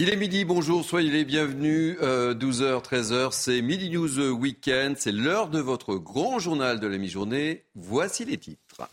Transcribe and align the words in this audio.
Il 0.00 0.10
est 0.10 0.16
midi, 0.16 0.44
bonjour, 0.44 0.84
soyez 0.84 1.10
les 1.10 1.24
bienvenus. 1.24 1.98
12h, 1.98 2.62
euh, 2.62 2.78
13h, 2.78 3.32
c'est 3.32 3.60
Midi 3.62 3.90
News 3.90 4.30
Weekend. 4.30 4.94
C'est 4.96 5.10
l'heure 5.10 5.48
de 5.48 5.58
votre 5.58 5.96
grand 5.96 6.38
journal 6.38 6.78
de 6.78 6.86
la 6.86 6.98
mi-journée. 6.98 7.64
Voici 7.74 8.24
les 8.24 8.38
titres. 8.38 8.88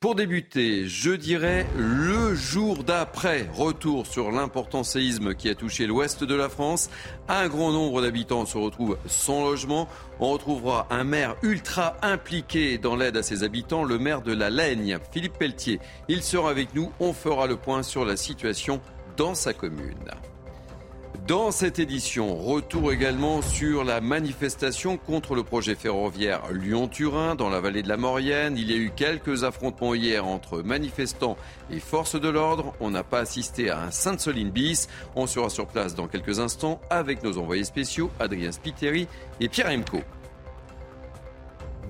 Pour 0.00 0.14
débuter, 0.14 0.86
je 0.86 1.12
dirais 1.12 1.66
le 1.76 2.34
jour 2.34 2.82
d'après, 2.84 3.48
retour 3.54 4.06
sur 4.06 4.32
l'important 4.32 4.84
séisme 4.84 5.34
qui 5.34 5.50
a 5.50 5.54
touché 5.54 5.86
l'ouest 5.86 6.24
de 6.24 6.34
la 6.34 6.48
France. 6.48 6.88
Un 7.28 7.48
grand 7.48 7.72
nombre 7.72 8.00
d'habitants 8.00 8.46
se 8.46 8.56
retrouvent 8.56 8.98
sans 9.06 9.42
logement. 9.44 9.86
On 10.18 10.30
retrouvera 10.30 10.86
un 10.90 11.04
maire 11.04 11.36
ultra 11.42 11.96
impliqué 12.00 12.78
dans 12.78 12.96
l'aide 12.96 13.18
à 13.18 13.22
ses 13.22 13.44
habitants, 13.44 13.84
le 13.84 13.98
maire 13.98 14.22
de 14.22 14.32
la 14.32 14.48
Laigne, 14.48 14.98
Philippe 15.12 15.38
Pelletier. 15.38 15.78
Il 16.08 16.22
sera 16.22 16.48
avec 16.48 16.74
nous. 16.74 16.90
On 17.00 17.12
fera 17.12 17.46
le 17.46 17.56
point 17.56 17.82
sur 17.82 18.06
la 18.06 18.16
situation 18.16 18.80
dans 19.16 19.34
sa 19.34 19.52
commune. 19.52 20.10
Dans 21.26 21.52
cette 21.52 21.78
édition, 21.78 22.36
retour 22.36 22.92
également 22.92 23.40
sur 23.40 23.82
la 23.82 24.02
manifestation 24.02 24.98
contre 24.98 25.34
le 25.34 25.42
projet 25.42 25.74
ferroviaire 25.74 26.42
Lyon-Turin 26.52 27.34
dans 27.34 27.48
la 27.48 27.60
vallée 27.60 27.82
de 27.82 27.88
la 27.88 27.96
Maurienne. 27.96 28.58
Il 28.58 28.70
y 28.70 28.74
a 28.74 28.76
eu 28.76 28.90
quelques 28.94 29.42
affrontements 29.42 29.94
hier 29.94 30.26
entre 30.26 30.60
manifestants 30.60 31.38
et 31.70 31.80
forces 31.80 32.20
de 32.20 32.28
l'ordre. 32.28 32.74
On 32.78 32.90
n'a 32.90 33.04
pas 33.04 33.20
assisté 33.20 33.70
à 33.70 33.80
un 33.80 33.90
Sainte-Soline 33.90 34.50
bis. 34.50 34.86
On 35.16 35.26
sera 35.26 35.48
sur 35.48 35.66
place 35.66 35.94
dans 35.94 36.08
quelques 36.08 36.40
instants 36.40 36.78
avec 36.90 37.22
nos 37.22 37.38
envoyés 37.38 37.64
spéciaux 37.64 38.10
Adrien 38.20 38.52
Spiteri 38.52 39.08
et 39.40 39.48
Pierre 39.48 39.70
Emco. 39.70 40.02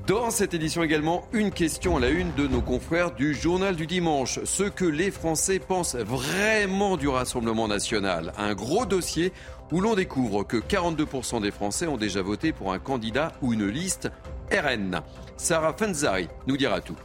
Dans 0.06 0.30
cette 0.30 0.52
édition 0.52 0.82
également, 0.82 1.26
une 1.32 1.50
question 1.50 1.96
à 1.96 2.00
la 2.00 2.10
une 2.10 2.34
de 2.34 2.46
nos 2.46 2.60
confrères 2.60 3.14
du 3.14 3.32
Journal 3.32 3.74
du 3.74 3.86
Dimanche. 3.86 4.38
Ce 4.44 4.64
que 4.64 4.84
les 4.84 5.10
Français 5.10 5.58
pensent 5.58 5.96
vraiment 5.96 6.98
du 6.98 7.08
Rassemblement 7.08 7.68
national. 7.68 8.34
Un 8.36 8.54
gros 8.54 8.84
dossier 8.84 9.32
où 9.72 9.80
l'on 9.80 9.94
découvre 9.94 10.44
que 10.44 10.58
42% 10.58 11.40
des 11.40 11.50
Français 11.50 11.86
ont 11.86 11.96
déjà 11.96 12.20
voté 12.20 12.52
pour 12.52 12.74
un 12.74 12.78
candidat 12.78 13.32
ou 13.40 13.54
une 13.54 13.66
liste 13.66 14.10
RN. 14.52 15.00
Sarah 15.38 15.72
Fenzari 15.72 16.28
nous 16.46 16.58
dira 16.58 16.82
tout. 16.82 16.96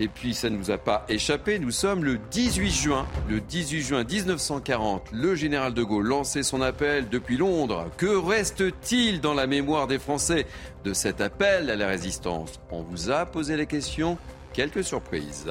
Et 0.00 0.08
puis 0.08 0.34
ça 0.34 0.50
ne 0.50 0.56
nous 0.56 0.70
a 0.70 0.78
pas 0.78 1.04
échappé, 1.08 1.58
nous 1.58 1.70
sommes 1.70 2.04
le 2.04 2.18
18 2.30 2.70
juin, 2.70 3.06
le 3.28 3.40
18 3.40 3.80
juin 3.80 4.04
1940, 4.04 5.10
le 5.12 5.36
général 5.36 5.72
de 5.72 5.84
Gaulle 5.84 6.06
lançait 6.06 6.42
son 6.42 6.62
appel 6.62 7.08
depuis 7.08 7.36
Londres. 7.36 7.86
Que 7.96 8.16
reste-t-il 8.16 9.20
dans 9.20 9.34
la 9.34 9.46
mémoire 9.46 9.86
des 9.86 10.00
Français 10.00 10.46
de 10.84 10.92
cet 10.92 11.20
appel 11.20 11.70
à 11.70 11.76
la 11.76 11.86
résistance? 11.86 12.60
On 12.72 12.82
vous 12.82 13.10
a 13.10 13.24
posé 13.24 13.56
la 13.56 13.66
question, 13.66 14.18
quelques 14.52 14.82
surprises. 14.82 15.46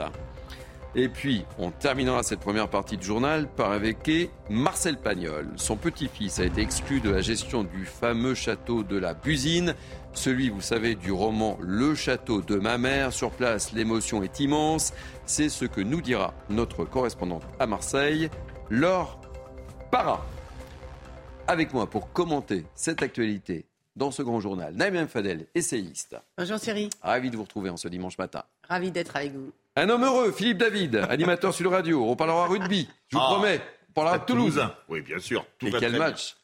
Et 0.96 1.10
puis, 1.10 1.44
on 1.58 1.72
terminera 1.72 2.22
cette 2.22 2.40
première 2.40 2.70
partie 2.70 2.98
du 2.98 3.06
journal 3.06 3.48
par 3.48 3.74
évoquer 3.74 4.30
Marcel 4.50 4.98
Pagnol. 4.98 5.50
Son 5.56 5.76
petit-fils 5.76 6.38
a 6.40 6.46
été 6.46 6.62
exclu 6.62 7.02
de 7.02 7.10
la 7.10 7.22
gestion 7.22 7.64
du 7.64 7.86
fameux 7.86 8.36
château 8.36 8.84
de 8.84 8.98
la 8.98 9.16
Busine. 9.16 9.74
Celui, 10.14 10.50
vous 10.50 10.62
savez, 10.62 10.94
du 10.94 11.12
roman 11.12 11.58
Le 11.62 11.96
château 11.96 12.42
de 12.42 12.58
ma 12.58 12.78
mère. 12.78 13.12
Sur 13.12 13.32
place, 13.32 13.74
l'émotion 13.74 14.22
est 14.22 14.40
immense. 14.40 14.94
C'est 15.26 15.50
ce 15.50 15.66
que 15.66 15.82
nous 15.82 16.02
dira 16.02 16.36
notre 16.50 16.86
correspondante 16.86 17.44
à 17.60 17.66
Marseille, 17.66 18.30
Laure 18.70 19.20
Para. 19.90 20.24
Avec 21.48 21.74
moi 21.74 21.88
pour 21.88 22.12
commenter 22.14 22.66
cette 22.76 23.02
actualité 23.02 23.66
dans 23.96 24.12
ce 24.12 24.22
grand 24.22 24.40
journal, 24.40 24.76
Naïm 24.76 25.08
Fadel, 25.08 25.48
essayiste. 25.56 26.16
Bonjour 26.38 26.60
Thierry. 26.60 26.90
Ravi 27.02 27.32
de 27.32 27.36
vous 27.36 27.44
retrouver 27.44 27.70
en 27.72 27.78
ce 27.78 27.88
dimanche 27.88 28.18
matin. 28.18 28.44
Ravi 28.68 28.92
d'être 28.92 29.16
avec 29.16 29.34
vous. 29.34 29.52
Un 29.76 29.90
homme 29.90 30.04
heureux, 30.04 30.32
Philippe 30.32 30.60
David, 30.60 30.96
animateur 31.10 31.52
sur 31.52 31.64
le 31.64 31.72
radio. 31.72 32.08
On 32.08 32.16
parlera 32.16 32.46
rugby, 32.46 32.88
je 33.08 33.18
vous 33.18 33.24
ah, 33.24 33.34
promets. 33.34 33.60
On 33.90 33.94
parlera 33.94 34.20
de 34.20 34.26
Toulouse. 34.26 34.62
Oui, 34.88 35.02
bien 35.02 35.18
sûr. 35.18 35.48
Tout 35.58 35.66
Et 35.66 35.72
quel 35.72 35.98
match 35.98 36.36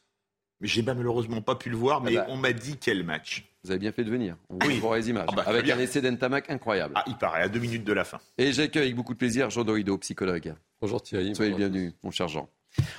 Mais 0.59 0.67
j'ai 0.67 0.81
malheureusement 0.81 1.39
pas 1.39 1.53
pu 1.53 1.69
le 1.69 1.77
voir, 1.77 2.01
mais 2.01 2.17
ah 2.17 2.21
bah. 2.21 2.27
on 2.29 2.37
m'a 2.37 2.53
dit 2.53 2.77
quel 2.77 3.03
match. 3.03 3.45
Vous 3.63 3.69
avez 3.69 3.79
bien 3.79 3.91
fait 3.91 4.03
de 4.03 4.09
venir. 4.09 4.35
On 4.49 4.55
vous 4.55 4.67
oui. 4.67 4.81
les 4.95 5.09
images. 5.11 5.27
Ah 5.31 5.35
bah, 5.35 5.43
avec 5.45 5.69
un 5.69 5.77
essai 5.77 6.01
d'Entamac 6.01 6.49
incroyable. 6.49 6.95
Ah, 6.97 7.03
il 7.05 7.17
paraît, 7.17 7.43
à 7.43 7.49
deux 7.49 7.59
minutes 7.59 7.83
de 7.83 7.93
la 7.93 8.03
fin. 8.03 8.19
Et 8.39 8.51
j'accueille 8.51 8.83
avec 8.83 8.95
beaucoup 8.95 9.13
de 9.13 9.19
plaisir 9.19 9.51
Jean 9.51 9.63
Dorido, 9.63 9.95
psychologue. 9.99 10.55
Bonjour 10.81 10.99
Thierry. 10.99 11.35
Soyez 11.35 11.53
bienvenue, 11.53 11.93
mon 12.01 12.09
cher 12.09 12.29
Jean. 12.29 12.49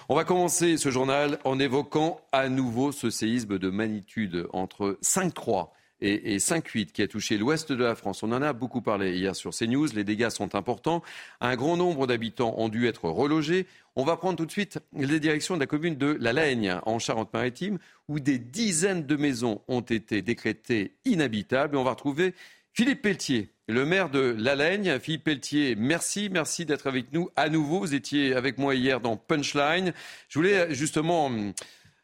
On 0.08 0.14
va 0.14 0.22
commencer 0.22 0.76
ce 0.76 0.90
journal 0.92 1.40
en 1.42 1.58
évoquant 1.58 2.20
à 2.30 2.48
nouveau 2.48 2.92
ce 2.92 3.10
séisme 3.10 3.58
de 3.58 3.68
magnitude 3.68 4.46
entre 4.52 4.96
5,3 5.02 5.70
et, 6.00 6.38
5,8 6.38 6.92
qui 6.92 7.02
a 7.02 7.08
touché 7.08 7.36
l'ouest 7.36 7.72
de 7.72 7.84
la 7.84 7.94
France. 7.94 8.22
On 8.22 8.32
en 8.32 8.42
a 8.42 8.52
beaucoup 8.52 8.82
parlé 8.82 9.16
hier 9.16 9.36
sur 9.36 9.50
CNews. 9.50 9.88
Les 9.94 10.04
dégâts 10.04 10.30
sont 10.30 10.54
importants. 10.54 11.02
Un 11.40 11.56
grand 11.56 11.76
nombre 11.76 12.06
d'habitants 12.06 12.54
ont 12.58 12.68
dû 12.68 12.86
être 12.86 13.08
relogés. 13.08 13.66
On 13.96 14.04
va 14.04 14.16
prendre 14.16 14.36
tout 14.36 14.46
de 14.46 14.50
suite 14.50 14.78
les 14.96 15.20
directions 15.20 15.54
de 15.54 15.60
la 15.60 15.66
commune 15.66 15.96
de 15.96 16.16
La 16.20 16.32
Laigne, 16.32 16.76
en 16.86 16.98
Charente-Maritime, 16.98 17.78
où 18.08 18.20
des 18.20 18.38
dizaines 18.38 19.04
de 19.06 19.16
maisons 19.16 19.62
ont 19.68 19.80
été 19.80 20.22
décrétées 20.22 20.94
inhabitables. 21.04 21.74
Et 21.74 21.78
on 21.78 21.84
va 21.84 21.90
retrouver 21.90 22.34
Philippe 22.72 23.02
Pelletier, 23.02 23.50
le 23.68 23.84
maire 23.84 24.10
de 24.10 24.34
La 24.38 24.54
Laigne. 24.54 24.98
Philippe 25.00 25.24
Pelletier, 25.24 25.74
merci, 25.76 26.28
merci 26.30 26.64
d'être 26.64 26.86
avec 26.86 27.12
nous 27.12 27.28
à 27.36 27.48
nouveau. 27.48 27.80
Vous 27.80 27.94
étiez 27.94 28.34
avec 28.34 28.58
moi 28.58 28.74
hier 28.74 29.00
dans 29.00 29.16
Punchline. 29.16 29.92
Je 30.28 30.38
voulais 30.38 30.72
justement 30.72 31.30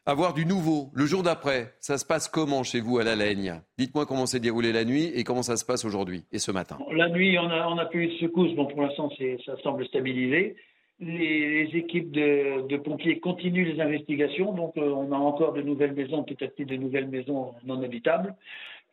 avoir 0.07 0.33
du 0.33 0.45
nouveau 0.45 0.89
le 0.93 1.05
jour 1.05 1.21
d'après. 1.21 1.73
Ça 1.81 1.97
se 1.97 2.05
passe 2.05 2.29
comment 2.29 2.63
chez 2.63 2.79
vous 2.79 2.97
à 2.97 3.03
la 3.03 3.15
Laigne? 3.15 3.61
Dites-moi 3.77 4.05
comment 4.05 4.25
s'est 4.25 4.39
déroulé 4.39 4.71
la 4.71 4.85
nuit 4.85 5.11
et 5.13 5.25
comment 5.25 5.43
ça 5.43 5.57
se 5.57 5.65
passe 5.65 5.83
aujourd'hui 5.83 6.23
et 6.31 6.39
ce 6.39 6.51
matin. 6.51 6.77
La 6.91 7.09
nuit, 7.09 7.37
on 7.37 7.49
a, 7.49 7.67
on 7.67 7.85
pu 7.89 8.05
eu 8.05 8.07
de 8.07 8.13
secousses. 8.13 8.55
Bon, 8.55 8.65
pour 8.65 8.81
l'instant, 8.81 9.11
ça 9.45 9.57
semble 9.61 9.85
stabilisé. 9.85 10.55
Les, 10.99 11.69
équipes 11.73 12.11
de, 12.11 12.77
pompiers 12.77 13.19
continuent 13.19 13.67
les 13.73 13.81
investigations. 13.81 14.53
Donc, 14.53 14.77
euh, 14.77 14.89
on 14.89 15.11
a 15.11 15.17
encore 15.17 15.53
de 15.53 15.61
nouvelles 15.61 15.93
maisons, 15.93 16.23
peut-être 16.23 16.59
de 16.59 16.75
nouvelles 16.77 17.09
maisons 17.09 17.53
non 17.65 17.83
habitables. 17.83 18.33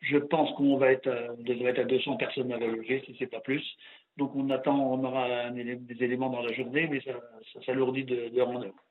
Je 0.01 0.17
pense 0.17 0.51
qu'on 0.57 0.77
va 0.77 0.91
être, 0.91 1.09
devrait 1.39 1.71
être 1.71 1.79
à 1.79 1.85
200 1.85 2.17
personnes 2.17 2.51
à 2.51 2.59
la 2.59 2.67
loger, 2.67 3.01
si 3.05 3.15
c'est 3.17 3.31
pas 3.31 3.39
plus. 3.39 3.63
Donc, 4.17 4.35
on 4.35 4.49
attend, 4.49 4.77
on 4.77 5.03
aura 5.03 5.49
des 5.49 6.03
éléments 6.03 6.29
dans 6.29 6.41
la 6.41 6.53
journée, 6.53 6.87
mais 6.91 6.99
ça, 7.01 7.13
ça 7.53 7.65
s'alourdit 7.65 8.03
de, 8.03 8.29
de 8.29 8.41
en 8.41 8.61
heure. 8.61 8.84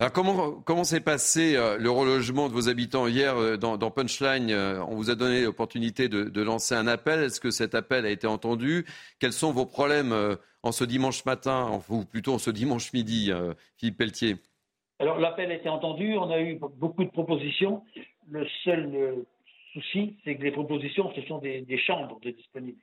Alors 0.00 0.12
comment, 0.12 0.52
comment 0.52 0.84
s'est 0.84 1.00
passé 1.00 1.56
euh, 1.56 1.76
le 1.76 1.90
relogement 1.90 2.48
de 2.48 2.52
vos 2.52 2.68
habitants 2.68 3.08
hier 3.08 3.36
euh, 3.36 3.56
dans, 3.56 3.90
Punchline 3.90 4.48
euh, 4.50 4.80
On 4.84 4.94
vous 4.94 5.10
a 5.10 5.16
donné 5.16 5.42
l'opportunité 5.42 6.08
de, 6.08 6.42
lancer 6.42 6.76
un 6.76 6.86
appel. 6.86 7.20
Est-ce 7.20 7.40
que 7.40 7.50
cet 7.50 7.74
appel 7.74 8.06
a 8.06 8.10
été 8.10 8.28
entendu? 8.28 8.86
Quels 9.18 9.32
sont 9.32 9.50
vos 9.50 9.66
problèmes 9.66 10.14
en 10.62 10.70
ce 10.70 10.84
dimanche 10.84 11.24
matin, 11.24 11.80
ou 11.88 12.04
plutôt 12.04 12.34
en 12.34 12.38
ce 12.38 12.50
dimanche 12.50 12.92
midi, 12.92 13.32
Philippe 13.76 13.98
Pelletier? 13.98 14.36
Alors 15.00 15.18
l'appel 15.18 15.50
a 15.50 15.54
été 15.54 15.68
entendu. 15.68 16.16
On 16.16 16.30
a 16.30 16.40
eu 16.40 16.60
beaucoup 16.76 17.04
de 17.04 17.10
propositions. 17.10 17.82
Le 18.30 18.46
seul 18.62 19.24
souci, 19.72 20.16
c'est 20.24 20.36
que 20.36 20.42
les 20.42 20.52
propositions, 20.52 21.12
ce 21.14 21.22
sont 21.22 21.38
des, 21.38 21.78
chambres 21.86 22.20
de 22.20 22.30
disponibles. 22.30 22.80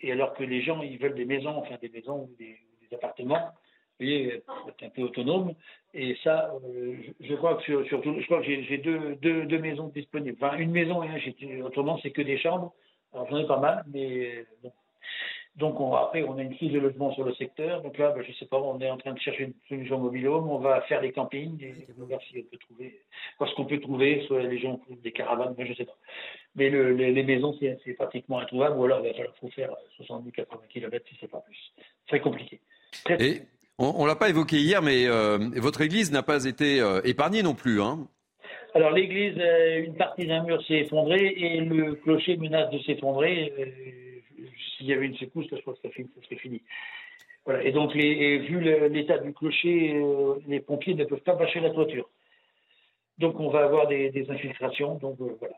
Et 0.00 0.12
alors 0.12 0.34
que 0.34 0.44
les 0.44 0.62
gens, 0.62 0.82
ils 0.82 0.98
veulent 0.98 1.16
des 1.16 1.24
maisons, 1.24 1.56
enfin 1.56 1.76
des 1.82 1.88
maisons 1.88 2.28
ou 2.30 2.36
des 2.38 2.56
appartements 2.94 3.50
vous 4.00 4.06
voyez, 4.06 4.34
être 4.34 4.82
un 4.82 4.88
peu 4.88 5.02
autonome. 5.02 5.54
Et 5.92 6.16
ça, 6.24 6.52
euh, 6.64 6.96
je, 7.20 7.34
crois 7.34 7.56
que 7.56 7.62
sur, 7.62 7.84
je 7.84 8.24
crois 8.24 8.40
que 8.40 8.46
j'ai 8.46 8.78
deux, 8.78 9.14
deux, 9.16 9.46
deux, 9.46 9.58
maisons 9.58 9.88
disponibles. 9.88 10.36
Enfin, 10.42 10.56
une 10.56 10.72
maison 10.72 11.02
et 11.02 11.08
un 11.08 11.64
Autrement, 11.64 11.98
c'est 12.02 12.10
que 12.10 12.22
des 12.22 12.38
chambres. 12.38 12.74
Alors, 13.12 13.28
j'en 13.30 13.38
ai 13.38 13.46
pas 13.46 13.60
mal, 13.60 13.84
mais 13.92 14.44
bon. 14.62 14.72
Donc 15.56 15.78
on, 15.78 15.94
après, 15.94 16.24
on 16.24 16.36
a 16.36 16.42
une 16.42 16.56
crise 16.56 16.72
de 16.72 16.80
logement 16.80 17.14
sur 17.14 17.24
le 17.24 17.32
secteur. 17.34 17.80
Donc 17.82 17.96
là, 17.96 18.10
ben, 18.10 18.24
je 18.26 18.32
sais 18.32 18.46
pas, 18.46 18.58
on 18.60 18.80
est 18.80 18.90
en 18.90 18.96
train 18.96 19.12
de 19.12 19.20
chercher 19.20 19.44
une 19.44 19.54
solution 19.68 20.00
mobile 20.00 20.26
home. 20.26 20.48
On 20.48 20.58
va 20.58 20.80
faire 20.82 21.00
des 21.00 21.12
campings 21.12 21.62
et 21.62 21.86
on 21.96 22.00
va 22.00 22.06
voir 22.06 22.20
si 22.22 22.38
on 22.38 22.50
peut 22.50 22.58
trouver, 22.58 23.00
ce 23.38 23.54
qu'on 23.54 23.64
peut 23.64 23.78
trouver. 23.78 24.24
Soit 24.26 24.42
les 24.42 24.58
gens 24.58 24.78
trouvent 24.78 25.00
des 25.00 25.12
caravanes, 25.12 25.54
je 25.56 25.72
sais 25.74 25.84
pas. 25.84 25.96
Mais 26.56 26.70
le, 26.70 26.92
les, 26.92 27.22
maisons, 27.22 27.56
c'est 27.60 27.94
pratiquement 27.94 28.40
introuvable. 28.40 28.76
Ou 28.78 28.84
alors, 28.84 29.06
il 29.06 29.30
faut 29.40 29.48
faire 29.50 29.72
70-80 30.00 30.44
km 30.70 31.06
si 31.08 31.16
c'est 31.20 31.30
pas 31.30 31.40
plus. 31.40 31.72
Très 32.08 32.20
compliqué. 32.20 32.60
Très, 33.04 33.46
on 33.78 34.02
ne 34.02 34.08
l'a 34.08 34.16
pas 34.16 34.28
évoqué 34.28 34.58
hier, 34.58 34.82
mais 34.82 35.06
euh, 35.06 35.38
votre 35.56 35.80
église 35.80 36.12
n'a 36.12 36.22
pas 36.22 36.44
été 36.44 36.80
euh, 36.80 37.00
épargnée 37.04 37.42
non 37.42 37.54
plus. 37.54 37.82
Hein. 37.82 38.06
Alors 38.74 38.90
l'église, 38.90 39.34
euh, 39.38 39.84
une 39.84 39.96
partie 39.96 40.26
d'un 40.26 40.44
mur 40.44 40.64
s'est 40.66 40.80
effondrée 40.80 41.34
et 41.36 41.60
le 41.60 41.94
clocher 41.94 42.36
menace 42.36 42.70
de 42.70 42.78
s'effondrer. 42.80 43.52
S'il 44.76 44.86
y 44.86 44.92
avait 44.92 45.06
une 45.06 45.16
secousse, 45.16 45.46
je 45.50 45.56
crois 45.56 45.74
que 45.74 45.80
ça, 45.82 45.94
serait 45.94 46.36
fini. 46.36 46.62
Voilà. 47.44 47.62
Et 47.64 47.72
donc, 47.72 47.94
les, 47.94 48.38
vu 48.38 48.60
l'état 48.90 49.18
du 49.18 49.32
clocher, 49.32 50.02
les 50.46 50.60
pompiers 50.60 50.94
ne 50.94 51.04
peuvent 51.04 51.20
pas 51.20 51.34
bâcher 51.34 51.60
la 51.60 51.70
toiture. 51.70 52.08
Donc, 53.18 53.38
on 53.38 53.50
va 53.50 53.64
avoir 53.64 53.86
des, 53.86 54.26
infiltrations. 54.28 54.96
Donc, 54.96 55.18
voilà. 55.18 55.54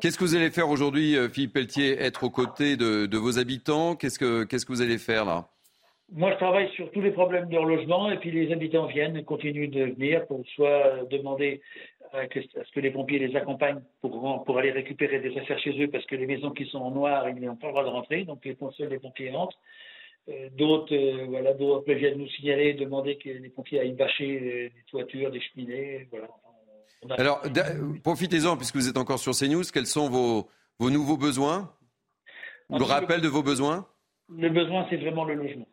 Qu'est-ce 0.00 0.18
que 0.18 0.24
vous 0.24 0.36
allez 0.36 0.50
faire 0.50 0.68
aujourd'hui, 0.68 1.16
Philippe 1.32 1.54
Pelletier 1.54 1.98
Être 2.00 2.24
aux 2.24 2.30
côtés 2.30 2.76
de, 2.76 3.06
de 3.06 3.18
vos 3.18 3.38
habitants? 3.38 3.96
Qu'est-ce 3.96 4.18
que 4.18 4.44
Qu'est-ce 4.44 4.66
que 4.66 4.72
vous 4.72 4.82
allez 4.82 4.98
faire 4.98 5.24
là? 5.24 5.51
Moi, 6.14 6.30
je 6.32 6.36
travaille 6.36 6.70
sur 6.72 6.90
tous 6.90 7.00
les 7.00 7.10
problèmes 7.10 7.48
de 7.48 7.56
logement 7.56 8.10
et 8.10 8.18
puis 8.18 8.30
les 8.30 8.52
habitants 8.52 8.86
viennent 8.86 9.16
et 9.16 9.24
continuent 9.24 9.70
de 9.70 9.84
venir 9.94 10.26
pour 10.26 10.44
soit 10.54 11.04
demander 11.10 11.62
à 12.12 12.24
ce 12.24 12.72
que 12.74 12.80
les 12.80 12.90
pompiers 12.90 13.18
les 13.18 13.34
accompagnent 13.34 13.80
pour, 14.02 14.44
pour 14.44 14.58
aller 14.58 14.72
récupérer 14.72 15.20
des 15.20 15.36
affaires 15.38 15.58
chez 15.58 15.82
eux 15.82 15.88
parce 15.88 16.04
que 16.04 16.14
les 16.14 16.26
maisons 16.26 16.50
qui 16.50 16.66
sont 16.66 16.78
en 16.78 16.90
noir, 16.90 17.28
ils 17.30 17.40
n'ont 17.40 17.56
pas 17.56 17.68
le 17.68 17.72
droit 17.72 17.84
de 17.84 17.88
rentrer, 17.88 18.24
donc 18.24 18.44
les, 18.44 18.56
seuls 18.76 18.90
les 18.90 18.98
pompiers 18.98 19.30
rentrent. 19.30 19.56
d'autres, 20.52 20.94
voilà, 21.28 21.54
d'autres 21.54 21.90
viennent 21.94 22.18
nous 22.18 22.28
signaler, 22.28 22.74
demander 22.74 23.16
que 23.16 23.30
les 23.30 23.48
pompiers 23.48 23.80
aillent 23.80 23.94
bâcher 23.94 24.40
des 24.40 24.72
toitures, 24.90 25.30
des 25.30 25.40
cheminées. 25.40 26.08
Voilà. 26.10 26.28
Alors, 27.18 27.42
profitez-en, 28.04 28.56
puisque 28.58 28.76
vous 28.76 28.88
êtes 28.88 28.98
encore 28.98 29.18
sur 29.18 29.32
CNews, 29.32 29.64
quels 29.72 29.86
sont 29.86 30.10
vos, 30.10 30.48
vos 30.78 30.90
nouveaux 30.90 31.16
besoins? 31.16 31.72
Le 32.68 32.84
rappel 32.84 33.22
de 33.22 33.28
vos 33.28 33.42
besoins? 33.42 33.86
Le 34.28 34.50
besoin, 34.50 34.86
c'est 34.90 34.96
vraiment 34.96 35.24
le 35.24 35.34
logement. 35.34 35.66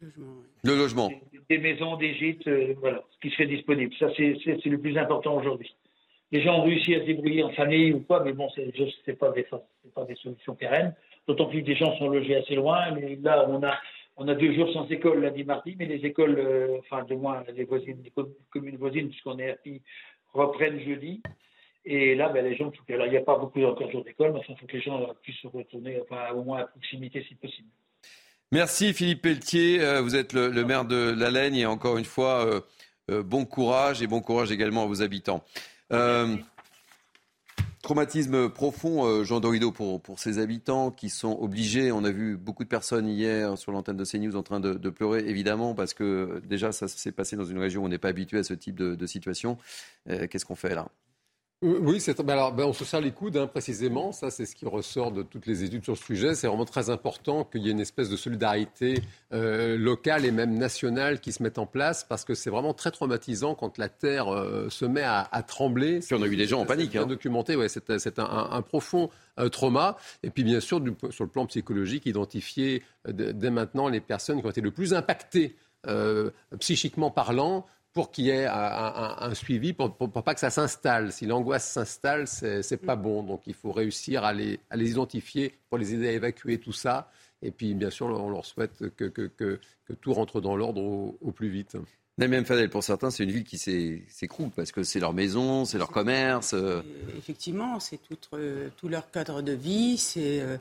Le 0.00 0.76
logement. 0.76 1.10
Des, 1.48 1.58
maisons, 1.58 1.96
des 1.96 2.14
gîtes, 2.14 2.46
euh, 2.46 2.74
voilà, 2.78 3.02
ce 3.10 3.18
qui 3.20 3.34
serait 3.34 3.46
disponible. 3.46 3.94
Ça, 3.98 4.08
c'est 4.16 4.64
le 4.64 4.78
plus 4.78 4.96
important 4.96 5.36
aujourd'hui. 5.36 5.74
Les 6.32 6.42
gens 6.42 6.60
ont 6.60 6.64
réussi 6.64 6.94
à 6.94 7.00
se 7.00 7.06
débrouiller 7.06 7.42
en 7.42 7.50
famille 7.50 7.92
ou 7.92 8.00
quoi, 8.00 8.22
mais 8.22 8.32
bon, 8.32 8.48
ce 8.50 8.60
n'est 8.60 9.16
pas, 9.16 9.30
des, 9.32 9.46
pas 9.94 10.04
des 10.04 10.14
solutions 10.14 10.54
pérennes. 10.54 10.94
D'autant 11.26 11.46
plus 11.46 11.60
que 11.60 11.66
des 11.66 11.76
gens 11.76 11.96
sont 11.98 12.08
logés 12.08 12.36
assez 12.36 12.54
loin. 12.54 12.92
Mais 12.92 13.16
là, 13.16 13.46
on 13.48 13.62
a, 13.62 13.76
on 14.16 14.28
a 14.28 14.34
deux 14.34 14.54
jours 14.54 14.72
sans 14.72 14.88
école 14.90 15.20
lundi, 15.20 15.44
mardi, 15.44 15.76
mais 15.78 15.86
les 15.86 16.06
écoles, 16.06 16.38
euh, 16.38 16.78
enfin, 16.78 17.04
de 17.04 17.14
moins 17.14 17.42
les 17.54 17.64
voisines, 17.64 18.00
les 18.02 18.12
communes 18.50 18.76
voisines, 18.76 19.08
puisqu'on 19.08 19.38
est 19.38 19.52
RPI, 19.52 19.82
reprennent 20.32 20.80
jeudi. 20.80 21.20
Et 21.84 22.14
là, 22.14 22.28
ben, 22.28 22.44
les 22.44 22.56
gens, 22.56 22.70
il 22.88 23.10
n'y 23.10 23.16
a 23.16 23.22
pas 23.22 23.38
beaucoup 23.38 23.62
encore 23.64 23.90
jours 23.90 24.04
d'école, 24.04 24.32
mais 24.32 24.40
il 24.48 24.56
faut 24.56 24.66
que 24.66 24.72
les 24.76 24.82
gens 24.82 25.14
puissent 25.22 25.40
se 25.40 25.48
retourner, 25.48 26.00
enfin, 26.00 26.32
au 26.32 26.44
moins 26.44 26.60
à 26.60 26.64
proximité 26.64 27.24
si 27.26 27.34
possible. 27.34 27.68
Merci 28.52 28.92
Philippe 28.94 29.22
Pelletier. 29.22 29.80
Euh, 29.80 30.02
vous 30.02 30.16
êtes 30.16 30.32
le, 30.32 30.50
maire 30.64 30.84
de 30.84 30.96
La 30.96 31.30
Laigne 31.30 31.54
et 31.54 31.66
encore 31.66 31.98
une 31.98 32.04
fois, 32.04 32.44
euh, 32.44 32.60
euh, 33.12 33.22
bon 33.22 33.44
courage 33.44 34.02
et 34.02 34.08
bon 34.08 34.20
courage 34.20 34.50
également 34.50 34.82
à 34.82 34.86
vos 34.86 35.02
habitants. 35.02 35.44
Traumatisme 37.82 38.50
profond, 38.50 39.24
Jean 39.24 39.40
Dorido, 39.40 39.72
pour, 39.72 40.02
pour 40.02 40.18
ces 40.18 40.38
habitants 40.38 40.90
qui 40.90 41.08
sont 41.08 41.38
obligés. 41.40 41.90
On 41.92 42.04
a 42.04 42.10
vu 42.10 42.36
beaucoup 42.36 42.62
de 42.62 42.68
personnes 42.68 43.08
hier 43.08 43.56
sur 43.56 43.72
l'antenne 43.72 43.96
de 43.96 44.04
CNews 44.04 44.36
en 44.36 44.42
train 44.42 44.60
de, 44.60 44.90
pleurer, 44.90 45.20
évidemment, 45.26 45.74
parce 45.74 45.94
que 45.94 46.42
déjà, 46.44 46.72
ça 46.72 46.88
s'est 46.88 47.10
passé 47.10 47.36
dans 47.36 47.44
une 47.44 47.58
région 47.58 47.82
où 47.82 47.86
on 47.86 47.88
n'est 47.88 47.98
pas 47.98 48.08
habitué 48.08 48.38
à 48.38 48.44
ce 48.44 48.52
type 48.52 48.76
de 48.76 49.06
situation. 49.06 49.56
Qu'est-ce 50.06 50.44
qu'on 50.44 50.56
fait 50.56 50.74
là? 50.74 50.88
Oui, 51.62 52.00
c'est, 52.00 52.18
ben 52.22 52.32
alors, 52.32 52.54
ben 52.54 52.64
on 52.64 52.72
se 52.72 52.86
serre 52.86 53.02
les 53.02 53.10
coudes, 53.10 53.36
hein, 53.36 53.46
précisément. 53.46 54.12
Ça, 54.12 54.30
c'est 54.30 54.46
ce 54.46 54.56
qui 54.56 54.64
ressort 54.64 55.12
de 55.12 55.22
toutes 55.22 55.44
les 55.44 55.62
études 55.62 55.84
sur 55.84 55.94
ce 55.94 56.02
sujet. 56.02 56.34
C'est 56.34 56.46
vraiment 56.46 56.64
très 56.64 56.88
important 56.88 57.44
qu'il 57.44 57.60
y 57.60 57.68
ait 57.68 57.72
une 57.72 57.80
espèce 57.80 58.08
de 58.08 58.16
solidarité 58.16 59.02
euh, 59.34 59.76
locale 59.76 60.24
et 60.24 60.30
même 60.30 60.56
nationale 60.56 61.20
qui 61.20 61.32
se 61.32 61.42
mette 61.42 61.58
en 61.58 61.66
place, 61.66 62.02
parce 62.02 62.24
que 62.24 62.34
c'est 62.34 62.48
vraiment 62.48 62.72
très 62.72 62.90
traumatisant 62.90 63.54
quand 63.54 63.76
la 63.76 63.90
terre 63.90 64.28
euh, 64.28 64.70
se 64.70 64.86
met 64.86 65.02
à, 65.02 65.28
à 65.30 65.42
trembler. 65.42 66.00
Puis 66.00 66.14
on 66.14 66.22
a 66.22 66.26
eu 66.26 66.36
des 66.36 66.46
gens 66.46 66.60
en 66.60 66.64
panique. 66.64 66.96
Hein. 66.96 67.04
Documenté, 67.04 67.56
ouais, 67.56 67.68
c'est, 67.68 67.98
c'est 67.98 68.18
un, 68.18 68.48
un, 68.50 68.62
profond 68.62 69.10
euh, 69.38 69.50
trauma. 69.50 69.98
Et 70.22 70.30
puis, 70.30 70.44
bien 70.44 70.60
sûr, 70.60 70.80
du, 70.80 70.94
sur 71.10 71.24
le 71.24 71.30
plan 71.30 71.44
psychologique, 71.44 72.06
identifier 72.06 72.82
dès 73.06 73.50
maintenant 73.50 73.88
les 73.88 74.00
personnes 74.00 74.40
qui 74.40 74.46
ont 74.46 74.50
été 74.50 74.62
le 74.62 74.70
plus 74.70 74.94
impactées 74.94 75.56
psychiquement 76.58 77.10
parlant 77.10 77.66
pour 77.92 78.10
qu'il 78.10 78.26
y 78.26 78.30
ait 78.30 78.46
un, 78.46 79.34
suivi, 79.34 79.72
pour, 79.72 79.92
pas 79.96 80.34
que 80.34 80.40
ça 80.40 80.50
s'installe. 80.50 81.12
Si 81.12 81.26
l'angoisse 81.26 81.68
s'installe, 81.72 82.28
c'est, 82.28 82.70
n'est 82.70 82.76
pas 82.76 82.96
bon. 82.96 83.22
Donc 83.22 83.42
il 83.46 83.54
faut 83.54 83.72
réussir 83.72 84.24
à 84.24 84.32
les, 84.32 84.60
à 84.70 84.76
les, 84.76 84.92
identifier 84.92 85.54
pour 85.68 85.78
les 85.78 85.94
aider 85.94 86.08
à 86.08 86.12
évacuer 86.12 86.58
tout 86.58 86.72
ça. 86.72 87.10
Et 87.42 87.50
puis 87.50 87.74
bien 87.74 87.90
sûr, 87.90 88.06
on 88.06 88.30
leur 88.30 88.44
souhaite 88.44 88.94
que, 88.96 89.06
que, 89.06 89.26
que, 89.26 89.58
tout 90.00 90.14
rentre 90.14 90.40
dans 90.40 90.54
l'ordre 90.54 90.80
au, 90.80 91.32
plus 91.32 91.48
vite. 91.48 91.76
Même 92.16 92.44
Fadel, 92.44 92.70
pour 92.70 92.84
certains, 92.84 93.10
c'est 93.10 93.24
une 93.24 93.32
ville 93.32 93.44
qui 93.44 93.58
s'écroule 93.58 94.50
parce 94.54 94.70
que 94.70 94.84
c'est 94.84 95.00
leur 95.00 95.12
maison, 95.12 95.64
c'est 95.64 95.78
leur 95.78 95.90
commerce. 95.90 96.54
Effectivement, 97.18 97.80
c'est 97.80 97.96
tout, 97.96 98.16
euh, 98.34 98.68
tout, 98.76 98.88
leur 98.88 99.10
cadre 99.10 99.42
de 99.42 99.52
vie, 99.52 99.98
c'est 99.98 100.40
euh, 100.40 100.58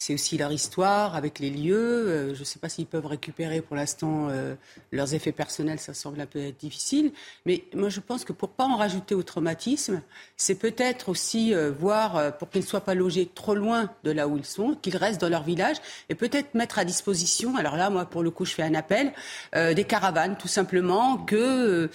c'est 0.00 0.14
aussi 0.14 0.38
leur 0.38 0.50
histoire 0.50 1.14
avec 1.14 1.38
les 1.38 1.50
lieux. 1.50 1.76
Euh, 1.76 2.34
je 2.34 2.40
ne 2.40 2.44
sais 2.44 2.58
pas 2.58 2.70
s'ils 2.70 2.86
peuvent 2.86 3.06
récupérer 3.06 3.60
pour 3.60 3.76
l'instant 3.76 4.28
euh, 4.30 4.54
leurs 4.92 5.12
effets 5.14 5.30
personnels, 5.30 5.78
ça 5.78 5.92
semble 5.92 6.18
un 6.22 6.26
peu 6.26 6.40
difficile. 6.58 7.12
Mais 7.44 7.64
moi, 7.74 7.90
je 7.90 8.00
pense 8.00 8.24
que 8.24 8.32
pour 8.32 8.48
pas 8.48 8.64
en 8.64 8.76
rajouter 8.76 9.14
au 9.14 9.22
traumatisme, 9.22 10.00
c'est 10.38 10.54
peut-être 10.54 11.10
aussi 11.10 11.54
euh, 11.54 11.70
voir 11.70 12.36
pour 12.38 12.48
qu'ils 12.48 12.62
ne 12.62 12.66
soient 12.66 12.80
pas 12.80 12.94
logés 12.94 13.30
trop 13.34 13.54
loin 13.54 13.90
de 14.02 14.10
là 14.10 14.26
où 14.26 14.38
ils 14.38 14.46
sont, 14.46 14.74
qu'ils 14.74 14.96
restent 14.96 15.20
dans 15.20 15.28
leur 15.28 15.42
village 15.42 15.76
et 16.08 16.14
peut-être 16.14 16.54
mettre 16.54 16.78
à 16.78 16.86
disposition. 16.86 17.56
Alors 17.56 17.76
là, 17.76 17.90
moi, 17.90 18.06
pour 18.06 18.22
le 18.22 18.30
coup, 18.30 18.46
je 18.46 18.54
fais 18.54 18.62
un 18.62 18.74
appel 18.74 19.12
des 19.52 19.84
caravanes, 19.84 20.38
tout 20.38 20.48
simplement, 20.48 21.18
que 21.18 21.90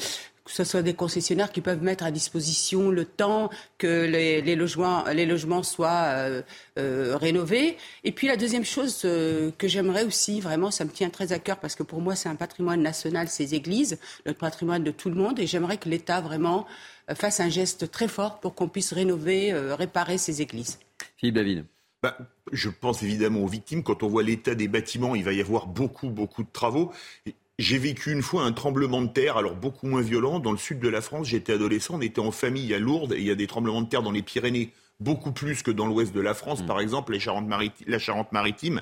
que 0.45 0.51
ce 0.51 0.63
soit 0.63 0.83
des 0.83 0.93
concessionnaires 0.93 1.51
qui 1.51 1.59
peuvent 1.59 1.81
mettre 1.81 2.03
à 2.03 2.11
disposition 2.11 2.91
le 2.91 3.03
temps 3.03 3.49
que 3.79 4.05
les, 4.05 4.55
logements, 4.55 5.03
les 5.05 5.25
logements 5.25 5.63
soient 5.63 6.05
euh, 6.05 6.41
euh, 6.77 7.17
rénovés. 7.17 7.77
Et 8.03 8.11
puis 8.11 8.27
la 8.27 8.37
deuxième 8.37 8.63
chose 8.63 9.01
euh, 9.05 9.49
que 9.57 9.67
j'aimerais 9.67 10.03
aussi, 10.03 10.39
vraiment, 10.39 10.69
ça 10.69 10.85
me 10.85 10.91
tient 10.91 11.09
très 11.09 11.33
à 11.33 11.39
cœur 11.39 11.57
parce 11.57 11.73
que 11.75 11.81
pour 11.81 11.99
moi 11.99 12.15
c'est 12.15 12.29
un 12.29 12.35
patrimoine 12.35 12.81
national, 12.83 13.27
ces 13.27 13.55
églises, 13.55 13.97
le 14.25 14.33
patrimoine 14.33 14.83
de 14.83 14.91
tout 14.91 15.09
le 15.09 15.15
monde, 15.15 15.39
et 15.39 15.47
j'aimerais 15.47 15.77
que 15.77 15.89
l'État 15.89 16.21
vraiment 16.21 16.67
fasse 17.15 17.39
un 17.39 17.49
geste 17.49 17.89
très 17.89 18.07
fort 18.07 18.39
pour 18.39 18.53
qu'on 18.53 18.67
puisse 18.67 18.93
rénover, 18.93 19.53
réparer 19.53 20.17
ces 20.17 20.41
églises. 20.41 20.79
Philippe 21.17 21.35
David. 21.35 21.65
Bah, 22.01 22.17
je 22.51 22.69
pense 22.69 23.01
évidemment 23.01 23.41
aux 23.41 23.47
victimes. 23.47 23.83
Quand 23.83 24.03
on 24.03 24.07
voit 24.07 24.21
l'état 24.21 24.53
des 24.53 24.67
bâtiments, 24.67 25.15
il 25.15 25.23
va 25.23 25.33
y 25.33 25.41
avoir 25.41 25.65
beaucoup, 25.65 26.09
beaucoup 26.09 26.43
de 26.43 26.51
travaux. 26.51 26.91
J'ai 27.57 27.77
vécu 27.77 28.11
une 28.11 28.21
fois 28.21 28.43
un 28.43 28.51
tremblement 28.51 29.01
de 29.01 29.07
terre, 29.07 29.37
alors 29.37 29.55
beaucoup 29.55 29.87
moins 29.87 30.01
violent, 30.01 30.39
dans 30.39 30.51
le 30.51 30.57
sud 30.57 30.79
de 30.79 30.89
la 30.89 31.01
France. 31.01 31.27
J'étais 31.27 31.53
adolescent, 31.53 31.95
on 31.95 32.01
était 32.01 32.19
en 32.19 32.31
famille 32.31 32.73
à 32.73 32.79
Lourdes 32.79 33.13
et 33.13 33.19
il 33.19 33.25
y 33.25 33.31
a 33.31 33.35
des 33.35 33.47
tremblements 33.47 33.81
de 33.81 33.87
terre 33.87 34.03
dans 34.03 34.11
les 34.11 34.21
Pyrénées 34.21 34.73
beaucoup 34.99 35.31
plus 35.31 35.61
que 35.61 35.71
dans 35.71 35.87
l'ouest 35.87 36.13
de 36.13 36.21
la 36.21 36.33
France, 36.33 36.63
mm. 36.63 36.65
par 36.65 36.79
exemple, 36.79 37.13
la 37.87 37.99
Charente-Maritime. 37.99 38.81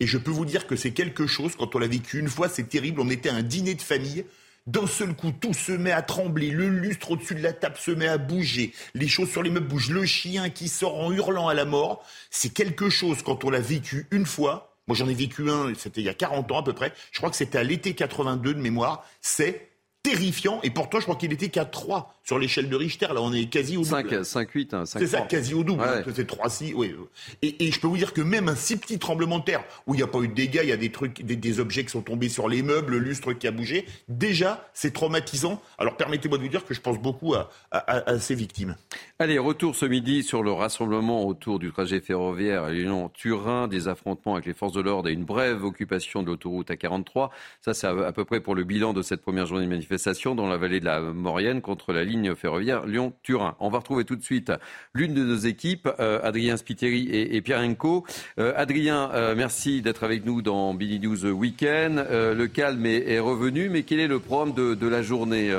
Et 0.00 0.06
je 0.06 0.18
peux 0.18 0.30
vous 0.30 0.44
dire 0.44 0.66
que 0.66 0.76
c'est 0.76 0.92
quelque 0.92 1.26
chose, 1.26 1.56
quand 1.56 1.74
on 1.74 1.78
l'a 1.78 1.86
vécu 1.86 2.18
une 2.18 2.28
fois, 2.28 2.48
c'est 2.48 2.68
terrible. 2.68 3.00
On 3.00 3.10
était 3.10 3.28
à 3.28 3.34
un 3.34 3.42
dîner 3.42 3.74
de 3.74 3.82
famille. 3.82 4.24
D'un 4.66 4.86
seul 4.86 5.14
coup, 5.14 5.30
tout 5.30 5.52
se 5.52 5.72
met 5.72 5.92
à 5.92 6.00
trembler, 6.00 6.50
le 6.50 6.68
lustre 6.70 7.10
au-dessus 7.10 7.34
de 7.34 7.42
la 7.42 7.52
table 7.52 7.76
se 7.78 7.90
met 7.90 8.08
à 8.08 8.16
bouger, 8.16 8.72
les 8.94 9.08
choses 9.08 9.30
sur 9.30 9.42
les 9.42 9.50
meubles 9.50 9.68
bougent, 9.68 9.90
le 9.90 10.06
chien 10.06 10.48
qui 10.48 10.68
sort 10.68 10.98
en 10.98 11.12
hurlant 11.12 11.48
à 11.48 11.54
la 11.54 11.66
mort. 11.66 12.02
C'est 12.30 12.48
quelque 12.48 12.88
chose, 12.88 13.22
quand 13.22 13.44
on 13.44 13.50
l'a 13.50 13.60
vécu 13.60 14.06
une 14.10 14.24
fois, 14.24 14.73
moi, 14.86 14.96
j'en 14.96 15.08
ai 15.08 15.14
vécu 15.14 15.50
un, 15.50 15.72
c'était 15.74 16.00
il 16.02 16.04
y 16.04 16.10
a 16.10 16.14
40 16.14 16.50
ans 16.52 16.58
à 16.58 16.62
peu 16.62 16.72
près. 16.72 16.92
Je 17.12 17.18
crois 17.18 17.30
que 17.30 17.36
c'était 17.36 17.58
à 17.58 17.62
l'été 17.62 17.94
82 17.94 18.54
de 18.54 18.60
mémoire. 18.60 19.04
C'est 19.20 19.70
terrifiant. 20.04 20.60
Et 20.62 20.70
pourtant, 20.70 21.00
je 21.00 21.04
crois 21.04 21.16
qu'il 21.16 21.32
était 21.32 21.48
qu'à 21.48 21.64
3 21.64 22.14
sur 22.22 22.38
l'échelle 22.38 22.68
de 22.68 22.76
Richter. 22.76 23.06
Là, 23.06 23.20
on 23.20 23.32
est 23.32 23.46
quasi 23.46 23.76
au 23.76 23.84
double. 23.84 24.24
5, 24.24 24.24
5 24.24 24.50
8, 24.50 24.76
C'est 24.84 25.06
ça, 25.06 25.22
quasi 25.22 25.54
au 25.54 25.64
double. 25.64 25.82
C'est 26.14 26.26
3, 26.26 26.48
6. 26.48 26.74
Oui. 26.74 26.94
Et, 27.42 27.66
et, 27.66 27.72
je 27.72 27.80
peux 27.80 27.86
vous 27.86 27.96
dire 27.96 28.12
que 28.12 28.20
même 28.20 28.48
un 28.48 28.54
si 28.54 28.76
petit 28.76 28.98
tremblement 28.98 29.38
de 29.38 29.44
terre, 29.44 29.64
où 29.86 29.94
il 29.94 29.96
n'y 29.96 30.02
a 30.02 30.06
pas 30.06 30.20
eu 30.20 30.28
de 30.28 30.34
dégâts, 30.34 30.60
il 30.62 30.68
y 30.68 30.72
a 30.72 30.76
des 30.76 30.92
trucs, 30.92 31.22
des, 31.22 31.58
objets 31.58 31.84
qui 31.84 31.90
sont 31.90 32.02
tombés 32.02 32.28
sur 32.28 32.48
les 32.48 32.62
meubles, 32.62 32.92
le 32.92 32.98
lustre 32.98 33.32
qui 33.32 33.46
a 33.46 33.50
bougé, 33.50 33.86
déjà, 34.08 34.68
c'est 34.74 34.92
traumatisant. 34.92 35.60
Alors, 35.78 35.96
permettez-moi 35.96 36.36
de 36.36 36.42
vous 36.42 36.48
dire 36.50 36.66
que 36.66 36.74
je 36.74 36.82
pense 36.82 36.98
beaucoup 36.98 37.34
à, 37.34 37.48
à, 37.70 38.18
ces 38.18 38.34
victimes. 38.34 38.76
Allez, 39.18 39.38
retour 39.38 39.74
ce 39.74 39.86
midi 39.86 40.22
sur 40.22 40.42
le 40.42 40.52
rassemblement 40.52 41.26
autour 41.26 41.58
du 41.58 41.72
trajet 41.72 42.00
ferroviaire 42.00 42.64
à 42.64 42.70
Lyon-Turin, 42.72 43.68
des 43.68 43.88
affrontements 43.88 44.34
avec 44.34 44.44
les 44.44 44.54
forces 44.54 44.74
de 44.74 44.82
l'ordre 44.82 45.08
et 45.08 45.12
une 45.12 45.24
brève 45.24 45.64
occupation 45.64 46.22
de 46.22 46.26
l'autoroute 46.26 46.68
A43. 46.68 47.30
Ça, 47.62 47.72
c'est 47.72 47.86
à 47.86 48.12
peu 48.12 48.26
près 48.26 48.40
pour 48.40 48.54
le 48.54 48.64
bilan 48.64 48.92
de 48.92 49.00
cette 49.00 49.22
première 49.22 49.46
journée 49.46 49.64
de 49.64 49.70
manifestation 49.70 49.93
dans 50.34 50.48
la 50.48 50.56
vallée 50.56 50.80
de 50.80 50.84
la 50.84 51.00
Maurienne 51.00 51.60
contre 51.60 51.92
la 51.92 52.04
ligne 52.04 52.34
ferroviaire 52.34 52.86
Lyon-Turin. 52.86 53.56
On 53.60 53.68
va 53.68 53.78
retrouver 53.78 54.04
tout 54.04 54.16
de 54.16 54.22
suite 54.22 54.52
l'une 54.92 55.14
de 55.14 55.24
nos 55.24 55.36
équipes, 55.36 55.88
euh, 56.00 56.20
Adrien 56.22 56.56
Spiteri 56.56 57.08
et, 57.10 57.40
Pierre 57.42 57.60
Enco. 57.60 58.04
Euh, 58.38 58.52
Adrien, 58.56 59.10
euh, 59.12 59.34
merci 59.36 59.82
d'être 59.82 60.04
avec 60.04 60.24
nous 60.24 60.42
dans 60.42 60.74
Billy 60.74 61.00
News 61.00 61.26
Weekend. 61.26 62.06
le 62.10 62.46
calme 62.46 62.86
est, 62.86 63.18
revenu, 63.18 63.68
mais 63.68 63.82
quel 63.82 64.00
est 64.00 64.08
le 64.08 64.18
programme 64.18 64.54
de 64.54 64.88
la 64.88 65.02
journée 65.02 65.52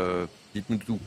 Dites-nous 0.54 0.78
tout. 0.78 1.00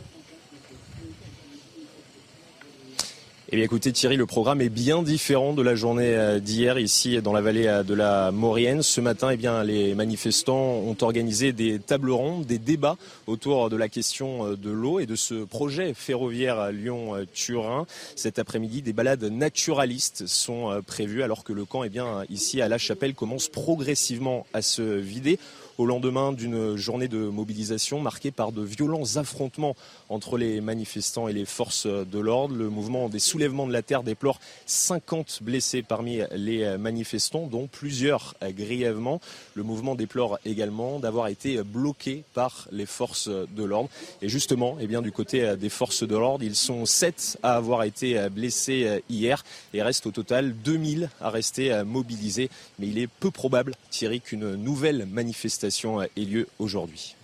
Eh 3.50 3.56
bien 3.56 3.64
écoutez 3.64 3.92
Thierry, 3.92 4.18
le 4.18 4.26
programme 4.26 4.60
est 4.60 4.68
bien 4.68 5.02
différent 5.02 5.54
de 5.54 5.62
la 5.62 5.74
journée 5.74 6.14
euh, 6.14 6.38
d'hier 6.38 6.78
ici 6.78 7.22
dans 7.22 7.32
la 7.32 7.40
vallée 7.40 7.66
euh, 7.66 7.82
de 7.82 7.94
la 7.94 8.30
Maurienne. 8.30 8.82
Ce 8.82 9.00
matin, 9.00 9.30
eh 9.30 9.38
bien, 9.38 9.64
les 9.64 9.94
manifestants 9.94 10.54
ont 10.54 10.96
organisé 11.00 11.54
des 11.54 11.78
tables 11.78 12.10
rondes, 12.10 12.44
des 12.44 12.58
débats 12.58 12.98
autour 13.26 13.70
de 13.70 13.76
la 13.78 13.88
question 13.88 14.44
euh, 14.48 14.56
de 14.58 14.70
l'eau 14.70 15.00
et 15.00 15.06
de 15.06 15.16
ce 15.16 15.44
projet 15.44 15.94
ferroviaire 15.94 16.72
Lyon-Turin. 16.72 17.86
Cet 18.16 18.38
après-midi, 18.38 18.82
des 18.82 18.92
balades 18.92 19.24
naturalistes 19.24 20.26
sont 20.26 20.82
prévues 20.86 21.22
alors 21.22 21.42
que 21.42 21.54
le 21.54 21.64
camp 21.64 21.84
eh 21.84 21.88
bien, 21.88 22.24
ici 22.28 22.60
à 22.60 22.68
La 22.68 22.76
Chapelle 22.76 23.14
commence 23.14 23.48
progressivement 23.48 24.46
à 24.52 24.60
se 24.60 24.82
vider. 24.82 25.38
Au 25.78 25.86
lendemain 25.86 26.32
d'une 26.32 26.76
journée 26.76 27.06
de 27.06 27.18
mobilisation 27.18 28.00
marquée 28.00 28.32
par 28.32 28.50
de 28.50 28.62
violents 28.62 29.16
affrontements 29.16 29.76
entre 30.08 30.36
les 30.36 30.60
manifestants 30.60 31.28
et 31.28 31.32
les 31.32 31.44
forces 31.44 31.86
de 31.86 32.18
l'ordre. 32.18 32.56
Le 32.56 32.68
mouvement 32.68 33.08
des 33.08 33.20
soulèvements 33.20 33.66
de 33.68 33.72
la 33.72 33.82
terre 33.82 34.02
déplore 34.02 34.40
50 34.66 35.38
blessés 35.42 35.82
parmi 35.82 36.20
les 36.34 36.76
manifestants, 36.78 37.46
dont 37.46 37.68
plusieurs 37.68 38.34
grièvement. 38.42 39.20
Le 39.54 39.62
mouvement 39.62 39.94
déplore 39.94 40.40
également 40.44 40.98
d'avoir 40.98 41.28
été 41.28 41.62
bloqué 41.62 42.24
par 42.34 42.66
les 42.72 42.86
forces 42.86 43.28
de 43.28 43.62
l'ordre. 43.62 43.88
Et 44.20 44.28
justement, 44.28 44.78
eh 44.80 44.88
bien, 44.88 45.00
du 45.00 45.12
côté 45.12 45.56
des 45.56 45.68
forces 45.68 46.02
de 46.02 46.16
l'ordre, 46.16 46.42
ils 46.42 46.56
sont 46.56 46.86
sept 46.86 47.38
à 47.44 47.54
avoir 47.54 47.84
été 47.84 48.28
blessés 48.30 49.02
hier 49.08 49.44
et 49.72 49.82
reste 49.82 50.06
au 50.06 50.10
total 50.10 50.54
2000 50.64 51.08
à 51.20 51.30
rester 51.30 51.84
mobilisés. 51.84 52.50
Mais 52.80 52.88
il 52.88 52.98
est 52.98 53.06
peu 53.06 53.30
probable, 53.30 53.76
Thierry, 53.90 54.20
qu'une 54.20 54.56
nouvelle 54.56 55.06
manifestation 55.06 55.67
ait 55.68 56.20
lieu 56.20 56.48
aujourd'hui. 56.58 57.14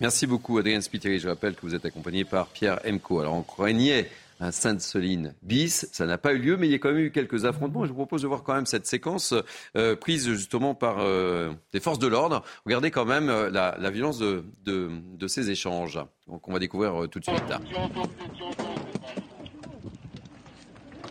Merci 0.00 0.26
beaucoup, 0.26 0.56
Adrien 0.56 0.80
Spiteri. 0.80 1.18
Je 1.18 1.28
rappelle 1.28 1.54
que 1.54 1.60
vous 1.62 1.74
êtes 1.74 1.84
accompagné 1.84 2.24
par 2.24 2.46
Pierre 2.46 2.80
Emco. 2.86 3.20
Alors, 3.20 3.34
on 3.34 3.42
craignait 3.42 4.08
un 4.40 4.50
Sainte-Soline 4.50 5.34
bis. 5.42 5.86
Ça 5.92 6.06
n'a 6.06 6.16
pas 6.16 6.32
eu 6.32 6.38
lieu, 6.38 6.56
mais 6.56 6.66
il 6.66 6.72
y 6.72 6.74
a 6.74 6.78
quand 6.78 6.90
même 6.90 7.04
eu 7.04 7.10
quelques 7.10 7.44
affrontements. 7.44 7.84
Je 7.84 7.90
vous 7.90 7.96
propose 7.96 8.22
de 8.22 8.26
voir 8.26 8.42
quand 8.42 8.54
même 8.54 8.64
cette 8.64 8.86
séquence 8.86 9.34
euh, 9.76 9.96
prise 9.96 10.26
justement 10.30 10.74
par 10.74 11.00
euh, 11.00 11.52
les 11.74 11.80
forces 11.80 11.98
de 11.98 12.06
l'ordre. 12.06 12.42
Regardez 12.64 12.90
quand 12.90 13.04
même 13.04 13.28
euh, 13.28 13.50
la, 13.50 13.90
violence 13.90 14.18
de, 14.18 14.42
de, 14.64 15.28
ces 15.28 15.50
échanges. 15.50 16.00
Donc, 16.26 16.48
on 16.48 16.52
va 16.54 16.58
découvrir 16.58 17.06
tout 17.10 17.18
de 17.20 17.24
suite. 17.24 17.42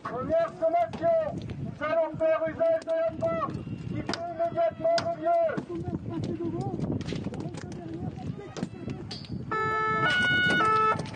Première 0.02 0.52
sommation, 0.60 1.10
nous 1.62 1.86
allons 1.86 2.18
faire 2.18 2.42
usage 2.48 2.80
de 2.82 2.90
la 2.90 3.12
force. 3.20 3.54
Il 3.92 4.02
faut 4.02 4.24
immédiatement 4.34 4.96
au 5.06 5.22
lieu. 5.22 5.30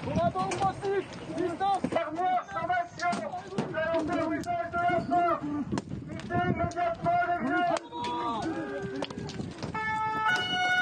Bravo, 0.05 0.39
massif, 0.59 1.05
distance, 1.37 1.81
dernière 1.89 2.43
sommation. 2.51 3.13
Nous 3.57 3.77
allons 3.77 4.07
faire 4.07 4.31
usage 4.31 4.69
de 4.71 4.77
la 4.77 5.01
force. 5.01 5.43
Il 6.11 6.17
faut 6.27 6.49
immédiatement 6.49 7.11
au 7.27 7.47
lieu. 7.47 7.63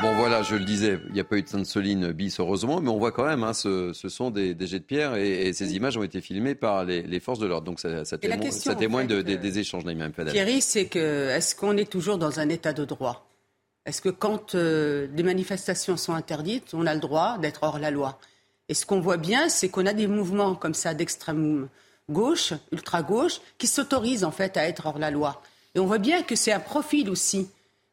Bon 0.02 0.16
voilà, 0.16 0.42
je 0.42 0.56
le 0.56 0.66
disais, 0.66 0.98
il 1.10 1.14
n'y 1.14 1.20
a 1.20 1.24
pas 1.24 1.38
eu 1.38 1.44
de 1.44 1.48
Sainte-Soline 1.48 2.12
bis 2.12 2.40
heureusement, 2.40 2.82
mais 2.82 2.90
on 2.90 2.98
voit 2.98 3.12
quand 3.12 3.26
même, 3.26 3.44
hein, 3.44 3.54
ce, 3.54 3.94
ce, 3.94 4.10
sont 4.10 4.32
des, 4.32 4.56
des, 4.56 4.66
jets 4.66 4.80
de 4.80 4.84
pierre 4.84 5.16
et, 5.16 5.54
ces 5.54 5.76
images 5.76 5.96
ont 5.96 6.02
été 6.02 6.22
filmées 6.22 6.56
par 6.56 6.86
les, 6.86 7.04
les 7.04 7.20
forces 7.20 7.38
de 7.38 7.46
l'ordre. 7.46 7.66
Donc 7.66 7.80
ça, 7.80 8.04
ça 8.04 8.18
témoigne, 8.18 8.40
question, 8.40 8.72
ça 8.72 8.76
témoigne 8.76 9.06
de, 9.06 9.22
des, 9.22 9.38
des 9.38 9.60
échanges, 9.60 9.86
Naïm 9.86 10.12
Thierry, 10.32 10.62
c'est 10.62 10.86
que 10.86 11.30
est-ce 11.30 11.56
qu'on 11.56 11.78
est 11.78 11.90
toujours 11.90 12.18
dans 12.18 12.40
un 12.40 12.50
état 12.50 12.74
de 12.74 12.84
droit? 12.84 13.31
Est-ce 13.86 14.02
que 14.02 14.10
quand 14.10 14.56
euh, 14.56 15.08
des 15.08 15.24
manifestations 15.24 15.98
sont 15.98 16.14
interdites, 16.14 16.74
on 16.74 16.86
a 16.86 16.94
le 16.94 17.00
droit 17.00 17.38
d'être 17.38 17.64
hors 17.64 17.80
la 17.80 17.92
loi? 17.92 18.20
Et 18.70 18.74
ce 18.74 18.86
qu'on 18.86 19.02
voit 19.02 19.18
bien, 19.18 19.50
c'est 19.50 19.70
qu'on 19.70 19.86
a 19.86 19.94
des 19.94 20.08
mouvements 20.08 20.56
comme 20.56 20.74
ça 20.74 20.94
d'extrême 20.94 21.68
gauche, 22.10 22.54
ultra-gauche, 22.72 23.42
qui 23.58 23.68
s'autorisent 23.68 24.24
en 24.24 24.32
fait 24.32 24.56
à 24.58 24.68
être 24.68 24.86
hors 24.86 25.00
la 25.00 25.12
loi. 25.12 25.42
Et 25.76 25.80
on 25.80 25.86
voit 25.86 25.98
bien 25.98 26.24
que 26.24 26.36
c'est 26.36 26.52
un 26.52 26.60
profil 26.60 27.10
aussi 27.10 27.50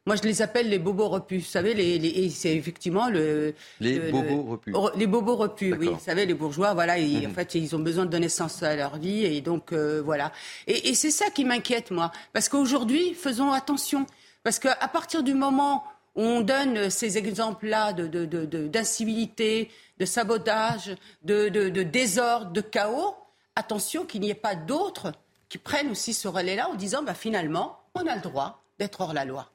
moi, 0.09 0.15
je 0.15 0.23
les 0.23 0.41
appelle 0.41 0.69
les 0.69 0.79
bobos 0.79 1.07
repus. 1.07 1.37
Vous 1.37 1.45
savez, 1.45 1.75
les, 1.75 2.29
c'est 2.31 2.55
effectivement 2.55 3.09
le. 3.09 3.53
Les 3.79 3.99
bobos 3.99 4.41
repus. 4.41 4.73
Les 4.95 5.05
bobos 5.05 5.35
repus, 5.35 5.75
oui. 5.79 5.87
Vous 5.87 5.99
savez, 5.99 6.25
les 6.25 6.33
bourgeois, 6.33 6.73
voilà, 6.73 6.97
mhm. 6.97 7.27
en 7.27 7.33
fait, 7.35 7.53
ils 7.53 7.75
ont 7.75 7.79
besoin 7.79 8.05
de 8.05 8.09
donner 8.09 8.27
sens 8.27 8.63
à 8.63 8.75
leur 8.75 8.97
vie. 8.97 9.23
Et 9.25 9.41
donc, 9.41 9.71
euh, 9.71 10.01
voilà. 10.03 10.31
Et, 10.65 10.95
c'est 10.95 11.11
ça 11.11 11.29
qui 11.29 11.45
m'inquiète, 11.45 11.91
moi. 11.91 12.11
Parce 12.33 12.49
qu'aujourd'hui, 12.49 13.13
faisons 13.13 13.51
attention. 13.51 14.07
Parce 14.43 14.59
qu'à 14.59 14.75
partir 14.91 15.23
du 15.23 15.33
moment 15.33 15.83
où 16.15 16.21
on 16.21 16.41
donne 16.41 16.89
ces 16.89 17.17
exemples-là 17.17 17.93
d'incivilité, 17.93 19.65
de, 19.65 19.69
de, 20.03 20.05
sabotage, 20.05 20.95
de, 21.23 21.49
désordre, 21.83 22.51
de 22.51 22.61
chaos, 22.61 23.15
attention 23.55 24.05
qu'il 24.05 24.21
n'y 24.21 24.29
ait 24.29 24.35
pas 24.35 24.55
d'autres 24.55 25.13
qui 25.49 25.57
prennent 25.57 25.89
aussi 25.91 26.13
ce 26.13 26.27
relais-là 26.27 26.69
en 26.69 26.75
disant, 26.75 27.03
bah, 27.03 27.13
finalement, 27.13 27.79
on 27.95 28.05
a 28.07 28.15
le 28.15 28.21
droit 28.21 28.63
d'être 28.77 29.01
hors 29.01 29.13
la 29.13 29.25
loi. 29.25 29.51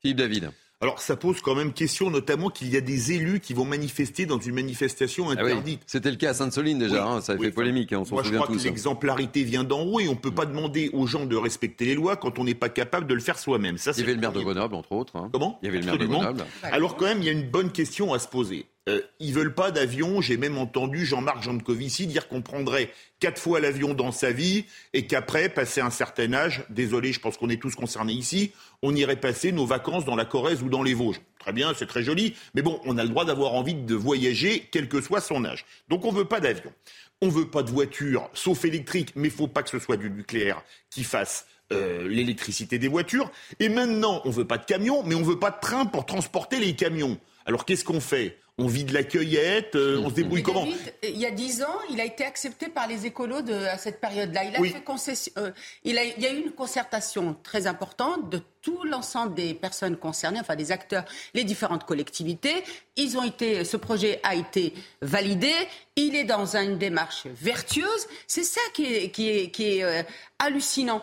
Philippe 0.00 0.18
David. 0.18 0.50
Alors 0.82 0.98
ça 0.98 1.14
pose 1.14 1.40
quand 1.40 1.54
même 1.54 1.72
question, 1.72 2.10
notamment 2.10 2.50
qu'il 2.50 2.68
y 2.68 2.76
a 2.76 2.80
des 2.80 3.12
élus 3.12 3.38
qui 3.38 3.54
vont 3.54 3.64
manifester 3.64 4.26
dans 4.26 4.40
une 4.40 4.56
manifestation 4.56 5.28
ah 5.28 5.34
interdite. 5.34 5.80
C'était 5.86 6.10
le 6.10 6.16
cas 6.16 6.30
à 6.30 6.34
Sainte-Soline 6.34 6.80
déjà, 6.80 7.06
hein, 7.06 7.20
ça 7.20 7.34
a 7.34 7.38
fait 7.38 7.52
polémique, 7.52 7.92
hein, 7.92 8.00
on 8.00 8.04
s'en 8.04 8.16
souvient 8.16 8.32
je 8.32 8.36
crois 8.36 8.48
Que 8.48 8.60
hein. 8.60 8.64
l'exemplarité 8.64 9.44
vient 9.44 9.62
d'en 9.62 9.82
haut 9.82 10.00
et 10.00 10.08
on 10.08 10.14
ne 10.14 10.18
peut 10.18 10.32
pas 10.32 10.44
demander 10.44 10.90
aux 10.92 11.06
gens 11.06 11.24
de 11.24 11.36
respecter 11.36 11.84
les 11.84 11.94
lois 11.94 12.16
quand 12.16 12.40
on 12.40 12.44
n'est 12.44 12.56
pas 12.56 12.68
capable 12.68 13.06
de 13.06 13.14
le 13.14 13.20
faire 13.20 13.38
soi-même. 13.38 13.76
il 13.76 14.00
y 14.00 14.02
avait 14.02 14.14
le 14.14 14.20
maire 14.20 14.32
de 14.32 14.40
Grenoble, 14.40 14.74
entre 14.74 14.90
autres. 14.90 15.28
Comment? 15.30 15.56
Il 15.62 15.66
y 15.66 15.68
avait 15.68 15.78
le 15.78 15.84
maire 15.84 15.98
de 15.98 16.06
Grenoble. 16.06 16.44
Alors 16.64 16.96
quand 16.96 17.04
même, 17.04 17.18
il 17.18 17.26
y 17.26 17.28
a 17.28 17.32
une 17.32 17.48
bonne 17.48 17.70
question 17.70 18.12
à 18.12 18.18
se 18.18 18.26
poser. 18.26 18.66
Euh, 18.88 19.00
ils 19.20 19.32
veulent 19.32 19.54
pas 19.54 19.70
d'avion. 19.70 20.20
J'ai 20.20 20.36
même 20.36 20.58
entendu 20.58 21.06
Jean-Marc 21.06 21.42
Jancovici 21.42 22.06
dire 22.06 22.26
qu'on 22.26 22.42
prendrait 22.42 22.90
quatre 23.20 23.40
fois 23.40 23.60
l'avion 23.60 23.94
dans 23.94 24.10
sa 24.10 24.32
vie 24.32 24.64
et 24.92 25.06
qu'après, 25.06 25.48
passer 25.48 25.80
un 25.80 25.90
certain 25.90 26.32
âge, 26.32 26.64
désolé, 26.68 27.12
je 27.12 27.20
pense 27.20 27.36
qu'on 27.36 27.48
est 27.48 27.60
tous 27.60 27.76
concernés 27.76 28.12
ici, 28.12 28.52
on 28.82 28.94
irait 28.94 29.20
passer 29.20 29.52
nos 29.52 29.66
vacances 29.66 30.04
dans 30.04 30.16
la 30.16 30.24
Corrèze 30.24 30.62
ou 30.62 30.68
dans 30.68 30.82
les 30.82 30.94
Vosges. 30.94 31.20
Très 31.38 31.52
bien, 31.52 31.72
c'est 31.76 31.86
très 31.86 32.02
joli, 32.02 32.34
mais 32.54 32.62
bon, 32.62 32.80
on 32.84 32.98
a 32.98 33.02
le 33.04 33.08
droit 33.08 33.24
d'avoir 33.24 33.54
envie 33.54 33.74
de 33.74 33.94
voyager, 33.94 34.68
quel 34.72 34.88
que 34.88 35.00
soit 35.00 35.20
son 35.20 35.44
âge. 35.44 35.64
Donc 35.88 36.04
on 36.04 36.12
veut 36.12 36.24
pas 36.24 36.40
d'avion. 36.40 36.72
On 37.20 37.28
veut 37.28 37.48
pas 37.48 37.62
de 37.62 37.70
voiture, 37.70 38.28
sauf 38.34 38.64
électrique, 38.64 39.12
mais 39.14 39.28
il 39.28 39.34
faut 39.34 39.46
pas 39.46 39.62
que 39.62 39.70
ce 39.70 39.78
soit 39.78 39.96
du 39.96 40.10
nucléaire 40.10 40.62
qui 40.90 41.04
fasse 41.04 41.46
euh, 41.72 42.08
l'électricité 42.08 42.80
des 42.80 42.88
voitures. 42.88 43.30
Et 43.60 43.68
maintenant, 43.68 44.20
on 44.24 44.30
veut 44.30 44.44
pas 44.44 44.58
de 44.58 44.64
camions, 44.64 45.04
mais 45.04 45.14
on 45.14 45.22
veut 45.22 45.38
pas 45.38 45.50
de 45.50 45.60
train 45.60 45.86
pour 45.86 46.04
transporter 46.04 46.58
les 46.58 46.74
camions. 46.74 47.18
Alors 47.46 47.64
qu'est-ce 47.64 47.84
qu'on 47.84 48.00
fait? 48.00 48.38
On 48.58 48.66
vide 48.66 48.90
la 48.90 49.02
cueillette, 49.02 49.76
euh, 49.76 50.02
on 50.04 50.10
se 50.10 50.14
débrouille 50.14 50.42
comment 50.42 50.66
Il 51.02 51.18
y 51.18 51.24
a 51.24 51.30
dix 51.30 51.62
ans, 51.62 51.78
il 51.90 52.00
a 52.00 52.04
été 52.04 52.24
accepté 52.24 52.68
par 52.68 52.86
les 52.86 53.06
écolos 53.06 53.40
de, 53.40 53.54
à 53.54 53.78
cette 53.78 54.00
période-là. 54.00 54.44
Il, 54.44 54.56
a 54.56 54.62
fait 54.62 54.84
concession, 54.84 55.32
euh, 55.38 55.50
il, 55.84 55.96
a, 55.98 56.04
il 56.04 56.22
y 56.22 56.26
a 56.26 56.32
eu 56.32 56.38
une 56.38 56.52
concertation 56.52 57.34
très 57.42 57.66
importante 57.66 58.28
de 58.28 58.42
tout 58.60 58.84
l'ensemble 58.84 59.34
des 59.34 59.54
personnes 59.54 59.96
concernées, 59.96 60.38
enfin 60.40 60.54
des 60.54 60.70
acteurs, 60.70 61.04
les 61.32 61.44
différentes 61.44 61.84
collectivités. 61.84 62.62
Ils 62.96 63.16
ont 63.16 63.24
été, 63.24 63.64
ce 63.64 63.78
projet 63.78 64.20
a 64.22 64.34
été 64.34 64.74
validé. 65.00 65.52
Il 65.96 66.14
est 66.14 66.24
dans 66.24 66.56
une 66.56 66.76
démarche 66.76 67.26
vertueuse. 67.26 68.06
C'est 68.26 68.44
ça 68.44 68.60
qui 68.74 68.84
est, 68.84 69.10
qui 69.10 69.30
est, 69.30 69.50
qui 69.50 69.78
est 69.78 69.82
euh, 69.82 70.02
hallucinant. 70.38 71.02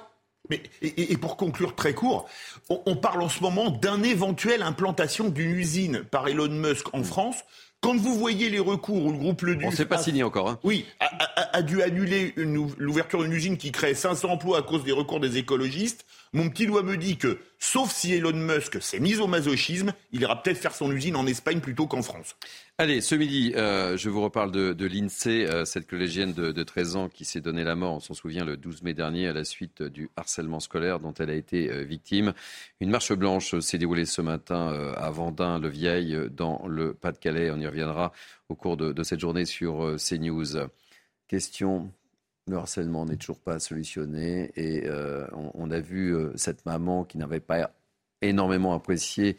Mais, 0.50 0.62
et, 0.82 1.16
pour 1.18 1.38
conclure 1.38 1.76
très 1.76 1.94
court, 1.94 2.28
on, 2.70 2.96
parle 2.96 3.22
en 3.22 3.30
ce 3.30 3.42
moment 3.42 3.70
d'un 3.70 4.02
éventuelle 4.02 4.64
implantation 4.64 5.30
d'une 5.30 5.52
usine 5.52 6.04
par 6.04 6.28
Elon 6.28 6.50
Musk 6.50 6.94
en 6.94 7.04
France. 7.04 7.38
Quand 7.82 7.96
vous 7.96 8.16
voyez 8.16 8.50
les 8.50 8.60
recours 8.60 9.06
où 9.06 9.12
le 9.12 9.18
groupe 9.18 9.42
Le 9.44 9.58
On 9.64 9.70
ne 9.70 9.76
sait 9.76 9.86
pas 9.86 10.00
signé 10.00 10.24
encore. 10.24 10.50
Hein. 10.50 10.60
Oui, 10.64 10.86
a, 11.00 11.62
dû 11.62 11.82
annuler 11.82 12.34
l'ouverture 12.36 13.22
d'une 13.24 13.32
usine 13.32 13.58
qui 13.58 13.72
crée 13.72 13.94
500 13.94 14.30
emplois 14.30 14.60
à 14.60 14.62
cause 14.64 14.84
des 14.84 14.92
recours 14.92 15.20
des 15.20 15.38
écologistes, 15.38 16.06
mon 16.34 16.50
petit 16.50 16.68
doigt 16.68 16.84
me 16.84 16.96
dit 16.96 17.18
que, 17.18 17.40
sauf 17.58 17.92
si 17.92 18.14
Elon 18.14 18.34
Musk 18.34 18.82
s'est 18.82 19.00
mis 19.00 19.18
au 19.18 19.28
masochisme, 19.28 19.94
il 20.12 20.22
ira 20.22 20.42
peut-être 20.42 20.58
faire 20.58 20.76
son 20.76 20.92
usine 20.92 21.16
en 21.16 21.26
Espagne 21.26 21.60
plutôt 21.60 21.88
qu'en 21.88 22.04
France. 22.04 22.36
Allez, 22.78 23.02
ce 23.02 23.16
midi, 23.16 23.54
euh, 23.56 23.98
je 23.98 24.10
vous 24.10 24.22
reparle 24.22 24.52
de, 24.52 24.86
l'INSEE, 24.86 25.46
euh, 25.46 25.66
cette 25.66 25.88
collégienne 25.88 26.34
de, 26.34 26.64
13 26.64 26.96
ans 26.96 27.10
qui 27.10 27.26
s'est 27.26 27.42
donné 27.42 27.64
la 27.64 27.76
mort, 27.76 27.96
on 27.96 28.00
s'en 28.00 28.14
souvient, 28.14 28.46
le 28.46 28.58
12 28.58 28.84
mai 28.84 28.94
dernier 28.94 29.28
à 29.28 29.34
la 29.34 29.44
suite 29.44 29.82
du 29.82 30.10
harcèlement 30.16 30.60
scolaire 30.60 31.00
dont 31.00 31.14
elle 31.16 31.32
a 31.32 31.36
été 31.36 31.72
euh, 31.72 31.84
victime. 31.84 32.34
Une 32.80 32.90
marche 32.92 33.12
blanche 33.14 33.58
s'est 33.60 33.80
déroulée 33.80 34.06
ce 34.06 34.22
matin 34.22 34.94
à 34.96 35.10
Vendin-le-Vieil, 35.10 36.30
dans 36.32 36.66
le 36.68 36.94
Pas-de-Calais. 36.94 37.52
On 37.52 37.60
y 37.60 37.68
reviendra 37.68 38.12
au 38.50 38.56
cours 38.56 38.78
de, 38.78 38.94
de 38.94 39.04
cette 39.04 39.20
journée 39.20 39.46
sur 39.46 39.96
CNews. 39.98 40.68
Question 41.28 41.92
le 42.50 42.58
harcèlement 42.58 43.06
n'est 43.06 43.16
toujours 43.16 43.40
pas 43.40 43.60
solutionné 43.60 44.52
et 44.56 44.84
euh, 44.86 45.26
on, 45.54 45.72
a 45.72 45.80
vu 45.80 46.16
euh, 46.16 46.32
cette 46.36 46.66
maman 46.66 47.04
qui 47.04 47.18
n'avait 47.18 47.40
pas 47.40 47.72
énormément 48.22 48.74
apprécié 48.74 49.38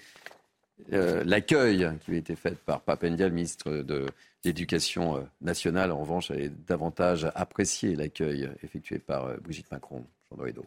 euh, 0.93 1.23
l'accueil 1.25 1.79
qui 2.01 2.11
avait 2.11 2.19
été 2.19 2.37
fait 2.37 2.57
par 2.57 2.81
Papendia, 2.81 3.29
le 3.29 3.35
ministre 3.35 3.71
de 3.71 4.07
l'Éducation 4.45 5.29
nationale. 5.43 5.93
En 5.93 6.01
revanche, 6.01 6.31
avait 6.31 6.51
davantage 6.67 7.31
apprécié 7.35 7.95
l'accueil 7.95 8.49
effectué 8.63 8.99
par 8.99 9.37
Brigitte 9.43 9.71
Macron. 9.71 10.07
Jean 10.31 10.63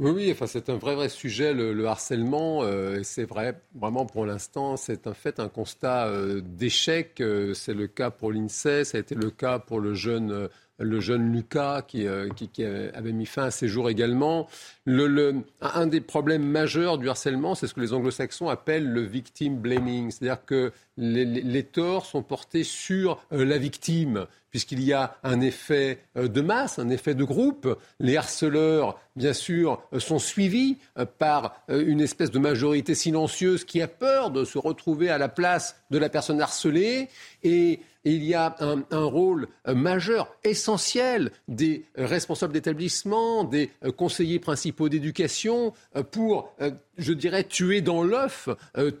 oui, 0.00 0.12
oui, 0.12 0.30
enfin, 0.30 0.46
c'est 0.46 0.70
un 0.70 0.76
vrai, 0.76 0.94
vrai 0.94 1.08
sujet, 1.08 1.52
le, 1.52 1.86
harcèlement. 1.86 2.62
c'est 3.02 3.24
vrai, 3.24 3.60
vraiment, 3.74 4.06
pour 4.06 4.26
l'instant, 4.26 4.76
c'est 4.76 5.08
un 5.08 5.14
fait, 5.14 5.40
un 5.40 5.48
constat 5.48 6.12
d'échec. 6.40 7.22
c'est 7.54 7.74
le 7.74 7.86
cas 7.86 8.10
pour 8.10 8.32
l'INSEE, 8.32 8.84
ça 8.84 8.98
a 8.98 9.00
été 9.00 9.16
le 9.16 9.30
cas 9.30 9.58
pour 9.58 9.80
le 9.80 9.94
jeune 9.94 10.48
le 10.78 11.00
jeune 11.00 11.32
Lucas 11.32 11.82
qui, 11.86 12.06
euh, 12.06 12.90
avait 12.94 13.12
mis 13.12 13.26
fin 13.26 13.44
à 13.44 13.50
ses 13.50 13.68
jours 13.68 13.90
également. 13.90 14.48
un 14.86 15.86
des 15.86 16.00
problèmes 16.00 16.44
majeurs 16.44 16.98
du 16.98 17.08
harcèlement, 17.08 17.54
c'est 17.54 17.66
ce 17.66 17.74
que 17.74 17.80
les 17.80 17.92
anglo-saxons 17.92 18.48
appellent 18.48 18.88
le 18.88 19.02
victim 19.02 19.56
blaming, 19.56 20.10
c'est-à-dire 20.10 20.44
que 20.44 20.72
les, 20.96 21.62
torts 21.64 22.06
sont 22.06 22.22
portés 22.22 22.64
sur 22.64 23.22
euh, 23.32 23.44
la 23.44 23.58
victime. 23.58 24.26
puisqu'il 24.50 24.82
y 24.82 24.94
a 24.94 25.16
un 25.24 25.42
effet 25.42 25.98
euh, 26.16 26.26
de 26.26 26.40
masse, 26.40 26.78
un 26.78 26.88
effet 26.88 27.14
de 27.14 27.24
groupe. 27.24 27.78
Les 28.00 28.16
harceleurs, 28.16 28.98
bien 29.14 29.34
sûr, 29.34 29.82
sont 29.98 30.18
suivis 30.18 30.78
par 31.18 31.60
une 31.68 32.00
espèce 32.00 32.30
de 32.30 32.38
majorité 32.38 32.94
silencieuse 32.94 33.64
qui 33.64 33.82
a 33.82 33.88
peur 33.88 34.30
de 34.30 34.44
se 34.44 34.58
retrouver 34.58 35.10
à 35.10 35.18
la 35.18 35.28
place 35.28 35.76
de 35.90 35.98
la 35.98 36.08
personne 36.08 36.40
harcelée. 36.40 37.08
Et 37.42 37.80
il 38.14 38.24
y 38.24 38.34
a 38.34 38.56
un, 38.60 39.04
rôle 39.04 39.48
majeur, 39.66 40.34
essentiel 40.44 41.30
des 41.46 41.84
responsables 41.96 42.52
d'établissement, 42.52 43.44
des 43.44 43.70
conseillers 43.96 44.38
principaux 44.38 44.88
d'éducation 44.88 45.72
pour, 46.10 46.54
je 46.98 47.12
dirais, 47.12 47.44
tuer 47.44 47.80
dans 47.80 48.02
l'œuf 48.02 48.48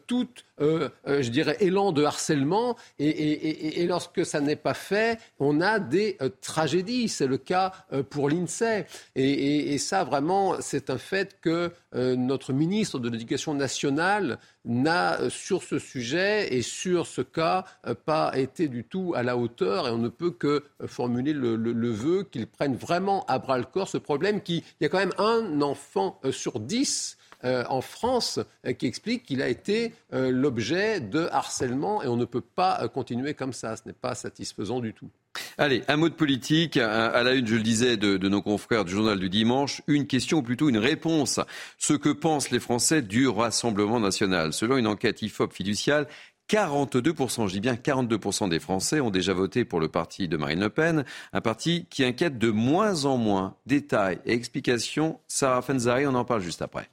toute 0.06 0.44
euh, 0.60 0.88
euh, 1.06 1.22
je 1.22 1.30
dirais, 1.30 1.56
élan 1.60 1.92
de 1.92 2.04
harcèlement. 2.04 2.76
Et, 2.98 3.86
lorsque 3.86 4.26
ça 4.26 4.40
n'est 4.40 4.56
pas 4.56 4.74
fait, 4.74 5.18
on 5.38 5.60
a 5.60 5.78
des 5.78 6.16
euh, 6.20 6.30
tragédies. 6.40 7.08
C'est 7.08 7.26
le 7.26 7.38
cas 7.38 7.72
pour 8.10 8.28
l'INSEE. 8.28 8.86
Et, 9.14 9.78
ça, 9.78 10.04
vraiment, 10.04 10.56
c'est 10.60 10.90
un 10.90 10.98
fait 10.98 11.38
que 11.40 11.70
notre 11.94 12.52
ministre 12.52 12.98
de 12.98 13.08
l'Éducation 13.08 13.54
nationale 13.54 14.38
n'a, 14.64 15.30
sur 15.30 15.62
ce 15.62 15.78
sujet 15.78 16.54
et 16.54 16.62
sur 16.62 17.06
ce 17.06 17.22
cas, 17.22 17.64
pas 18.04 18.36
été 18.36 18.68
du 18.68 18.84
tout 18.84 19.12
à 19.16 19.22
la 19.22 19.36
hauteur. 19.36 19.88
Et 19.88 19.90
on 19.90 19.98
ne 19.98 20.08
peut 20.08 20.30
que 20.30 20.64
formuler 20.86 21.32
le, 21.32 21.56
le 21.56 21.90
vœu 21.90 22.24
qu'il 22.30 22.46
prenne 22.46 22.76
vraiment 22.76 23.24
à 23.26 23.38
bras 23.38 23.58
le 23.58 23.64
corps 23.64 23.88
ce 23.88 23.98
problème 23.98 24.42
qui, 24.42 24.64
il 24.80 24.84
y 24.84 24.86
a 24.86 24.88
quand 24.88 24.98
même 24.98 25.14
un 25.18 25.62
enfant 25.62 26.20
sur 26.30 26.60
dix 26.60 27.17
euh, 27.44 27.64
en 27.68 27.80
France 27.80 28.40
euh, 28.66 28.72
qui 28.72 28.86
explique 28.86 29.24
qu'il 29.24 29.42
a 29.42 29.48
été 29.48 29.94
euh, 30.12 30.30
l'objet 30.30 31.00
de 31.00 31.28
harcèlement 31.30 32.02
et 32.02 32.08
on 32.08 32.16
ne 32.16 32.24
peut 32.24 32.40
pas 32.40 32.88
continuer 32.88 33.34
comme 33.34 33.52
ça. 33.52 33.76
Ce 33.76 33.82
n'est 33.86 33.92
pas 33.92 34.14
satisfaisant 34.14 34.80
du 34.80 34.92
tout. 34.92 35.08
Allez, 35.56 35.84
un 35.86 35.96
mot 35.96 36.08
de 36.08 36.14
politique. 36.14 36.76
À 36.76 37.22
la 37.22 37.34
une, 37.34 37.46
je 37.46 37.54
le 37.54 37.62
disais, 37.62 37.96
de, 37.96 38.16
de, 38.16 38.28
nos 38.28 38.42
confrères 38.42 38.84
du 38.84 38.92
journal 38.92 39.20
du 39.20 39.28
dimanche. 39.28 39.82
Une 39.86 40.06
question 40.06 40.38
ou 40.38 40.42
plutôt 40.42 40.68
une 40.68 40.78
réponse. 40.78 41.38
Ce 41.78 41.92
que 41.92 42.08
pensent 42.08 42.50
les 42.50 42.58
Français 42.58 43.02
du 43.02 43.28
Rassemblement 43.28 44.00
national? 44.00 44.52
Selon 44.52 44.76
une 44.76 44.88
enquête 44.88 45.22
IFOP 45.22 45.52
fiduciale, 45.52 46.08
42%, 46.48 47.46
je 47.46 47.52
dis 47.52 47.60
bien 47.60 47.74
42% 47.74 48.48
des 48.48 48.58
Français 48.58 49.00
ont 49.00 49.10
déjà 49.10 49.34
voté 49.34 49.64
pour 49.64 49.80
le 49.80 49.88
parti 49.88 50.28
de 50.28 50.36
Marine 50.36 50.60
Le 50.60 50.70
Pen, 50.70 51.04
un 51.32 51.40
parti 51.40 51.86
qui 51.90 52.04
inquiète 52.04 52.38
de 52.38 52.50
moins 52.50 53.04
en 53.04 53.16
moins. 53.16 53.56
Détails 53.66 54.18
et 54.24 54.32
explications, 54.32 55.20
Sarah 55.28 55.62
Fenzari, 55.62 56.06
on 56.06 56.14
en 56.14 56.24
parle 56.24 56.40
juste 56.40 56.62
après. 56.62 56.88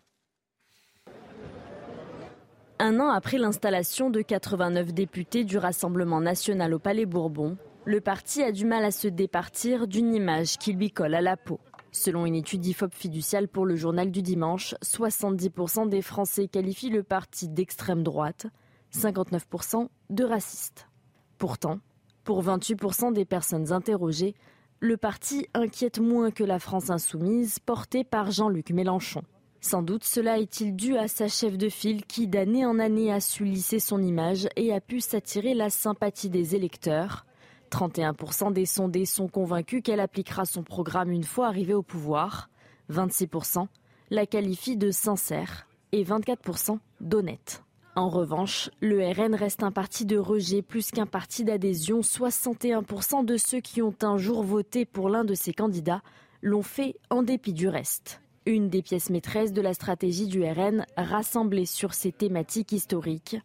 Un 2.77 2.99
an 2.99 3.07
après 3.07 3.37
l'installation 3.37 4.09
de 4.09 4.21
89 4.21 4.93
députés 4.93 5.45
du 5.45 5.57
Rassemblement 5.57 6.19
national 6.19 6.73
au 6.73 6.79
Palais 6.79 7.05
Bourbon, 7.05 7.55
le 7.85 8.01
parti 8.01 8.43
a 8.43 8.51
du 8.51 8.65
mal 8.65 8.83
à 8.83 8.91
se 8.91 9.07
départir 9.07 9.87
d'une 9.87 10.13
image 10.13 10.57
qui 10.57 10.73
lui 10.73 10.91
colle 10.91 11.15
à 11.15 11.21
la 11.21 11.37
peau. 11.37 11.61
Selon 11.93 12.25
une 12.25 12.35
étude 12.35 12.65
IFOP 12.65 12.93
fiduciale 12.93 13.47
pour 13.47 13.65
le 13.65 13.77
journal 13.77 14.11
du 14.11 14.21
dimanche, 14.21 14.75
70% 14.83 15.87
des 15.87 16.01
Français 16.01 16.49
qualifient 16.49 16.89
le 16.89 17.03
parti 17.03 17.47
d'extrême 17.47 18.03
droite, 18.03 18.47
59% 18.93 19.87
de 20.09 20.23
raciste. 20.25 20.89
Pourtant, 21.37 21.79
pour 22.25 22.43
28% 22.43 23.13
des 23.13 23.23
personnes 23.23 23.71
interrogées, 23.71 24.35
le 24.81 24.97
parti 24.97 25.47
inquiète 25.53 25.99
moins 25.99 26.29
que 26.29 26.43
la 26.43 26.59
France 26.59 26.89
insoumise 26.89 27.57
portée 27.59 28.03
par 28.03 28.31
Jean-Luc 28.31 28.71
Mélenchon. 28.71 29.21
Sans 29.67 29.81
doute 29.81 30.03
cela 30.03 30.37
est-il 30.37 30.75
dû 30.75 30.95
à 30.95 31.07
sa 31.07 31.27
chef 31.27 31.57
de 31.57 31.69
file 31.69 32.05
qui 32.05 32.27
d'année 32.27 32.67
en 32.67 32.77
année 32.77 33.11
a 33.11 33.19
su 33.19 33.45
lisser 33.45 33.79
son 33.79 33.99
image 33.99 34.47
et 34.55 34.71
a 34.71 34.79
pu 34.79 35.01
s'attirer 35.01 35.55
la 35.55 35.71
sympathie 35.71 36.29
des 36.29 36.53
électeurs. 36.53 37.25
31% 37.71 38.53
des 38.53 38.67
sondés 38.67 39.05
sont 39.05 39.27
convaincus 39.27 39.81
qu'elle 39.83 40.01
appliquera 40.01 40.45
son 40.45 40.61
programme 40.61 41.09
une 41.09 41.23
fois 41.23 41.47
arrivée 41.47 41.73
au 41.73 41.81
pouvoir. 41.81 42.51
26% 42.91 43.65
la 44.11 44.27
qualifient 44.27 44.77
de 44.77 44.91
sincère 44.91 45.65
et 45.91 46.03
24% 46.03 46.77
d'honnête. 47.01 47.63
En 47.95 48.09
revanche, 48.09 48.69
le 48.81 49.03
RN 49.03 49.33
reste 49.33 49.63
un 49.63 49.71
parti 49.71 50.05
de 50.05 50.19
rejet 50.19 50.61
plus 50.61 50.91
qu'un 50.91 51.07
parti 51.07 51.43
d'adhésion. 51.43 52.01
61% 52.01 53.25
de 53.25 53.35
ceux 53.35 53.61
qui 53.61 53.81
ont 53.81 53.95
un 54.03 54.17
jour 54.17 54.43
voté 54.43 54.85
pour 54.85 55.09
l'un 55.09 55.23
de 55.23 55.33
ses 55.33 55.53
candidats 55.53 56.03
l'ont 56.43 56.61
fait 56.61 56.97
en 57.09 57.23
dépit 57.23 57.53
du 57.53 57.67
reste. 57.67 58.21
Une 58.47 58.69
des 58.69 58.83
pièces 58.83 59.09
maîtresses 59.09 59.53
de 59.53 59.61
la 59.61 59.73
stratégie 59.73 60.27
du 60.27 60.43
RN 60.43 60.85
rassemblée 60.97 61.65
sur 61.65 61.95
ces 61.95 62.11
thématiques 62.11 62.73
historiques. 62.73 63.37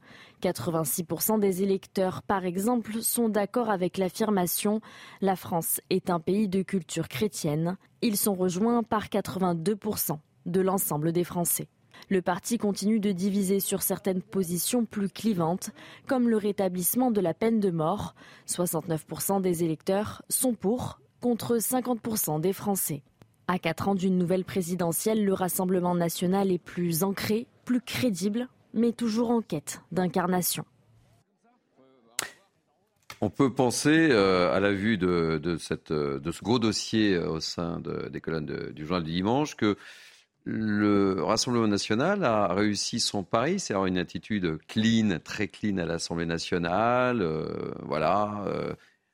86% 0.42 1.40
des 1.40 1.62
électeurs, 1.62 2.23
par 2.23 2.45
exemple, 2.45 3.00
sont 3.00 3.30
d'accord 3.30 3.71
avec 3.71 3.97
l'affirmation 3.97 4.83
La 5.23 5.37
France 5.37 5.80
est 5.88 6.11
un 6.11 6.21
pays 6.21 6.49
de 6.49 6.61
culture 6.61 7.09
chrétienne. 7.09 7.78
Ils 8.02 8.19
sont 8.19 8.35
rejoints 8.35 8.83
par 8.83 9.07
82% 9.07 10.19
de 10.45 10.61
l'ensemble 10.61 11.12
des 11.12 11.25
Français. 11.25 11.69
Le 12.11 12.21
parti 12.21 12.59
continue 12.59 13.00
de 13.00 13.12
diviser 13.12 13.61
sur 13.61 13.80
certaines 13.80 14.23
positions 14.23 14.85
plus 14.85 15.09
clivantes, 15.09 15.71
comme 16.07 16.28
le 16.28 16.37
rétablissement 16.37 17.11
de 17.11 17.23
la 17.23 17.33
peine 17.33 17.59
de 17.59 17.71
mort. 17.71 18.14
69% 18.47 19.40
des 19.40 19.64
électeurs 19.64 20.21
sont 20.28 20.52
pour, 20.52 21.00
contre 21.23 21.57
50% 21.57 22.38
des 22.42 22.53
Français. 22.53 23.03
À 23.52 23.58
quatre 23.58 23.88
ans 23.88 23.96
d'une 23.96 24.16
nouvelle 24.16 24.44
présidentielle, 24.44 25.24
le 25.24 25.34
Rassemblement 25.34 25.96
national 25.96 26.52
est 26.52 26.62
plus 26.62 27.02
ancré, 27.02 27.48
plus 27.64 27.80
crédible, 27.80 28.46
mais 28.74 28.92
toujours 28.92 29.30
en 29.30 29.42
quête 29.42 29.82
d'incarnation. 29.90 30.64
On 33.20 33.28
peut 33.28 33.52
penser, 33.52 34.10
euh, 34.12 34.54
à 34.54 34.60
la 34.60 34.70
vue 34.70 34.98
de, 34.98 35.40
de, 35.42 35.56
ce 35.56 36.44
gros 36.44 36.60
dossier 36.60 37.16
euh, 37.16 37.28
au 37.28 37.40
sein 37.40 37.82
des 38.12 38.20
colonnes 38.20 38.70
du 38.70 38.86
journal 38.86 39.02
du 39.02 39.10
dimanche, 39.10 39.56
que 39.56 39.76
le 40.44 41.20
Rassemblement 41.20 41.66
national 41.66 42.22
a 42.22 42.54
réussi 42.54 43.00
son 43.00 43.24
pari, 43.24 43.58
c'est 43.58 43.74
avoir 43.74 43.86
une 43.86 43.98
attitude 43.98 44.60
clean, 44.68 45.18
très 45.24 45.48
clean 45.48 45.78
à 45.78 45.86
l'Assemblée 45.86 46.24
nationale. 46.24 47.20
Euh, 47.20 47.72
voilà, 47.82 48.44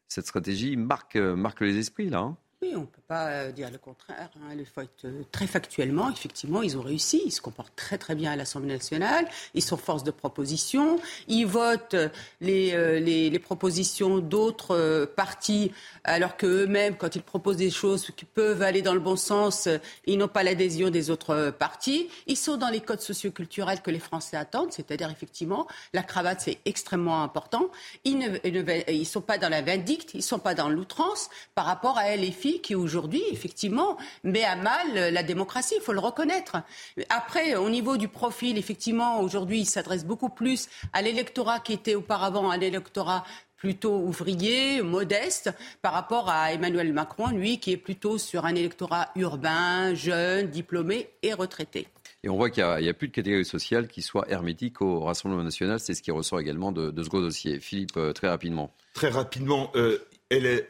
cette 0.09 0.27
stratégie 0.27 0.77
marque, 0.77 1.16
marque 1.16 1.62
les 1.62 1.79
esprits 1.79 2.11
là. 2.11 2.18
Hein. 2.18 2.37
On 2.75 2.81
ne 2.81 2.87
peut 2.87 3.03
pas 3.07 3.27
euh, 3.29 3.53
dire 3.53 3.71
le 3.71 3.79
contraire. 3.79 4.31
Il 4.57 4.67
faut 4.67 4.81
être 4.81 5.05
euh, 5.05 5.23
très 5.31 5.47
factuellement. 5.47 6.11
Effectivement, 6.11 6.63
ils 6.63 6.77
ont 6.77 6.83
réussi. 6.83 7.23
Ils 7.25 7.31
se 7.31 7.41
comportent 7.41 7.77
très 7.77 7.99
très 7.99 8.15
bien 8.15 8.33
à 8.33 8.37
l'Assemblée 8.37 8.73
nationale. 8.73 9.27
Ils 9.55 9.63
sont 9.63 9.77
force 9.77 10.05
de 10.05 10.11
proposition. 10.11 10.99
Ils 11.29 11.47
votent 11.47 11.95
euh, 11.95 12.09
les, 12.41 13.31
les, 13.31 13.39
propositions 13.39 14.19
d'autres 14.19 15.05
partis, 15.15 15.71
alors 16.03 16.37
qu'eux-mêmes, 16.37 16.97
quand 16.97 17.15
ils 17.15 17.23
proposent 17.23 17.59
des 17.59 17.71
choses 17.71 18.11
qui 18.17 18.25
peuvent 18.25 18.63
aller 18.63 18.83
dans 18.83 18.95
le 18.95 19.01
bon 19.01 19.15
sens, 19.15 19.69
ils 20.07 20.19
n'ont 20.19 20.27
pas 20.27 20.43
l'adhésion 20.43 20.91
des 20.91 21.11
autres 21.11 21.55
partis. 21.57 22.09
Ils 22.27 22.37
sont 22.37 22.57
dans 22.57 22.71
les 22.71 22.81
codes 22.81 23.01
socioculturels 23.01 23.83
que 23.83 23.91
les 23.91 24.01
Français 24.01 24.37
attendent, 24.37 24.73
c'est-à-dire 24.73 25.11
effectivement, 25.11 25.69
la 25.93 26.03
cravate, 26.03 26.41
c'est 26.41 26.59
extrêmement 26.65 27.23
important. 27.23 27.71
Ils 28.05 28.19
ne 28.19 29.05
sont 29.05 29.21
pas 29.21 29.39
dans 29.39 29.51
la 29.51 29.63
vindicte, 29.63 30.15
ils 30.15 30.19
ne 30.19 30.23
sont 30.23 30.39
pas 30.39 30.55
dans 30.55 30.69
l'outrance 30.69 31.29
par 31.55 31.67
rapport 31.67 31.99
à 31.99 32.17
Qui 32.62 32.75
aujourd'hui, 32.75 33.23
effectivement, 33.31 33.97
met 34.25 34.45
à 34.45 34.57
mal 34.57 35.12
la 35.12 35.23
démocratie, 35.23 35.75
il 35.77 35.83
faut 35.83 35.92
le 35.92 36.01
reconnaître. 36.01 36.57
Après, 37.09 37.55
au 37.57 37.71
niveau 37.71 37.97
du 37.97 38.09
profil, 38.09 38.59
effectivement, 38.59 39.21
aujourd'hui, 39.21 39.61
il 39.61 39.66
s'adresse 39.66 40.05
beaucoup 40.05 40.29
plus 40.29 40.69
à 40.92 41.03
l'électorat 41.03 41.61
qui 41.61 41.73
était 41.73 41.95
auparavant 41.95 42.51
un 42.51 42.61
électorat 42.61 43.25
plutôt 43.57 43.99
ouvrier, 43.99 44.83
modeste, 44.83 45.51
par 45.83 45.92
rapport 45.92 46.29
à 46.29 46.53
Emmanuel 46.53 46.92
Macron, 46.92 47.29
lui, 47.29 47.59
qui 47.59 47.73
est 47.73 47.77
plutôt 47.77 48.19
sur 48.19 48.45
un 48.45 48.55
électorat 48.55 49.09
urbain, 49.16 49.95
jeune, 49.95 50.49
diplômé 50.49 51.09
et 51.23 51.33
retraité. 51.33 51.88
Et 52.23 52.29
on 52.29 52.37
voit 52.37 52.51
qu'il 52.51 52.64
n'y 52.64 52.88
a, 52.88 52.95
plus 52.95 53.09
de 53.09 53.12
catégorie 53.12 53.45
sociale 53.45 53.88
qui 53.88 54.03
soit 54.03 54.29
hermétique 54.29 54.83
au 54.83 55.01
Rassemblement 55.01 55.45
national. 55.45 55.81
C'est 55.81 55.95
ce 55.95 56.03
qui 56.03 56.11
ressort 56.11 56.40
également 56.40 56.73
de, 56.73 56.92
ce 57.03 57.09
gros 57.09 57.21
dossier. 57.21 57.61
Philippe, 57.61 57.97
euh, 57.97 58.12
très 58.12 58.29
rapidement. 58.29 58.73
Très 58.95 59.11
rapidement, 59.11 59.71
euh, 59.77 59.99
euh, 60.33 60.61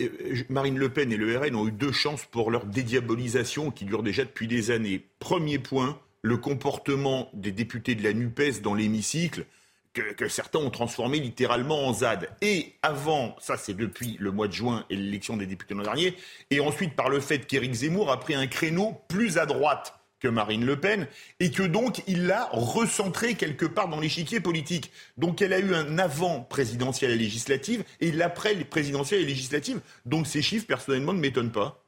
Marine 0.48 0.78
Le 0.78 0.88
Pen 0.90 1.12
et 1.12 1.16
le 1.16 1.38
RN 1.38 1.54
ont 1.54 1.66
eu 1.66 1.72
deux 1.72 1.92
chances 1.92 2.24
pour 2.26 2.50
leur 2.50 2.66
dédiabolisation 2.66 3.70
qui 3.70 3.84
dure 3.84 4.02
déjà 4.02 4.24
depuis 4.24 4.46
des 4.46 4.70
années. 4.70 5.04
Premier 5.18 5.58
point, 5.58 5.98
le 6.22 6.36
comportement 6.36 7.30
des 7.32 7.52
députés 7.52 7.94
de 7.94 8.02
la 8.02 8.12
NUPES 8.12 8.60
dans 8.62 8.74
l'hémicycle, 8.74 9.46
que, 9.94 10.28
certains 10.28 10.58
ont 10.58 10.70
transformé 10.70 11.18
littéralement 11.18 11.86
en 11.86 11.94
ZAD. 11.94 12.28
Et 12.42 12.74
avant, 12.82 13.34
ça 13.40 13.56
c'est 13.56 13.74
depuis 13.74 14.16
le 14.20 14.30
mois 14.30 14.48
de 14.48 14.52
juin 14.52 14.84
et 14.90 14.96
l'élection 14.96 15.36
des 15.36 15.46
députés 15.46 15.74
l'an 15.74 15.84
dernier, 15.84 16.14
et 16.50 16.60
ensuite 16.60 16.94
par 16.94 17.08
le 17.08 17.20
fait 17.20 17.46
qu'Éric 17.46 17.72
Zemmour 17.72 18.10
a 18.10 18.20
pris 18.20 18.34
un 18.34 18.46
créneau 18.46 19.00
plus 19.08 19.38
à 19.38 19.46
droite 19.46 19.98
que 20.20 20.28
Marine 20.28 20.64
Le 20.64 20.78
Pen, 20.78 21.06
et 21.40 21.50
que 21.50 21.62
donc 21.62 22.02
il 22.06 22.26
l'a 22.26 22.48
recentré 22.52 23.34
quelque 23.34 23.66
part 23.66 23.88
dans 23.88 24.00
l'échiquier 24.00 24.40
politique. 24.40 24.90
Donc 25.16 25.42
elle 25.42 25.52
a 25.52 25.58
eu 25.58 25.74
un 25.74 25.98
avant 25.98 26.40
présidentiel 26.40 27.10
et 27.10 27.16
législative, 27.16 27.84
et 28.00 28.12
l'après 28.12 28.54
présidentiel 28.64 29.20
et 29.20 29.26
législative. 29.26 29.80
Donc 30.04 30.26
ces 30.26 30.42
chiffres, 30.42 30.66
personnellement, 30.66 31.12
ne 31.12 31.20
m'étonnent 31.20 31.52
pas. 31.52 31.85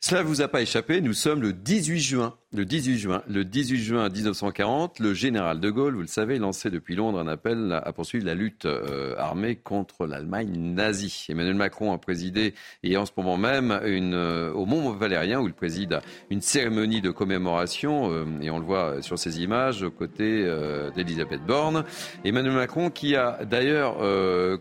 Cela 0.00 0.22
ne 0.22 0.28
vous 0.28 0.42
a 0.42 0.48
pas 0.48 0.62
échappé, 0.62 1.00
nous 1.00 1.14
sommes 1.14 1.42
le 1.42 1.52
18 1.52 2.00
juin. 2.00 2.34
Le 2.52 2.64
18 2.64 2.96
juin, 2.96 3.22
le 3.28 3.44
18 3.44 3.76
juin 3.82 4.08
1940, 4.08 5.00
le 5.00 5.12
général 5.12 5.60
de 5.60 5.68
Gaulle, 5.68 5.94
vous 5.94 6.00
le 6.00 6.06
savez, 6.06 6.38
lançait 6.38 6.70
depuis 6.70 6.94
Londres 6.94 7.18
un 7.18 7.26
appel 7.26 7.78
à 7.84 7.92
poursuivre 7.92 8.24
la 8.24 8.34
lutte 8.34 8.64
euh, 8.64 9.14
armée 9.18 9.56
contre 9.56 10.06
l'Allemagne 10.06 10.52
nazie. 10.56 11.26
Emmanuel 11.28 11.56
Macron 11.56 11.92
a 11.92 11.98
présidé, 11.98 12.54
et 12.82 12.96
en 12.96 13.04
ce 13.04 13.10
moment 13.16 13.36
même, 13.36 13.78
une, 13.84 14.14
euh, 14.14 14.52
au 14.52 14.64
Mont 14.64 14.92
Valérien, 14.92 15.40
où 15.40 15.48
il 15.48 15.54
préside 15.54 15.98
une 16.30 16.40
cérémonie 16.40 17.02
de 17.02 17.10
commémoration, 17.10 18.10
euh, 18.12 18.24
et 18.40 18.48
on 18.48 18.58
le 18.58 18.64
voit 18.64 19.02
sur 19.02 19.18
ces 19.18 19.42
images, 19.42 19.82
aux 19.82 19.90
côtés 19.90 20.48
d'Elisabeth 20.94 21.44
Borne. 21.44 21.84
Emmanuel 22.24 22.54
Macron 22.54 22.90
qui 22.90 23.16
a 23.16 23.44
d'ailleurs 23.44 23.98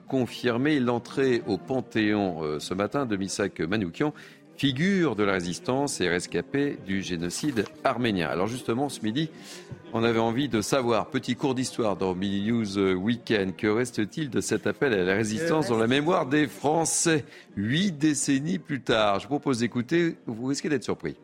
confirmé 0.07 0.79
l'entrée 0.79 1.43
au 1.47 1.57
Panthéon 1.57 2.59
ce 2.59 2.73
matin 2.73 3.05
de 3.05 3.15
Missak 3.15 3.59
Manoukian, 3.61 4.13
figure 4.57 5.15
de 5.15 5.23
la 5.23 5.33
résistance 5.33 5.99
et 6.01 6.09
rescapé 6.09 6.77
du 6.85 7.01
génocide 7.01 7.65
arménien. 7.83 8.29
Alors 8.29 8.47
justement, 8.47 8.89
ce 8.89 9.01
midi, 9.01 9.29
on 9.93 10.03
avait 10.03 10.19
envie 10.19 10.49
de 10.49 10.61
savoir, 10.61 11.07
petit 11.07 11.35
cours 11.35 11.55
d'histoire 11.55 11.95
dans 11.97 12.15
Mini 12.15 12.51
News 12.51 12.77
Weekend, 12.95 13.55
que 13.55 13.67
reste-t-il 13.67 14.29
de 14.29 14.41
cet 14.41 14.67
appel 14.67 14.93
à 14.93 15.03
la 15.03 15.13
résistance 15.13 15.69
dans 15.69 15.77
la 15.77 15.87
mémoire 15.87 16.25
des 16.25 16.47
Français 16.47 17.25
huit 17.55 17.91
décennies 17.91 18.59
plus 18.59 18.81
tard? 18.81 19.19
Je 19.19 19.23
vous 19.23 19.29
propose 19.39 19.59
d'écouter, 19.59 20.17
vous 20.25 20.47
risquez 20.47 20.69
d'être 20.69 20.83
surpris. 20.83 21.15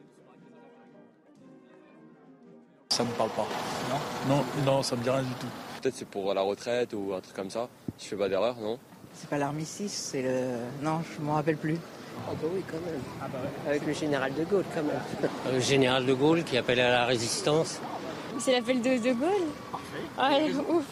Ça 2.90 3.04
me 3.06 3.12
parle 3.12 3.30
pas. 3.32 3.48
Non? 3.90 4.36
Non, 4.36 4.44
non 4.66 4.84
ça 4.84 4.96
me 4.98 5.04
dit 5.04 5.10
rien 5.10 5.24
du 5.24 5.34
tout. 5.40 5.48
Peut-être 5.82 5.96
c'est 5.96 6.08
pour 6.08 6.34
la 6.34 6.42
retraite 6.42 6.94
ou 6.94 7.14
un 7.14 7.22
truc 7.22 7.36
comme 7.36 7.50
ça. 7.50 7.70
Je 7.98 8.06
fais 8.06 8.18
pas 8.18 8.30
d'erreur, 8.30 8.58
non? 8.60 8.78
C'est 9.14 9.30
pas 9.30 9.38
l'armistice, 9.38 9.92
c'est 9.92 10.22
le... 10.22 10.84
Non, 10.84 11.02
je 11.02 11.22
m'en 11.24 11.34
rappelle 11.34 11.58
plus. 11.58 11.78
Ah 12.28 12.34
bah 12.42 12.48
oui, 12.54 12.62
quand 12.68 12.80
même. 12.86 13.02
Ah 13.22 13.28
bah 13.32 13.40
Avec 13.68 13.86
le 13.86 13.94
général 13.94 14.34
de 14.34 14.44
Gaulle, 14.44 14.66
quand 14.74 14.84
même. 14.84 15.32
Le 15.54 15.60
général 15.60 16.06
de 16.06 16.14
Gaulle 16.14 16.44
qui 16.44 16.58
appelle 16.58 16.80
à 16.80 16.90
la 16.90 17.06
résistance. 17.06 17.80
C'est 18.40 18.54
l'appel 18.54 18.82
de 18.82 18.90
De 18.90 19.14
Gaulle 19.14 19.48
Ouais, 20.18 20.52
ouf. 20.70 20.86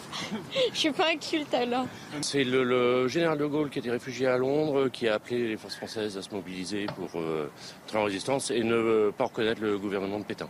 Je 0.74 0.78
suis 0.78 0.92
pas 0.92 1.12
un 1.13 1.18
culte 1.18 1.54
alors. 1.54 1.86
C'est 2.22 2.44
le, 2.44 3.08
général 3.08 3.38
de 3.38 3.46
Gaulle 3.46 3.70
qui 3.70 3.80
était 3.80 3.92
réfugié 3.92 4.28
à 4.28 4.38
Londres, 4.38 4.89
qui 4.89 5.08
a 5.08 5.15
appelé 5.15 5.48
les 5.48 5.58
forces 5.58 5.76
françaises 5.76 6.18
à 6.18 6.22
se 6.22 6.34
mobiliser 6.34 6.86
pour 6.88 7.20
euh, 7.20 7.50
en 7.94 8.04
résistance 8.04 8.52
et 8.52 8.63
ne 8.63 9.12
pas 9.12 9.26
reconnaître 9.26 9.62
le 9.62 9.78
gouvernement 9.78 10.20
de 10.20 10.26
Pétain. 10.26 10.50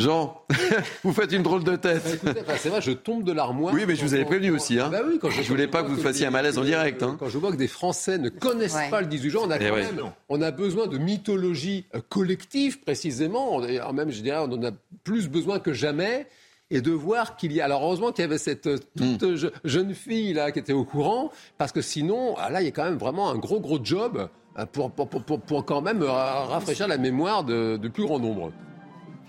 Jean, 0.00 0.42
vous 1.04 1.12
faites 1.12 1.30
une 1.32 1.42
drôle 1.42 1.62
de 1.62 1.76
tête. 1.76 2.24
Bah, 2.24 2.32
c'est 2.56 2.70
vrai, 2.70 2.80
je 2.80 2.92
tombe 2.92 3.22
de 3.22 3.32
l'armoire. 3.32 3.74
Oui, 3.74 3.84
mais 3.86 3.94
je 3.94 4.02
vous 4.02 4.14
avais 4.14 4.24
prévenu 4.24 4.50
aussi. 4.50 4.80
Hein. 4.80 4.88
Bah 4.90 5.02
oui, 5.06 5.18
quand 5.20 5.28
je, 5.28 5.42
je 5.42 5.48
voulais 5.48 5.68
pas 5.68 5.82
que 5.82 5.88
vous 5.88 6.00
fassiez 6.00 6.24
un 6.24 6.30
malaise 6.30 6.56
en 6.56 6.64
direct. 6.64 7.02
Hein. 7.02 7.16
Quand 7.18 7.28
je 7.28 7.36
vois 7.36 7.50
que 7.52 7.56
des 7.56 7.68
Français 7.68 8.16
ne 8.16 8.30
connaissent 8.30 8.78
pas 8.90 9.02
le 9.02 9.06
18 9.06 9.30
juin, 9.30 9.42
on 9.44 9.50
a 9.50 9.56
eh 9.56 9.68
quand 9.68 9.76
même, 9.76 10.00
on 10.30 10.40
a 10.40 10.50
besoin 10.50 10.86
de 10.86 10.96
mythologie 10.96 11.84
euh, 11.94 12.00
collective 12.08 12.80
précisément. 12.80 13.60
Même, 13.60 14.10
je 14.10 14.22
dirais, 14.22 14.38
on 14.38 14.52
en 14.52 14.64
a 14.64 14.70
plus 15.04 15.28
besoin 15.28 15.58
que 15.58 15.74
jamais 15.74 16.26
et 16.70 16.80
de 16.80 16.92
voir 16.92 17.36
qu'il 17.36 17.52
y 17.52 17.60
a. 17.60 17.66
Alors 17.66 17.84
heureusement 17.84 18.10
qu'il 18.10 18.22
y 18.22 18.24
avait 18.24 18.38
cette 18.38 18.68
euh, 18.68 18.78
toute 18.96 19.22
hmm. 19.22 19.50
jeune 19.64 19.94
fille 19.94 20.32
là 20.32 20.50
qui 20.50 20.60
était 20.60 20.72
au 20.72 20.84
courant, 20.84 21.30
parce 21.58 21.72
que 21.72 21.82
sinon, 21.82 22.36
ah, 22.38 22.48
là, 22.48 22.62
il 22.62 22.64
y 22.64 22.68
a 22.68 22.72
quand 22.72 22.84
même 22.84 22.98
vraiment 22.98 23.30
un 23.30 23.36
gros 23.36 23.60
gros 23.60 23.78
job 23.82 24.30
euh, 24.58 24.64
pour, 24.64 24.90
pour, 24.92 25.08
pour, 25.08 25.40
pour 25.40 25.64
quand 25.66 25.82
même 25.82 26.02
rafraîchir 26.02 26.88
la 26.88 26.96
mémoire 26.96 27.44
de, 27.44 27.76
de 27.76 27.88
plus 27.88 28.04
grand 28.04 28.18
nombre. 28.18 28.50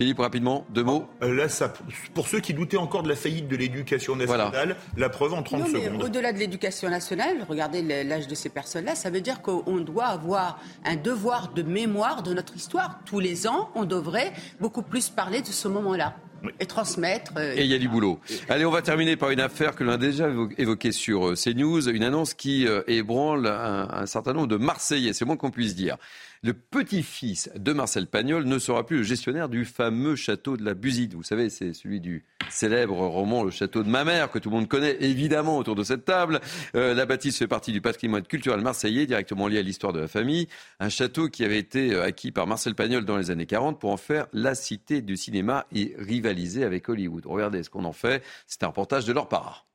Philippe, 0.02 0.18
rapidement, 0.18 0.66
deux 0.70 0.82
mots. 0.82 1.06
Euh, 1.22 1.32
là, 1.32 1.48
ça, 1.48 1.72
pour 2.12 2.26
ceux 2.26 2.40
qui 2.40 2.54
doutaient 2.54 2.76
encore 2.76 3.04
de 3.04 3.08
la 3.08 3.14
faillite 3.14 3.46
de 3.46 3.54
l'éducation 3.54 4.16
nationale, 4.16 4.74
la 4.96 5.08
preuve 5.08 5.32
en 5.32 5.44
30 5.44 5.68
secondes. 5.68 6.02
Au-delà 6.02 6.32
de 6.32 6.38
l'éducation 6.38 6.90
nationale, 6.90 7.46
regardez 7.48 7.82
l'âge 8.02 8.26
de 8.26 8.34
ces 8.34 8.48
personnes-là, 8.48 8.96
ça 8.96 9.10
veut 9.10 9.20
dire 9.20 9.42
qu'on 9.42 9.78
doit 9.78 10.06
avoir 10.06 10.58
un 10.84 10.96
devoir 10.96 11.52
de 11.52 11.62
mémoire 11.62 12.24
de 12.24 12.34
notre 12.34 12.56
histoire. 12.56 12.98
Tous 13.04 13.20
les 13.20 13.46
ans, 13.46 13.70
on 13.76 13.84
devrait 13.84 14.32
beaucoup 14.60 14.82
plus 14.82 15.08
parler 15.08 15.40
de 15.40 15.46
ce 15.46 15.68
moment-là 15.68 16.16
et 16.60 16.66
transmettre. 16.66 17.32
Euh, 17.36 17.54
et 17.56 17.64
il 17.64 17.70
y 17.70 17.74
a 17.74 17.78
du 17.78 17.88
boulot. 17.88 18.20
Allez, 18.48 18.64
on 18.64 18.70
va 18.70 18.82
terminer 18.82 19.16
par 19.16 19.30
une 19.30 19.40
affaire 19.40 19.74
que 19.74 19.84
l'on 19.84 19.92
a 19.92 19.98
déjà 19.98 20.28
évoquée 20.58 20.92
sur 20.92 21.28
euh, 21.28 21.34
CNews, 21.34 21.88
une 21.88 22.04
annonce 22.04 22.34
qui 22.34 22.66
euh, 22.66 22.82
ébranle 22.86 23.46
un, 23.46 23.88
un 23.90 24.06
certain 24.06 24.32
nombre 24.32 24.48
de 24.48 24.56
Marseillais, 24.56 25.12
c'est 25.12 25.24
moins 25.24 25.36
qu'on 25.36 25.50
puisse 25.50 25.74
dire. 25.74 25.96
Le 26.42 26.54
petit-fils 26.54 27.50
de 27.54 27.72
Marcel 27.72 28.08
Pagnol 28.08 28.46
ne 28.46 28.58
sera 28.58 28.84
plus 28.84 28.98
le 28.98 29.02
gestionnaire 29.04 29.48
du 29.48 29.64
fameux 29.64 30.16
château 30.16 30.56
de 30.56 30.64
la 30.64 30.74
Buside. 30.74 31.14
Vous 31.14 31.22
savez, 31.22 31.50
c'est 31.50 31.72
celui 31.72 32.00
du 32.00 32.24
célèbre 32.52 33.06
roman 33.06 33.44
Le 33.44 33.50
château 33.50 33.82
de 33.82 33.88
ma 33.88 34.04
mère, 34.04 34.30
que 34.30 34.38
tout 34.38 34.50
le 34.50 34.56
monde 34.56 34.68
connaît 34.68 34.96
évidemment 35.00 35.58
autour 35.58 35.74
de 35.74 35.82
cette 35.82 36.04
table. 36.04 36.40
la 36.74 37.06
bâtisse 37.06 37.38
fait 37.38 37.48
partie 37.48 37.72
du 37.72 37.80
patrimoine 37.80 38.22
culturel 38.22 38.60
marseillais, 38.60 39.06
directement 39.06 39.48
lié 39.48 39.58
à 39.58 39.62
l'histoire 39.62 39.92
de 39.92 40.00
la 40.00 40.08
famille. 40.08 40.48
Un 40.80 40.88
château 40.88 41.28
qui 41.28 41.44
avait 41.44 41.58
été 41.58 41.98
acquis 41.98 42.32
par 42.32 42.46
Marcel 42.46 42.74
Pagnol 42.74 43.04
dans 43.04 43.16
les 43.16 43.30
années 43.30 43.46
40 43.46 43.80
pour 43.80 43.90
en 43.90 43.96
faire 43.96 44.26
la 44.32 44.54
cité 44.54 45.02
du 45.02 45.16
cinéma 45.16 45.66
et 45.74 45.94
rivaliser 45.98 46.64
avec 46.64 46.88
Hollywood. 46.88 47.26
Regardez 47.26 47.62
ce 47.62 47.70
qu'on 47.70 47.84
en 47.84 47.92
fait. 47.92 48.22
C'est 48.46 48.62
un 48.62 48.68
reportage 48.68 49.04
de 49.04 49.12
leur 49.12 49.28
part. 49.28 49.66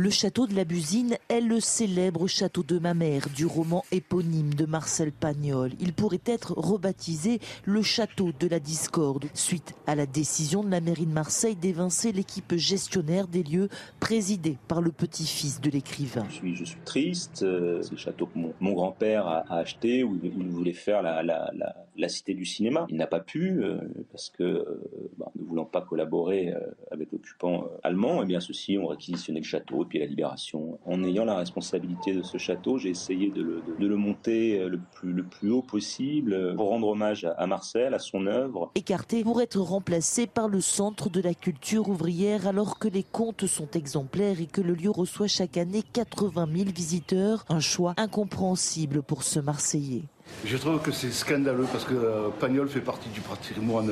Le 0.00 0.10
château 0.10 0.46
de 0.46 0.54
la 0.54 0.64
Busine 0.64 1.16
est 1.28 1.40
le 1.40 1.58
célèbre 1.58 2.28
château 2.28 2.62
de 2.62 2.78
ma 2.78 2.94
mère 2.94 3.28
du 3.34 3.46
roman 3.46 3.84
éponyme 3.90 4.54
de 4.54 4.64
Marcel 4.64 5.10
Pagnol. 5.10 5.72
Il 5.80 5.92
pourrait 5.92 6.20
être 6.24 6.52
rebaptisé 6.56 7.40
le 7.64 7.82
château 7.82 8.30
de 8.38 8.46
la 8.46 8.60
discorde 8.60 9.24
suite 9.34 9.74
à 9.88 9.96
la 9.96 10.06
décision 10.06 10.62
de 10.62 10.70
la 10.70 10.80
mairie 10.80 11.06
de 11.06 11.12
Marseille 11.12 11.56
d'évincer 11.56 12.12
l'équipe 12.12 12.54
gestionnaire 12.54 13.26
des 13.26 13.42
lieux 13.42 13.68
présidée 13.98 14.56
par 14.68 14.82
le 14.82 14.92
petit-fils 14.92 15.60
de 15.60 15.68
l'écrivain. 15.68 16.28
Je 16.30 16.64
suis, 16.64 16.76
triste. 16.84 17.42
Euh, 17.42 17.82
c'est 17.82 17.90
le 17.90 17.96
château 17.96 18.26
que 18.26 18.38
mon, 18.60 18.72
grand-père 18.72 19.26
a, 19.26 19.52
acheté 19.52 20.04
où 20.04 20.16
il, 20.22 20.30
voulait 20.30 20.74
faire 20.74 21.02
la, 21.02 21.74
cité 22.06 22.34
du 22.34 22.44
cinéma. 22.44 22.86
Il 22.88 22.96
n'a 22.96 23.08
pas 23.08 23.18
pu 23.18 23.60
euh, 23.64 23.78
parce 24.12 24.30
que, 24.30 24.44
euh, 24.44 25.10
bah, 25.16 25.32
ne 25.34 25.44
voulant 25.44 25.64
pas 25.64 25.80
collaborer 25.80 26.54
avec 26.92 27.10
l'occupant 27.10 27.64
allemand, 27.82 28.22
eh 28.22 28.26
bien 28.26 28.38
ceux-ci 28.38 28.78
ont 28.78 28.86
réquisitionné 28.86 29.40
le 29.40 29.44
château 29.44 29.84
puis 29.88 29.98
la 29.98 30.06
libération. 30.06 30.78
En 30.84 31.02
ayant 31.02 31.24
la 31.24 31.36
responsabilité 31.36 32.12
de 32.12 32.22
ce 32.22 32.38
château, 32.38 32.78
j'ai 32.78 32.90
essayé 32.90 33.30
de 33.30 33.42
le, 33.42 33.96
monter 33.96 34.60
euh, 34.60 34.68
le 35.02 35.22
plus, 35.24 35.50
haut 35.50 35.62
possible 35.62 36.32
euh, 36.32 36.54
pour 36.54 36.68
rendre 36.68 36.88
hommage 36.88 37.26
à 37.36 37.46
Marcel, 37.46 37.94
à 37.94 37.98
son 37.98 38.26
œuvre. 38.26 38.70
Écarté 38.74 39.22
pour 39.22 39.40
être 39.40 39.60
remplacé 39.60 40.26
par 40.26 40.48
le 40.48 40.60
Centre 40.60 41.08
de 41.08 41.20
la 41.20 41.34
culture 41.34 41.88
ouvrière 41.88 42.46
alors 42.46 42.78
que 42.78 42.88
les 42.88 43.02
comptes 43.02 43.46
sont 43.46 43.70
exemplaires 43.72 44.40
et 44.40 44.46
que 44.46 44.60
le 44.60 44.74
lieu 44.74 44.90
reçoit 44.90 45.26
chaque 45.26 45.56
année 45.56 45.82
80 45.92 46.48
000 46.54 46.70
visiteurs. 46.74 47.44
Un 47.48 47.60
choix 47.60 47.94
incompréhensible 47.96 49.02
pour 49.02 49.22
ce 49.22 49.40
Marseillais. 49.40 50.02
Je 50.44 50.56
trouve 50.56 50.80
que 50.80 50.92
c'est 50.92 51.10
scandaleux 51.10 51.66
parce 51.70 51.84
que 51.84 51.94
euh, 51.94 52.28
Pagnol 52.38 52.68
fait 52.68 52.80
partie 52.80 53.08
du 53.10 53.20
patrimoine 53.20 53.90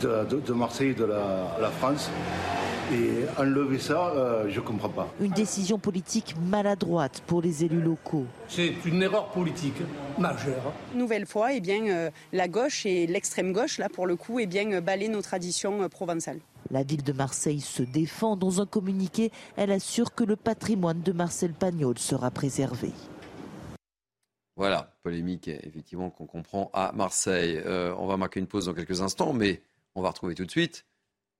de, 0.00 0.52
Marseille 0.52 0.90
et 0.90 0.94
de 0.94 1.04
la, 1.04 1.70
France. 1.78 2.10
Et 2.92 3.24
enlever 3.40 3.78
ça, 3.78 4.08
euh, 4.08 4.46
je 4.50 4.60
ne 4.60 4.64
comprends 4.64 4.88
pas. 4.88 5.08
Une 5.20 5.32
décision 5.32 5.78
politique 5.78 6.34
maladroite 6.50 7.22
pour 7.26 7.40
les 7.40 7.64
élus 7.64 7.80
locaux. 7.80 8.26
C'est 8.48 8.74
une 8.84 9.02
erreur 9.02 9.28
politique 9.28 9.80
majeure. 10.18 10.72
Nouvelle 10.94 11.24
fois, 11.24 11.54
eh 11.54 11.60
bien, 11.60 11.86
euh, 11.86 12.10
la 12.32 12.48
gauche 12.48 12.84
et 12.84 13.06
l'extrême 13.06 13.52
gauche, 13.52 13.78
là 13.78 13.88
pour 13.88 14.06
le 14.06 14.16
coup, 14.16 14.40
eh 14.40 14.46
bien, 14.46 14.80
balaient 14.82 15.08
nos 15.08 15.22
traditions 15.22 15.80
euh, 15.80 15.88
provençales. 15.88 16.40
La 16.70 16.82
ville 16.82 17.02
de 17.02 17.12
Marseille 17.12 17.60
se 17.60 17.82
défend. 17.82 18.36
Dans 18.36 18.60
un 18.60 18.66
communiqué, 18.66 19.30
elle 19.56 19.72
assure 19.72 20.14
que 20.14 20.24
le 20.24 20.36
patrimoine 20.36 21.00
de 21.00 21.12
Marcel 21.12 21.52
Pagnol 21.52 21.98
sera 21.98 22.30
préservé. 22.30 22.90
Voilà, 24.56 24.94
polémique 25.02 25.48
effectivement 25.48 26.10
qu'on 26.10 26.26
comprend 26.26 26.70
à 26.74 26.92
Marseille. 26.92 27.62
on 27.66 28.06
va 28.06 28.16
marquer 28.16 28.40
une 28.40 28.46
pause 28.46 28.66
dans 28.66 28.74
quelques 28.74 29.00
instants, 29.00 29.32
mais 29.32 29.62
on 29.94 30.02
va 30.02 30.08
retrouver 30.10 30.34
tout 30.34 30.44
de 30.44 30.50
suite 30.50 30.84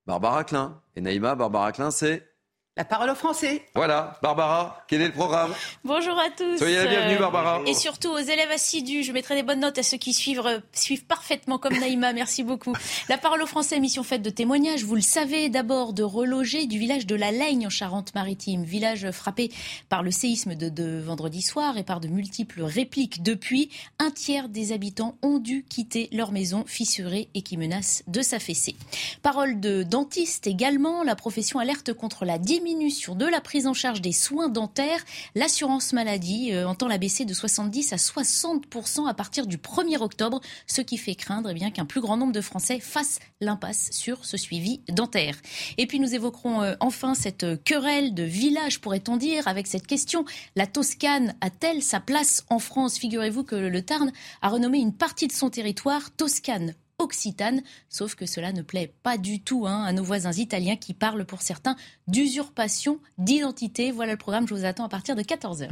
Barbara 0.05 0.43
Klein. 0.43 0.81
Et 0.95 1.01
Naïma, 1.01 1.35
Barbara 1.35 1.71
Klein, 1.71 1.91
c'est 1.91 2.27
la 2.75 2.85
parole 2.85 3.11
aux 3.11 3.15
Français. 3.15 3.63
Voilà, 3.75 4.17
Barbara, 4.23 4.83
quel 4.87 5.01
est 5.01 5.07
le 5.07 5.13
programme 5.13 5.53
Bonjour 5.83 6.17
à 6.17 6.31
tous. 6.35 6.57
Soyez 6.57 6.77
la 6.77 6.87
bienvenue, 6.87 7.19
Barbara. 7.19 7.61
Et 7.67 7.75
surtout 7.75 8.09
aux 8.09 8.17
élèves 8.17 8.49
assidus, 8.49 9.03
je 9.03 9.11
mettrai 9.11 9.35
des 9.35 9.43
bonnes 9.43 9.59
notes 9.59 9.77
à 9.77 9.83
ceux 9.83 9.97
qui 9.97 10.11
suivent, 10.11 10.41
euh, 10.43 10.59
suivent 10.73 11.05
parfaitement 11.05 11.59
comme 11.59 11.77
Naïma. 11.77 12.13
Merci 12.13 12.41
beaucoup. 12.41 12.73
La 13.09 13.19
parole 13.19 13.43
aux 13.43 13.47
Français, 13.47 13.79
mission 13.79 14.01
faite 14.01 14.23
de 14.23 14.31
témoignages. 14.31 14.85
Vous 14.85 14.95
le 14.95 15.01
savez, 15.01 15.49
d'abord 15.49 15.93
de 15.93 16.01
reloger 16.01 16.65
du 16.65 16.79
village 16.79 17.05
de 17.05 17.13
la 17.13 17.31
Laigne 17.31 17.67
en 17.67 17.69
Charente-Maritime, 17.69 18.63
village 18.63 19.11
frappé 19.11 19.51
par 19.89 20.01
le 20.01 20.09
séisme 20.09 20.55
de, 20.55 20.69
de 20.69 20.99
vendredi 20.99 21.43
soir 21.43 21.77
et 21.77 21.83
par 21.83 21.99
de 21.99 22.07
multiples 22.07 22.63
répliques. 22.63 23.21
Depuis, 23.21 23.69
un 23.99 24.09
tiers 24.09 24.49
des 24.49 24.71
habitants 24.71 25.15
ont 25.21 25.37
dû 25.37 25.63
quitter 25.69 26.09
leur 26.11 26.31
maison 26.31 26.63
fissurée 26.65 27.29
et 27.35 27.43
qui 27.43 27.55
menace 27.55 28.03
de 28.07 28.23
s'affaisser. 28.23 28.75
Parole 29.21 29.59
de 29.59 29.83
dentiste 29.83 30.47
également. 30.47 31.03
La 31.03 31.15
profession 31.15 31.59
alerte 31.59 31.93
contre 31.93 32.25
la 32.25 32.39
diminution 32.39 32.62
de 32.63 33.25
la 33.25 33.41
prise 33.41 33.67
en 33.67 33.73
charge 33.73 34.01
des 34.01 34.13
soins 34.13 34.47
dentaires. 34.47 35.03
L'assurance 35.35 35.91
maladie 35.91 36.53
euh, 36.53 36.65
entend 36.65 36.87
la 36.87 36.97
baisser 36.97 37.25
de 37.25 37.33
70 37.33 37.91
à 37.91 37.97
60% 37.97 39.07
à 39.07 39.13
partir 39.13 39.47
du 39.47 39.57
1er 39.57 39.97
octobre, 39.97 40.39
ce 40.65 40.81
qui 40.81 40.97
fait 40.97 41.15
craindre 41.15 41.49
eh 41.49 41.53
bien 41.53 41.71
qu'un 41.71 41.85
plus 41.85 41.99
grand 41.99 42.15
nombre 42.15 42.31
de 42.31 42.39
Français 42.39 42.79
fassent 42.79 43.19
l'impasse 43.41 43.89
sur 43.91 44.23
ce 44.23 44.37
suivi 44.37 44.81
dentaire. 44.87 45.35
Et 45.77 45.87
puis 45.87 45.99
nous 45.99 46.15
évoquerons 46.15 46.61
euh, 46.61 46.75
enfin 46.79 47.15
cette 47.15 47.63
querelle 47.63 48.13
de 48.13 48.23
village, 48.23 48.79
pourrait-on 48.79 49.17
dire, 49.17 49.47
avec 49.47 49.67
cette 49.67 49.87
question 49.87 50.23
la 50.55 50.65
Toscane 50.65 51.35
a-t-elle 51.41 51.81
sa 51.81 51.99
place 51.99 52.45
en 52.49 52.59
France? 52.59 52.97
Figurez-vous 52.97 53.43
que 53.43 53.55
le 53.55 53.81
Tarn 53.81 54.11
a 54.41 54.49
renommé 54.49 54.79
une 54.79 54.93
partie 54.93 55.27
de 55.27 55.33
son 55.33 55.49
territoire 55.49 56.15
Toscane 56.15 56.75
occitane, 57.03 57.61
sauf 57.89 58.15
que 58.15 58.25
cela 58.25 58.51
ne 58.51 58.61
plaît 58.61 58.93
pas 59.03 59.17
du 59.17 59.41
tout 59.41 59.67
hein, 59.67 59.83
à 59.83 59.93
nos 59.93 60.03
voisins 60.03 60.31
italiens 60.31 60.75
qui 60.75 60.93
parlent 60.93 61.25
pour 61.25 61.41
certains 61.41 61.75
d'usurpation 62.07 62.99
d'identité. 63.17 63.91
Voilà 63.91 64.13
le 64.13 64.17
programme, 64.17 64.47
je 64.47 64.53
vous 64.53 64.65
attends 64.65 64.85
à 64.85 64.89
partir 64.89 65.15
de 65.15 65.21
14h. 65.21 65.69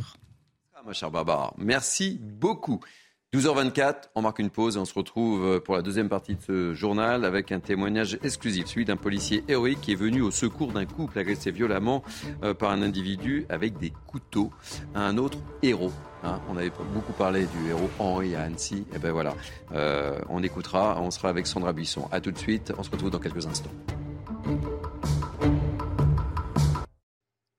Ah, 0.75 1.53
merci 1.57 2.19
beaucoup. 2.21 2.81
12h24, 3.33 4.09
on 4.15 4.23
marque 4.23 4.39
une 4.39 4.49
pause 4.49 4.75
et 4.75 4.79
on 4.79 4.83
se 4.83 4.93
retrouve 4.93 5.61
pour 5.61 5.75
la 5.75 5.81
deuxième 5.81 6.09
partie 6.09 6.35
de 6.35 6.41
ce 6.41 6.73
journal 6.73 7.23
avec 7.23 7.53
un 7.53 7.61
témoignage 7.61 8.19
exclusif, 8.23 8.65
celui 8.67 8.83
d'un 8.83 8.97
policier 8.97 9.45
héroïque 9.47 9.79
qui 9.79 9.93
est 9.93 9.95
venu 9.95 10.21
au 10.21 10.31
secours 10.31 10.73
d'un 10.73 10.85
couple 10.85 11.17
agressé 11.17 11.49
violemment 11.49 12.03
euh, 12.43 12.53
par 12.53 12.71
un 12.71 12.81
individu 12.81 13.45
avec 13.47 13.77
des 13.77 13.93
couteaux, 14.05 14.51
un 14.95 15.17
autre 15.17 15.37
héros. 15.63 15.93
Hein. 16.23 16.41
on 16.49 16.57
avait 16.57 16.73
beaucoup 16.93 17.13
parlé 17.13 17.45
du 17.45 17.69
héros 17.69 17.89
Henri 17.99 18.35
à 18.35 18.41
Annecy. 18.41 18.79
Et 18.79 18.95
eh 18.97 18.99
ben 18.99 19.13
voilà, 19.13 19.33
euh, 19.71 20.19
on 20.27 20.43
écoutera, 20.43 21.01
on 21.01 21.09
sera 21.09 21.29
avec 21.29 21.47
Sandra 21.47 21.71
Buisson. 21.71 22.09
A 22.11 22.19
tout 22.19 22.31
de 22.31 22.37
suite, 22.37 22.73
on 22.77 22.83
se 22.83 22.91
retrouve 22.91 23.11
dans 23.11 23.19
quelques 23.19 23.47
instants. 23.47 23.71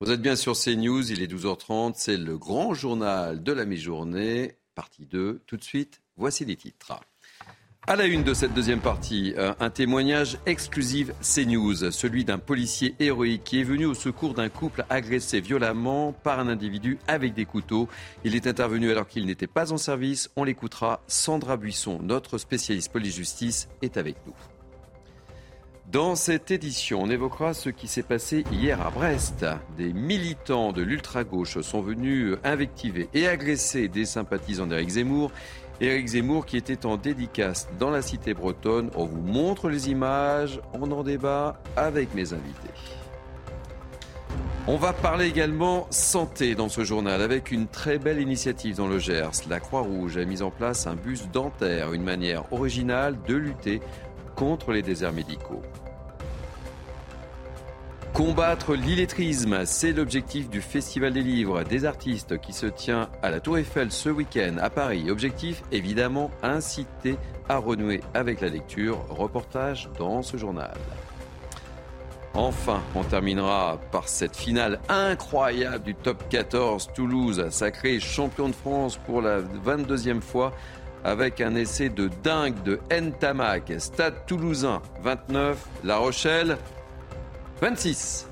Vous 0.02 0.10
êtes 0.10 0.20
bien 0.20 0.36
sur 0.36 0.52
CNews, 0.52 1.10
il 1.10 1.22
est 1.22 1.32
12h30, 1.32 1.94
c'est 1.96 2.18
le 2.18 2.36
grand 2.36 2.74
journal 2.74 3.42
de 3.42 3.52
la 3.52 3.64
mi-journée 3.64 4.58
partie 4.74 5.06
2. 5.06 5.42
Tout 5.46 5.56
de 5.56 5.64
suite, 5.64 6.02
voici 6.16 6.44
les 6.44 6.56
titres. 6.56 7.00
À 7.88 7.96
la 7.96 8.06
une 8.06 8.22
de 8.22 8.32
cette 8.32 8.54
deuxième 8.54 8.78
partie, 8.78 9.34
euh, 9.36 9.54
un 9.58 9.68
témoignage 9.68 10.38
exclusif 10.46 11.10
CNews, 11.20 11.90
celui 11.90 12.24
d'un 12.24 12.38
policier 12.38 12.94
héroïque 13.00 13.42
qui 13.42 13.58
est 13.58 13.64
venu 13.64 13.86
au 13.86 13.94
secours 13.94 14.34
d'un 14.34 14.48
couple 14.48 14.84
agressé 14.88 15.40
violemment 15.40 16.12
par 16.12 16.38
un 16.38 16.46
individu 16.46 16.98
avec 17.08 17.34
des 17.34 17.44
couteaux. 17.44 17.88
Il 18.22 18.36
est 18.36 18.46
intervenu 18.46 18.92
alors 18.92 19.08
qu'il 19.08 19.26
n'était 19.26 19.48
pas 19.48 19.72
en 19.72 19.78
service. 19.78 20.30
On 20.36 20.44
l'écoutera. 20.44 21.02
Sandra 21.08 21.56
Buisson, 21.56 21.98
notre 22.00 22.38
spécialiste 22.38 22.92
police-justice, 22.92 23.68
est 23.82 23.96
avec 23.96 24.14
nous. 24.28 24.34
Dans 25.92 26.14
cette 26.14 26.50
édition, 26.50 27.02
on 27.02 27.10
évoquera 27.10 27.52
ce 27.52 27.68
qui 27.68 27.86
s'est 27.86 28.02
passé 28.02 28.44
hier 28.50 28.80
à 28.80 28.88
Brest. 28.88 29.44
Des 29.76 29.92
militants 29.92 30.72
de 30.72 30.80
l'ultra-gauche 30.80 31.60
sont 31.60 31.82
venus 31.82 32.34
invectiver 32.44 33.10
et 33.12 33.28
agresser 33.28 33.88
des 33.88 34.06
sympathisants 34.06 34.66
d'Éric 34.66 34.88
Zemmour. 34.88 35.30
Éric 35.82 36.06
Zemmour 36.06 36.46
qui 36.46 36.56
était 36.56 36.86
en 36.86 36.96
dédicace 36.96 37.68
dans 37.78 37.90
la 37.90 38.00
cité 38.00 38.32
bretonne. 38.32 38.88
On 38.94 39.04
vous 39.04 39.20
montre 39.20 39.68
les 39.68 39.90
images, 39.90 40.62
on 40.72 40.90
en 40.92 41.02
débat 41.02 41.60
avec 41.76 42.14
mes 42.14 42.32
invités. 42.32 42.70
On 44.68 44.76
va 44.76 44.92
parler 44.92 45.26
également 45.26 45.88
santé 45.90 46.54
dans 46.54 46.68
ce 46.68 46.84
journal 46.84 47.20
avec 47.20 47.50
une 47.50 47.66
très 47.66 47.98
belle 47.98 48.20
initiative 48.20 48.76
dans 48.76 48.86
le 48.86 49.00
Gers. 49.00 49.42
La 49.50 49.58
Croix-Rouge 49.58 50.16
a 50.16 50.24
mis 50.24 50.40
en 50.40 50.52
place 50.52 50.86
un 50.86 50.94
bus 50.94 51.28
dentaire, 51.32 51.92
une 51.92 52.04
manière 52.04 52.50
originale 52.52 53.18
de 53.26 53.34
lutter 53.34 53.82
les 54.72 54.82
déserts 54.82 55.12
médicaux. 55.12 55.62
Combattre 58.12 58.74
l'illettrisme, 58.74 59.64
c'est 59.64 59.92
l'objectif 59.92 60.50
du 60.50 60.60
Festival 60.60 61.14
des 61.14 61.22
livres 61.22 61.62
des 61.62 61.86
artistes 61.86 62.38
qui 62.40 62.52
se 62.52 62.66
tient 62.66 63.08
à 63.22 63.30
la 63.30 63.40
Tour 63.40 63.56
Eiffel 63.56 63.90
ce 63.90 64.10
week-end 64.10 64.56
à 64.60 64.68
Paris. 64.68 65.10
Objectif, 65.10 65.62
évidemment, 65.72 66.30
inciter 66.42 67.16
à 67.48 67.56
renouer 67.56 68.02
avec 68.12 68.42
la 68.42 68.48
lecture. 68.48 68.98
Reportage 69.08 69.88
dans 69.98 70.20
ce 70.20 70.36
journal. 70.36 70.74
Enfin, 72.34 72.82
on 72.94 73.02
terminera 73.02 73.78
par 73.90 74.08
cette 74.08 74.36
finale 74.36 74.80
incroyable 74.88 75.84
du 75.84 75.94
top 75.94 76.28
14. 76.28 76.90
Toulouse, 76.94 77.46
sacré 77.50 77.98
champion 78.00 78.48
de 78.48 78.54
France 78.54 78.98
pour 79.06 79.22
la 79.22 79.40
22e 79.40 80.20
fois 80.20 80.52
avec 81.04 81.40
un 81.40 81.54
essai 81.54 81.88
de 81.88 82.08
dingue 82.22 82.62
de 82.62 82.80
Ntamak. 82.90 83.72
Stade 83.78 84.26
toulousain 84.26 84.82
29, 85.02 85.58
La 85.84 85.98
Rochelle 85.98 86.56
26. 87.60 88.28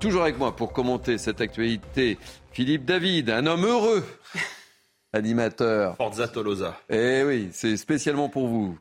Toujours 0.00 0.22
avec 0.22 0.38
moi 0.38 0.54
pour 0.54 0.72
commenter 0.72 1.18
cette 1.18 1.40
actualité, 1.40 2.18
Philippe 2.52 2.84
David, 2.84 3.30
un 3.30 3.46
homme 3.46 3.64
heureux, 3.64 4.04
animateur. 5.12 5.96
Forza 5.96 6.28
Tolosa. 6.28 6.78
Eh 6.88 7.24
oui, 7.24 7.48
c'est 7.52 7.76
spécialement 7.76 8.28
pour 8.28 8.46
vous. 8.46 8.78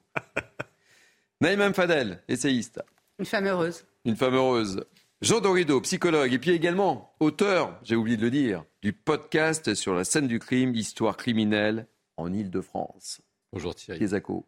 Naïm 1.42 1.74
Fadel, 1.74 2.22
essayiste. 2.28 2.82
Une 3.20 3.26
femme 3.26 3.48
heureuse. 3.48 3.84
Une 4.06 4.16
femme 4.16 4.36
heureuse. 4.36 4.84
Jean 5.20 5.40
Dorido, 5.40 5.82
psychologue, 5.82 6.32
et 6.32 6.38
puis 6.38 6.52
également 6.52 7.16
auteur, 7.20 7.80
j'ai 7.82 7.96
oublié 7.96 8.18
de 8.18 8.22
le 8.22 8.30
dire, 8.30 8.64
du 8.84 8.94
podcast 8.94 9.74
sur 9.74 9.96
la 9.96 10.04
scène 10.04 10.28
du 10.28 10.38
crime, 10.38 10.76
histoire 10.76 11.18
criminelle 11.18 11.88
en 12.18 12.32
Ile-de-France. 12.32 13.22
Bonjour 13.52 13.74
Thierry. 13.74 13.98
Kézako. 13.98 14.46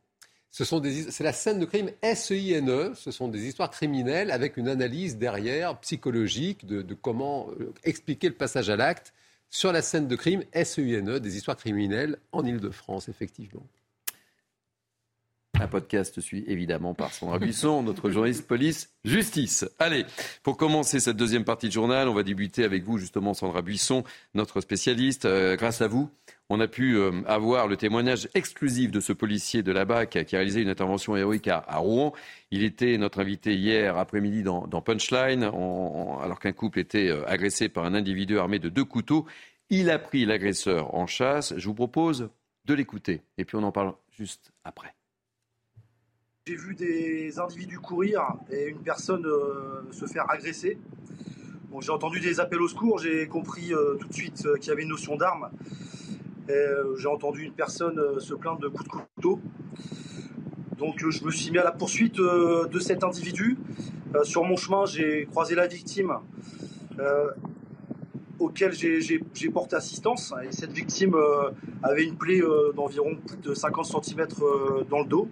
C'est 0.51 1.23
la 1.23 1.33
scène 1.33 1.57
de 1.57 1.65
crime 1.65 1.89
SEINE. 2.03 2.69
E. 2.69 2.93
Ce 2.93 3.09
sont 3.09 3.29
des 3.29 3.47
histoires 3.47 3.71
criminelles 3.71 4.29
avec 4.29 4.57
une 4.57 4.67
analyse 4.67 5.17
derrière 5.17 5.79
psychologique 5.79 6.67
de, 6.67 6.93
comment 6.93 7.47
euh, 7.59 7.73
expliquer 7.83 8.27
le 8.27 8.35
passage 8.35 8.69
à 8.69 8.75
l'acte 8.75 9.11
sur 9.49 9.71
la 9.71 9.81
scène 9.81 10.07
de 10.07 10.15
crime 10.15 10.43
SEINE, 10.53 11.17
des 11.17 11.35
histoires 11.35 11.57
criminelles 11.57 12.19
en 12.31 12.45
Ile-de-France, 12.45 13.09
effectivement. 13.09 13.65
Un 15.61 15.67
podcast 15.67 16.21
suit 16.21 16.45
évidemment 16.47 16.93
par 16.93 17.13
Sandra 17.13 17.37
Buisson, 17.37 17.83
notre 17.83 18.09
journaliste 18.09 18.47
police 18.47 18.93
justice. 19.03 19.65
Allez, 19.77 20.05
pour 20.41 20.55
commencer 20.55 21.01
cette 21.01 21.17
deuxième 21.17 21.43
partie 21.43 21.67
de 21.67 21.73
journal, 21.73 22.07
on 22.07 22.13
va 22.13 22.23
débuter 22.23 22.63
avec 22.63 22.83
vous 22.83 22.97
justement 22.97 23.33
Sandra 23.33 23.61
Buisson, 23.61 24.05
notre 24.33 24.61
spécialiste. 24.61 25.25
Euh, 25.25 25.57
grâce 25.57 25.81
à 25.81 25.87
vous, 25.87 26.09
on 26.49 26.61
a 26.61 26.67
pu 26.67 26.95
euh, 26.95 27.11
avoir 27.27 27.67
le 27.67 27.75
témoignage 27.75 28.29
exclusif 28.35 28.89
de 28.89 29.01
ce 29.01 29.11
policier 29.11 29.61
de 29.61 29.73
la 29.73 29.83
BAC 29.83 30.23
qui 30.25 30.35
a 30.35 30.39
réalisé 30.39 30.61
une 30.61 30.69
intervention 30.69 31.17
héroïque 31.17 31.49
à, 31.49 31.65
Rouen. 31.75 32.13
Il 32.51 32.63
était 32.63 32.97
notre 32.97 33.19
invité 33.19 33.53
hier 33.53 33.97
après-midi 33.97 34.43
dans, 34.43 34.81
Punchline, 34.81 35.43
alors 35.43 36.39
qu'un 36.39 36.53
couple 36.53 36.79
était 36.79 37.09
euh, 37.09 37.27
agressé 37.27 37.67
par 37.67 37.83
un 37.83 37.95
individu 37.95 38.39
armé 38.39 38.59
de 38.59 38.69
deux 38.69 38.85
couteaux. 38.85 39.25
Il 39.69 39.89
a 39.89 39.99
pris 39.99 40.25
l'agresseur 40.25 40.95
en 40.95 41.05
chasse. 41.05 41.53
Je 41.57 41.67
vous 41.67 41.75
propose 41.75 42.29
de 42.63 42.73
l'écouter 42.73 43.23
et 43.37 43.43
puis 43.43 43.57
on 43.57 43.63
en 43.63 43.73
parle 43.73 43.93
juste 44.09 44.53
après. 44.63 44.93
J'ai 46.49 46.55
vu 46.55 46.73
des 46.73 47.37
individus 47.37 47.77
courir 47.77 48.23
et 48.49 48.69
une 48.69 48.79
personne 48.79 49.23
euh, 49.23 49.83
se 49.91 50.07
faire 50.07 50.25
agresser. 50.31 50.79
j'ai 51.79 51.91
entendu 51.91 52.19
des 52.19 52.39
appels 52.39 52.59
au 52.59 52.67
secours, 52.67 52.97
j'ai 52.97 53.27
compris 53.27 53.71
tout 53.99 54.07
de 54.07 54.13
suite 54.13 54.47
qu'il 54.59 54.69
y 54.69 54.71
avait 54.71 54.81
une 54.81 54.89
notion 54.89 55.15
d'arme. 55.15 55.51
Euh, 56.49 56.95
j'ai 56.97 57.07
entendu 57.07 57.43
une 57.43 57.53
personne 57.53 57.99
euh, 57.99 58.19
se 58.19 58.33
plaindre 58.33 58.59
de 58.59 58.67
coups 58.67 58.85
de 58.85 58.89
couteau. 58.89 59.39
Donc 60.79 61.03
euh, 61.03 61.11
je 61.11 61.23
me 61.23 61.29
suis 61.29 61.51
mis 61.51 61.59
à 61.59 61.63
la 61.63 61.71
poursuite 61.71 62.15
de 62.15 62.79
cet 62.79 63.03
individu. 63.03 63.59
sur 64.23 64.43
mon 64.43 64.55
chemin, 64.55 64.87
j'ai 64.87 65.27
croisé 65.27 65.53
la 65.53 65.67
victime 65.67 66.13
auquel 68.39 68.73
j'ai 68.73 69.49
porté 69.53 69.75
assistance. 69.75 70.33
Et 70.43 70.51
cette 70.51 70.71
victime 70.71 71.15
avait 71.83 72.05
une 72.05 72.15
plaie 72.15 72.41
d'environ 72.75 73.17
de 73.43 73.53
50 73.53 74.03
cm 74.03 74.27
dans 74.89 74.99
le 75.01 75.05
dos. 75.05 75.29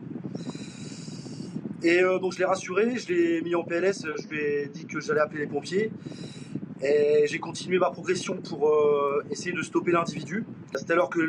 Et 1.88 2.02
donc 2.02 2.34
je 2.34 2.39
l'ai 2.39 2.43
rassuré, 2.43 2.97
je 2.97 3.13
l'ai 3.13 3.41
mis 3.41 3.56
en 3.56 3.63
PLS, 3.63 4.06
je 4.21 4.28
lui 4.28 4.39
ai 4.41 4.67
dit 4.67 4.86
que 4.88 5.00
j'allais 5.00 5.21
appeler 5.21 5.39
les 5.39 5.47
pompiers. 5.47 5.89
Et 6.84 7.26
j'ai 7.28 7.39
continué 7.39 7.80
ma 7.80 7.91
progression 7.91 8.36
pour 8.36 8.67
euh, 8.67 9.23
essayer 9.32 9.54
de 9.54 9.62
stopper 9.62 9.93
l'individu. 9.93 10.45
C'est 10.76 10.91
alors 10.91 11.10
que 11.10 11.21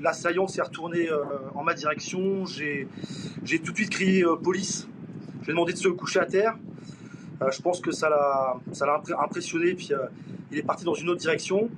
l'assaillant 0.00 0.48
s'est 0.48 0.60
retourné 0.60 1.08
euh, 1.08 1.22
en 1.54 1.62
ma 1.62 1.74
direction. 1.74 2.44
J'ai 2.46 2.88
tout 3.64 3.70
de 3.70 3.76
suite 3.76 3.90
crié 3.90 4.24
euh, 4.24 4.34
police. 4.34 4.88
Je 5.40 5.46
lui 5.46 5.50
ai 5.50 5.54
demandé 5.54 5.72
de 5.72 5.78
se 5.78 5.88
coucher 5.88 6.18
à 6.18 6.26
terre. 6.26 6.58
je 7.40 7.62
pense 7.62 7.80
que 7.80 7.92
ça 7.92 8.08
l'a 8.08 9.02
impressionné. 9.22 9.74
Puis 9.74 9.92
il 10.50 10.58
est 10.58 10.62
parti 10.62 10.84
dans 10.84 10.94
une 10.94 11.10
autre 11.10 11.20
direction. 11.20 11.70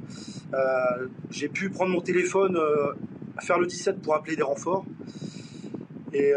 j'ai 1.30 1.48
pu 1.48 1.68
prendre 1.68 1.92
mon 1.92 2.00
téléphone, 2.00 2.58
faire 3.40 3.58
le 3.58 3.66
17 3.66 4.00
pour 4.00 4.14
appeler 4.14 4.34
des 4.34 4.42
renforts. 4.42 4.86
Et, 6.14 6.32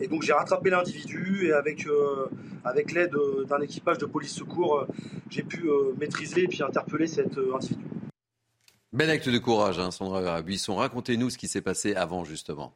et 0.00 0.08
donc 0.08 0.22
j'ai 0.22 0.32
rattrapé 0.32 0.70
l'individu 0.70 1.46
et 1.46 1.52
avec 1.52 1.86
avec 2.64 2.92
l'aide 2.92 3.14
euh, 3.14 3.44
d'un 3.44 3.60
équipage 3.60 3.98
de 3.98 4.06
police 4.06 4.34
secours, 4.34 4.78
euh, 4.78 4.86
j'ai 5.28 5.42
pu 5.42 5.68
euh, 5.68 5.92
maîtriser 5.98 6.42
et 6.42 6.48
puis 6.48 6.62
interpeller 6.62 7.06
cet 7.06 7.36
individu. 7.38 7.84
Bel 8.92 9.10
acte 9.10 9.28
de 9.28 9.38
courage, 9.38 9.78
hein, 9.78 9.90
Sandra 9.90 10.42
Buisson. 10.42 10.74
Racontez-nous 10.76 11.30
ce 11.30 11.38
qui 11.38 11.46
s'est 11.46 11.60
passé 11.60 11.94
avant, 11.94 12.24
justement. 12.24 12.72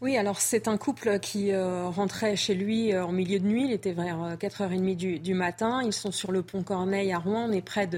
Oui, 0.00 0.16
alors 0.16 0.40
c'est 0.40 0.68
un 0.68 0.76
couple 0.76 1.18
qui 1.20 1.52
euh, 1.52 1.88
rentrait 1.88 2.34
chez 2.34 2.54
lui 2.54 2.92
euh, 2.92 3.04
en 3.04 3.12
milieu 3.12 3.38
de 3.38 3.46
nuit. 3.46 3.66
Il 3.66 3.72
était 3.72 3.92
vers 3.92 4.36
4h30 4.36 4.96
du, 4.96 5.18
du, 5.18 5.34
matin. 5.34 5.80
Ils 5.84 5.92
sont 5.92 6.10
sur 6.10 6.32
le 6.32 6.42
pont 6.42 6.62
Corneille 6.62 7.12
à 7.12 7.18
Rouen. 7.18 7.48
On 7.48 7.52
est 7.52 7.62
près 7.62 7.88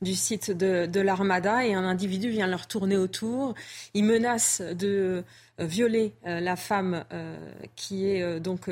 du 0.00 0.14
site 0.14 0.50
de, 0.50 0.86
de 0.86 1.00
l'Armada 1.00 1.66
et 1.66 1.74
un 1.74 1.84
individu 1.84 2.30
vient 2.30 2.46
leur 2.46 2.66
tourner 2.66 2.96
autour. 2.96 3.54
Il 3.94 4.04
menace 4.04 4.60
de 4.60 5.24
violer 5.58 6.14
la 6.24 6.56
femme 6.56 7.04
qui 7.76 8.06
est 8.06 8.40
donc 8.40 8.70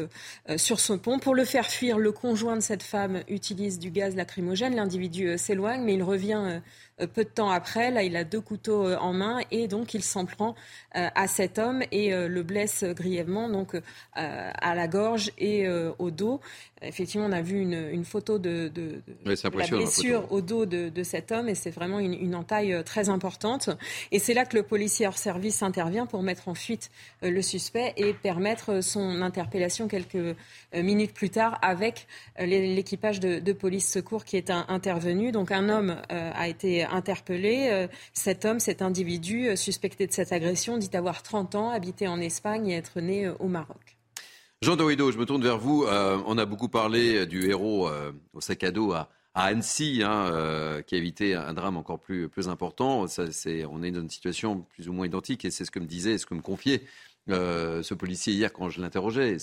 sur 0.57 0.81
son 0.81 0.99
pont. 0.99 1.19
Pour 1.19 1.35
le 1.35 1.45
faire 1.45 1.67
fuir, 1.67 1.99
le 1.99 2.13
conjoint 2.13 2.57
de 2.57 2.63
cette 2.63 2.83
femme 2.83 3.23
utilise 3.29 3.79
du 3.79 3.91
gaz 3.91 4.17
lacrymogène. 4.17 4.75
L'individu 4.75 5.37
s'éloigne, 5.37 5.83
mais 5.83 5.95
il 5.95 6.03
revient 6.03 6.41
euh, 6.43 6.61
peu 7.07 7.25
de 7.25 7.29
temps 7.29 7.51
après, 7.51 7.91
là, 7.91 8.03
il 8.03 8.17
a 8.17 8.25
deux 8.25 8.41
couteaux 8.41 8.87
euh, 8.87 8.97
en 8.97 9.13
main 9.13 9.41
et 9.51 9.69
donc 9.69 9.95
il 9.95 10.03
s'en 10.03 10.27
prend 10.27 10.55
euh, 10.97 11.09
à 11.15 11.27
cet 11.29 11.59
homme 11.59 11.83
et 11.93 12.11
le 12.11 12.43
blesse 12.43 12.85
grièvement 12.85 13.49
donc 13.49 13.77
à 14.15 14.75
la 14.75 14.89
gorge 14.89 15.31
et 15.39 15.69
au 15.99 16.11
dos. 16.11 16.41
Effectivement, 16.83 17.27
on 17.27 17.33
a 17.33 17.43
vu 17.43 17.61
une, 17.61 18.05
photo 18.05 18.39
de, 18.39 18.71
la 19.25 19.51
blessure 19.51 20.31
au 20.31 20.41
dos 20.41 20.67
de, 20.67 21.03
cet 21.03 21.33
homme 21.33 21.49
et 21.49 21.55
c'est 21.55 21.71
vraiment 21.71 21.99
une, 21.99 22.35
entaille 22.35 22.83
très 22.85 23.09
importante. 23.09 23.71
Et 24.13 24.19
c'est 24.19 24.35
là 24.35 24.45
que 24.45 24.57
le 24.57 24.63
policier 24.63 25.07
hors 25.07 25.19
service 25.19 25.63
intervient 25.63 26.07
pour 26.07 26.23
mettre 26.23 26.49
en 26.49 26.55
fuite 26.55 26.91
le 27.23 27.43
suspect 27.43 27.93
et 27.97 28.13
permettre 28.13 28.81
son 28.81 29.23
interpellation 29.23 29.89
quelques 29.89 30.37
minutes 30.75 31.13
plus 31.13 31.31
tard 31.31 31.59
avec 31.63 32.07
l'équipage 32.39 33.21
de, 33.21 33.53
police 33.53 33.91
secours 33.91 34.25
qui 34.25 34.37
est 34.37 34.51
intervenu. 34.51 35.33
Donc 35.33 35.53
un 35.53 35.69
homme 35.69 35.97
a 36.09 36.49
été 36.49 36.88
interpellé. 36.91 37.69
Euh, 37.71 37.87
cet 38.13 38.45
homme, 38.45 38.61
cet 38.61 38.83
individu 38.83 39.49
euh, 39.49 39.57
suspecté 39.57 40.07
de 40.07 40.13
cette 40.13 40.33
agression, 40.33 40.79
dit 40.79 40.91
avoir 40.95 41.23
30 41.23 41.55
ans, 41.55 41.71
habité 41.71 42.09
en 42.09 42.21
Espagne 42.21 42.69
et 42.69 42.77
être 42.77 43.01
né 43.01 43.27
euh, 43.27 43.35
au 43.39 43.49
Maroc. 43.49 43.97
Jean 44.61 44.77
Dorido, 44.77 45.13
je 45.13 45.19
me 45.19 45.25
tourne 45.25 45.43
vers 45.43 45.59
vous. 45.59 45.87
on 45.87 46.37
a 46.37 46.45
beaucoup 46.45 46.69
parlé 46.69 47.27
du 47.27 47.49
héros 47.49 47.89
au 48.33 48.41
sac 48.41 48.65
à 48.65 48.73
dos 48.73 48.91
à, 48.91 49.09
Annecy, 49.33 50.03
hein, 50.05 50.83
qui 50.85 50.97
a 50.97 50.99
évité 50.99 51.37
un 51.37 51.53
drame 51.53 51.77
encore 51.77 52.01
plus, 52.01 52.29
plus 52.29 52.49
important. 52.49 53.07
Ça, 53.07 53.23
on 53.71 53.85
est 53.85 53.93
dans 53.93 54.01
une 54.01 54.11
situation 54.11 54.67
plus 54.75 54.89
ou 54.89 54.93
moins 54.93 55.07
identique 55.07 55.45
et 55.45 55.53
c'est 55.53 55.65
ce 55.65 55.71
que 55.71 55.79
me 55.79 55.87
disait, 55.87 56.19
ce 56.19 56.27
que 56.27 56.35
me 56.35 56.43
confiait 56.43 56.83
ce 57.29 57.95
policier 57.95 58.33
hier 58.33 58.53
quand 58.53 58.69
je 58.69 58.81
l'interrogeais. 58.81 59.37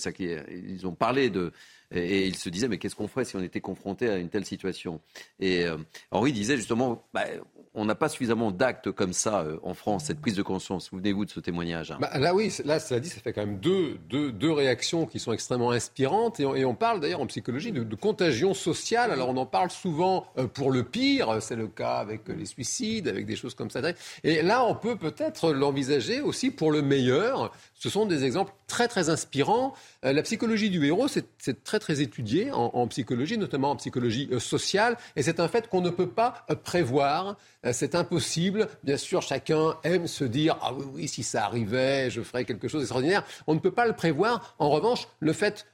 Ils 0.50 0.86
ont 0.86 0.94
parlé 0.94 1.30
de, 1.30 1.50
et, 1.90 2.26
il 2.26 2.36
se 2.36 2.48
disait, 2.48 2.68
mais 2.68 2.78
qu'est-ce 2.78 2.94
qu'on 2.94 3.08
ferait 3.08 3.24
si 3.24 3.36
on 3.36 3.42
était 3.42 3.60
confronté 3.60 4.08
à 4.08 4.16
une 4.16 4.28
telle 4.28 4.44
situation? 4.44 5.00
Et 5.40 5.64
euh, 5.64 5.76
Henri 6.10 6.32
disait 6.32 6.56
justement, 6.56 7.04
bah, 7.14 7.24
on 7.76 7.84
n'a 7.84 7.94
pas 7.94 8.08
suffisamment 8.08 8.50
d'actes 8.50 8.90
comme 8.90 9.12
ça 9.12 9.40
euh, 9.40 9.58
en 9.62 9.74
France, 9.74 10.04
cette 10.04 10.20
prise 10.20 10.34
de 10.34 10.42
conscience. 10.42 10.86
Souvenez-vous 10.86 11.26
de 11.26 11.30
ce 11.30 11.40
témoignage. 11.40 11.90
Hein. 11.90 11.98
Bah, 12.00 12.18
là, 12.18 12.34
oui, 12.34 12.50
là, 12.64 12.80
cela 12.80 13.00
dit, 13.00 13.10
ça 13.10 13.20
fait 13.20 13.34
quand 13.34 13.42
même 13.42 13.58
deux, 13.58 13.98
deux, 14.08 14.32
deux 14.32 14.50
réactions 14.50 15.04
qui 15.04 15.18
sont 15.18 15.32
extrêmement 15.32 15.70
inspirantes. 15.70 16.40
Et 16.40 16.64
on, 16.64 16.74
parle 16.74 17.00
d'ailleurs 17.00 17.20
en 17.20 17.26
psychologie 17.26 17.72
de, 17.72 17.94
contagion 17.94 18.54
sociale. 18.54 19.10
Alors, 19.12 19.28
on 19.28 19.36
en 19.36 19.46
parle 19.46 19.70
souvent 19.70 20.26
euh, 20.38 20.46
pour 20.46 20.72
le 20.72 20.84
pire. 20.84 21.36
C'est 21.42 21.56
le 21.56 21.68
cas 21.68 21.96
avec 21.96 22.28
les 22.28 22.46
suicides, 22.46 23.08
avec 23.08 23.26
des 23.26 23.36
choses 23.36 23.54
comme 23.54 23.70
ça. 23.70 23.80
Et 24.24 24.42
là, 24.42 24.64
on 24.64 24.74
peut 24.74 24.96
peut-être 24.96 25.52
l'envisager 25.52 26.22
aussi 26.22 26.50
pour 26.50 26.72
le 26.72 26.80
meilleur. 26.80 27.52
Ce 27.74 27.90
sont 27.90 28.06
des 28.06 28.24
exemples 28.24 28.52
très, 28.66 28.88
très 28.88 29.10
inspirants. 29.10 29.74
La 30.12 30.22
psychologie 30.22 30.70
du 30.70 30.84
héros, 30.86 31.08
c'est 31.08 31.64
très 31.64 31.78
très 31.78 32.00
étudié 32.00 32.50
en, 32.52 32.86
psychologie, 32.86 33.38
notamment 33.38 33.72
en 33.72 33.76
psychologie 33.76 34.28
euh, 34.32 34.38
sociale, 34.38 34.96
et 35.16 35.22
c'est 35.22 35.40
un 35.40 35.48
fait 35.48 35.68
qu'on 35.68 35.80
ne 35.80 35.90
peut 35.90 36.08
pas 36.08 36.44
euh, 36.50 36.54
prévoir. 36.54 37.36
Euh, 37.64 37.72
c'est 37.72 37.94
impossible. 37.94 38.68
Bien 38.84 38.96
sûr, 38.96 39.22
chacun 39.22 39.76
aime 39.82 40.06
se 40.06 40.24
dire 40.24 40.58
ah 40.62 40.72
oui 40.72 40.84
oui 40.92 41.08
si 41.08 41.22
ça 41.22 41.44
arrivait, 41.44 42.10
je 42.10 42.20
ferais 42.20 42.44
quelque 42.44 42.68
chose 42.68 42.82
d'extraordinaire. 42.82 43.24
On 43.46 43.54
ne 43.54 43.60
peut 43.60 43.72
pas 43.72 43.86
le 43.86 43.94
prévoir. 43.94 44.54
En 44.58 44.70
revanche, 44.70 45.08
le 45.20 45.32
fait, 45.32 45.66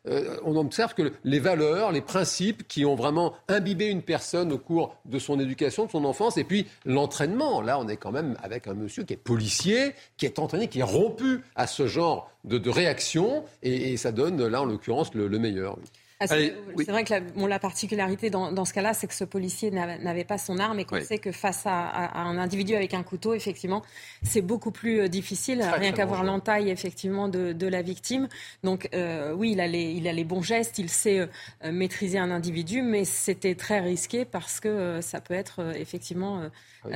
on 0.45 0.57
observe 0.57 0.95
que 0.95 1.13
les 1.25 1.39
valeurs, 1.39 1.93
les 1.93 2.01
principes 2.01 2.67
qui 2.67 2.85
ont 2.85 2.95
vraiment 2.95 3.35
imbibé 3.49 3.87
une 3.87 4.03
personne 4.03 4.53
au 4.53 4.59
cours 4.59 4.97
de 5.05 5.19
son 5.19 5.39
éducation, 5.39 5.87
de 5.87 5.91
son 5.91 6.05
enfance, 6.05 6.37
et 6.37 6.45
puis 6.45 6.67
l'entraînement. 6.85 7.61
Là, 7.61 7.79
on 7.79 7.89
est 7.89 7.97
quand 7.97 8.13
même 8.13 8.37
avec 8.43 8.67
un 8.67 8.75
monsieur 8.75 9.05
qui 9.05 9.15
est 9.15 9.17
policier, 9.17 9.95
qui 10.17 10.27
est 10.27 10.39
entraîné, 10.39 10.69
qui 10.69 10.81
est 10.81 10.85
rompu 10.85 11.43
à 11.55 11.67
ce 11.67 11.87
genre 11.87 12.33
de, 12.45 12.71
réaction, 12.71 13.45
et, 13.63 13.97
ça 13.97 14.13
donne 14.13 14.45
là 14.47 14.63
en 14.63 14.65
l'occurrence 14.65 15.15
le, 15.15 15.29
meilleur. 15.39 15.79
Ah, 16.21 16.27
c'est 16.29 16.55
vrai 16.89 17.03
que 17.03 17.13
la, 17.13 17.49
la 17.49 17.59
particularité 17.59 18.31
dans, 18.31 18.65
ce 18.65 18.73
cas-là, 18.73 18.95
c'est 18.95 19.09
que 19.09 19.15
ce 19.15 19.25
policier 19.25 19.73
n'avait 19.73 20.25
pas 20.25 20.39
son 20.39 20.59
arme 20.59 20.79
et 20.79 20.85
qu'on 20.85 21.01
sait 21.01 21.19
que 21.19 21.33
face 21.33 21.63
à, 21.67 22.17
un 22.17 22.39
individu 22.39 22.77
avec 22.77 22.95
un 22.95 23.03
couteau, 23.03 23.35
effectivement, 23.35 23.83
c'est 24.23 24.41
beaucoup 24.41 24.71
plus 24.71 25.01
euh, 25.01 25.09
difficile, 25.09 25.63
rien 25.63 25.93
qu'à 25.93 26.07
voir 26.07 26.23
l'entaille 26.23 26.71
effectivement 26.71 27.29
de, 27.29 27.67
la 27.67 27.83
victime. 27.83 28.29
Donc 28.63 28.89
euh, 28.95 29.33
oui, 29.33 29.53
il 29.53 29.61
a, 29.61 29.67
les, 29.67 29.93
il 29.93 30.07
a 30.07 30.13
les 30.13 30.25
bons 30.25 30.43
gestes, 30.43 30.79
il 30.79 30.91
sait 30.91 31.21
euh, 31.65 31.73
maîtriser 31.73 32.19
un 32.19 32.31
individu, 32.31 32.83
mais 32.83 33.05
c'était 33.05 33.55
très 33.55 33.81
risqué 33.81 34.25
parce 34.25 34.61
que 34.61 35.01
ça 35.01 35.21
peut 35.21 35.35
être 35.35 35.75
effectivement 35.77 36.43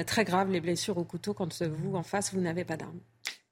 très 0.07 0.25
grave 0.25 0.51
les 0.51 0.61
blessures 0.61 0.99
au 0.99 1.05
couteau 1.05 1.35
quand 1.35 1.63
vous 1.63 1.97
en 1.97 2.03
face 2.03 2.33
vous 2.33 2.41
n'avez 2.41 2.65
pas 2.65 2.77
d'arme. 2.77 2.99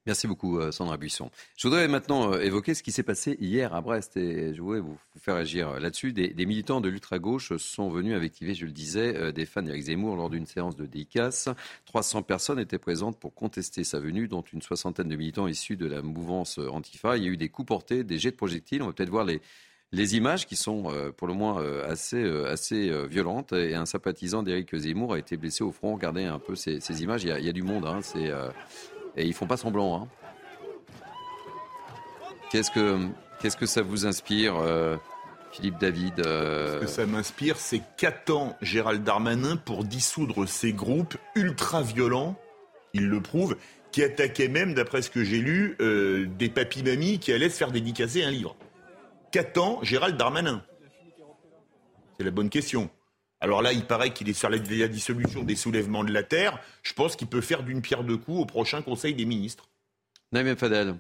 Merci 0.07 0.27
beaucoup, 0.27 0.59
euh, 0.59 0.71
Sandra 0.71 0.99
Buisson. 0.99 1.31
Je 1.57 1.67
voudrais 1.67 1.89
maintenant 1.89 2.35
euh, 2.35 2.41
évoquer 2.41 2.75
ce 2.75 2.83
qui 2.83 2.93
s'est 2.93 3.03
passé 3.03 3.39
hier 3.41 3.75
à 3.75 3.81
Brest 3.81 4.19
et 4.19 4.55
je 4.55 4.61
voudrais 4.61 4.81
vous 4.81 4.99
faire 5.19 5.35
agir 5.35 5.71
euh, 5.71 5.79
là-dessus. 5.79 6.13
Des, 6.13 6.35
militants 6.45 6.83
de 6.83 6.91
l'ultra-gauche 6.91 7.57
sont 7.57 7.89
venus 7.89 8.15
invectiver, 8.15 8.55
je 8.55 8.67
le 8.67 8.73
disais, 8.73 9.33
des 9.33 9.47
fans 9.47 9.63
d'Éric 9.63 9.85
Zemmour 9.85 10.17
lors 10.17 10.29
d'une 10.29 10.45
séance 10.45 10.77
de 10.77 10.85
dédicace. 10.85 11.49
300 11.87 12.23
personnes 12.23 12.59
étaient 12.59 12.79
présentes 12.79 13.19
pour 13.19 13.35
contester 13.35 13.83
sa 13.83 13.99
venue, 13.99 14.29
dont 14.29 14.43
une 14.43 14.61
soixantaine 14.61 15.09
de 15.09 15.17
militants 15.17 15.47
issus 15.47 15.77
de 15.77 15.87
la 15.87 16.03
mouvance 16.03 16.59
Antifa. 16.59 17.17
Il 17.17 17.25
y 17.25 17.27
a 17.27 17.31
eu 17.31 17.39
des 17.39 17.49
coups 17.49 17.69
portés, 17.69 18.05
des 18.05 18.19
jets 18.19 18.33
de 18.33 18.37
projectiles. 18.37 18.83
On 18.83 18.89
va 18.89 18.93
peut-être 18.93 19.09
voir 19.09 19.25
les, 19.25 19.41
les 19.93 20.17
images 20.17 20.47
qui 20.47 20.57
sont 20.57 20.93
pour 21.17 21.29
le 21.29 21.35
moins 21.35 21.65
assez, 21.85 22.23
assez 22.47 22.93
violentes. 23.07 23.55
Et 23.55 23.75
un 23.75 23.87
sympathisant 23.87 24.43
d'Éric 24.43 24.77
Zemmour 24.77 25.15
a 25.15 25.19
été 25.19 25.39
blessé 25.39 25.65
au 25.65 25.73
front. 25.73 25.95
Regardez 25.95 26.25
un 26.25 26.39
peu 26.39 26.55
ces, 26.57 27.03
images. 27.03 27.25
Il 27.25 27.31
y, 27.31 27.49
a, 27.49 27.53
du 27.53 27.63
monde. 27.63 27.87
Hein. 27.87 28.01
C'est 28.03 28.31
et 29.17 29.27
ils 29.27 29.35
font 29.35 29.47
pas 29.47 29.57
semblant. 29.57 29.97
Hein. 29.97 30.09
Qu'est-ce 32.51 32.71
que 32.71 33.67
ça 33.67 33.83
vous 33.83 34.07
inspire, 34.07 34.57
euh, 34.57 34.97
Philippe 35.53 35.79
David 35.79 36.21
euh? 36.21 36.77
Ce 36.77 36.81
que 36.85 36.91
ça 36.91 37.07
m'inspire, 37.07 37.57
c'est 37.57 37.83
qu'attend 37.97 38.57
Gérald 38.61 39.03
Darmanin 39.03 39.57
pour 39.57 39.85
dissoudre 39.85 40.47
ces 40.49 40.73
groupes 40.73 41.17
ultra 41.35 41.83
violents. 41.83 42.37
Il 42.93 43.09
le 43.09 43.21
prouve, 43.21 43.57
qui 43.91 44.03
attaquaient 44.03 44.49
même, 44.49 44.75
d'après 44.75 45.03
ce 45.03 45.11
que 45.11 45.25
j'ai 45.25 45.39
lu, 45.39 45.77
euh, 45.81 46.27
des 46.27 46.49
papis-mamies 46.49 47.19
qui 47.19 47.33
allaient 47.33 47.49
se 47.51 47.57
faire 47.57 47.73
dédicacer 47.73 48.23
un 48.23 48.31
livre. 48.31 48.57
Qu'attend 49.33 49.83
Gérald 49.83 50.17
Darmanin? 50.17 50.63
C'est 52.19 52.25
la 52.25 52.31
bonne 52.31 52.51
question. 52.51 52.89
Alors 53.45 53.61
là, 53.61 53.75
il 53.75 53.85
paraît 53.85 54.11
qu'il 54.11 54.31
est 54.31 54.33
sur 54.33 54.49
la, 54.49 54.59
dissolution 54.59 55.43
des 55.43 55.55
soulèvements 55.55 56.03
de 56.03 56.11
la 56.11 56.23
terre. 56.23 56.59
Je 56.83 56.95
pense 56.95 57.15
qu'il 57.15 57.27
peut 57.27 57.43
faire 57.43 57.63
d'une 57.63 57.83
pierre 57.83 58.03
deux 58.03 58.17
coups 58.17 58.41
au 58.41 58.47
prochain 58.47 58.81
Conseil 58.81 59.13
des 59.15 59.27
ministres. 59.27 59.69
Naïm 60.33 60.57
Fadel, 60.57 60.95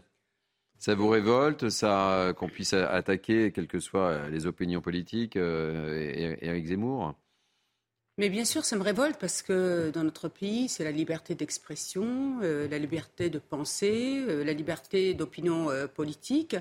ça 0.77 0.95
vous 0.95 1.09
révolte, 1.09 1.71
ça 1.71 2.35
qu'on 2.37 2.51
puisse 2.51 2.75
attaquer, 2.75 3.51
quelles 3.51 3.67
que 3.67 3.81
soient 3.81 4.29
les 4.29 4.45
opinions 4.45 4.83
politiques, 4.83 5.37
euh, 5.37 6.37
Éric 6.43 6.67
Zemmour? 6.67 7.15
Mais 8.19 8.29
bien 8.29 8.45
sûr, 8.45 8.67
ça 8.67 8.77
me 8.77 8.83
révolte 8.83 9.17
parce 9.19 9.41
que 9.41 9.91
dans 9.95 10.05
notre 10.05 10.29
pays, 10.29 10.69
c'est 10.69 10.85
la 10.85 10.93
liberté 10.93 11.35
d'expression, 11.35 12.41
euh, 12.43 12.69
la 12.69 12.79
liberté 12.79 13.31
de 13.31 13.39
penser, 13.39 14.23
euh, 14.29 14.45
la 14.45 14.53
liberté 14.53 15.15
d'opinion 15.15 15.69
politique 15.95 16.57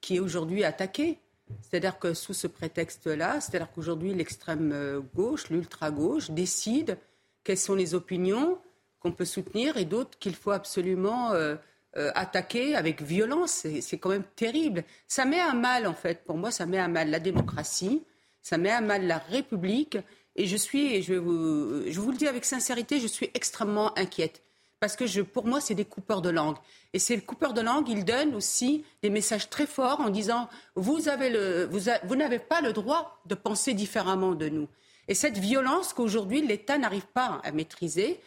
qui 0.00 0.16
est 0.16 0.20
aujourd'hui 0.20 0.64
attaquée. 0.64 1.18
C'est-à-dire 1.60 1.98
que 1.98 2.14
sous 2.14 2.34
ce 2.34 2.46
prétexte-là, 2.46 3.40
c'est-à-dire 3.40 3.70
qu'aujourd'hui 3.72 4.14
l'extrême 4.14 4.72
euh, 4.72 5.00
gauche, 5.14 5.48
l'ultra-gauche 5.50 6.30
décide 6.30 6.98
quelles 7.44 7.58
sont 7.58 7.74
les 7.74 7.94
opinions 7.94 8.58
qu'on 9.00 9.12
peut 9.12 9.24
soutenir 9.24 9.76
et 9.76 9.84
d'autres 9.84 10.18
qu'il 10.18 10.34
faut 10.34 10.50
absolument 10.50 11.32
euh, 11.32 11.54
euh, 11.96 12.10
attaquer 12.14 12.74
avec 12.74 13.02
violence. 13.02 13.66
C'est 13.80 13.98
quand 13.98 14.10
même 14.10 14.24
terrible. 14.34 14.84
Ça 15.06 15.24
met 15.24 15.40
à 15.40 15.52
mal, 15.52 15.86
en 15.86 15.94
fait, 15.94 16.24
pour 16.24 16.36
moi, 16.36 16.50
ça 16.50 16.66
met 16.66 16.78
à 16.78 16.88
mal 16.88 17.10
la 17.10 17.20
démocratie, 17.20 18.02
ça 18.42 18.58
met 18.58 18.70
à 18.70 18.80
mal 18.80 19.06
la 19.06 19.18
République. 19.18 19.98
Et 20.34 20.46
je 20.46 20.56
suis, 20.56 21.02
je, 21.02 21.14
je 21.14 22.00
vous 22.00 22.10
le 22.10 22.16
dis 22.16 22.26
avec 22.26 22.44
sincérité, 22.44 23.00
je 23.00 23.06
suis 23.06 23.30
extrêmement 23.34 23.96
inquiète 23.96 24.42
parce 24.80 24.96
que 24.96 25.22
pour 25.22 25.46
moi, 25.46 25.60
c'est 25.60 25.74
des 25.74 25.84
coupeurs 25.84 26.22
de 26.22 26.30
langue. 26.30 26.56
Et 26.92 26.98
ces 26.98 27.20
coupeurs 27.20 27.54
de 27.54 27.60
langue, 27.60 27.88
ils 27.88 28.04
donnent 28.04 28.34
aussi 28.34 28.84
des 29.02 29.10
messages 29.10 29.48
très 29.48 29.66
forts 29.66 30.00
en 30.00 30.10
disant 30.10 30.48
vous, 30.74 30.98
vous 30.98 32.16
n'avez 32.16 32.38
pas 32.38 32.60
le 32.60 32.72
droit 32.72 33.20
de 33.26 33.34
penser 33.34 33.74
différemment 33.74 34.34
de 34.34 34.48
nous. 34.48 34.68
Et 35.08 35.14
cette 35.14 35.38
violence 35.38 35.92
qu'aujourd'hui 35.92 36.42
l'État 36.42 36.78
n'arrive 36.78 37.06
pas 37.06 37.40
à 37.44 37.52
maîtriser 37.52 38.20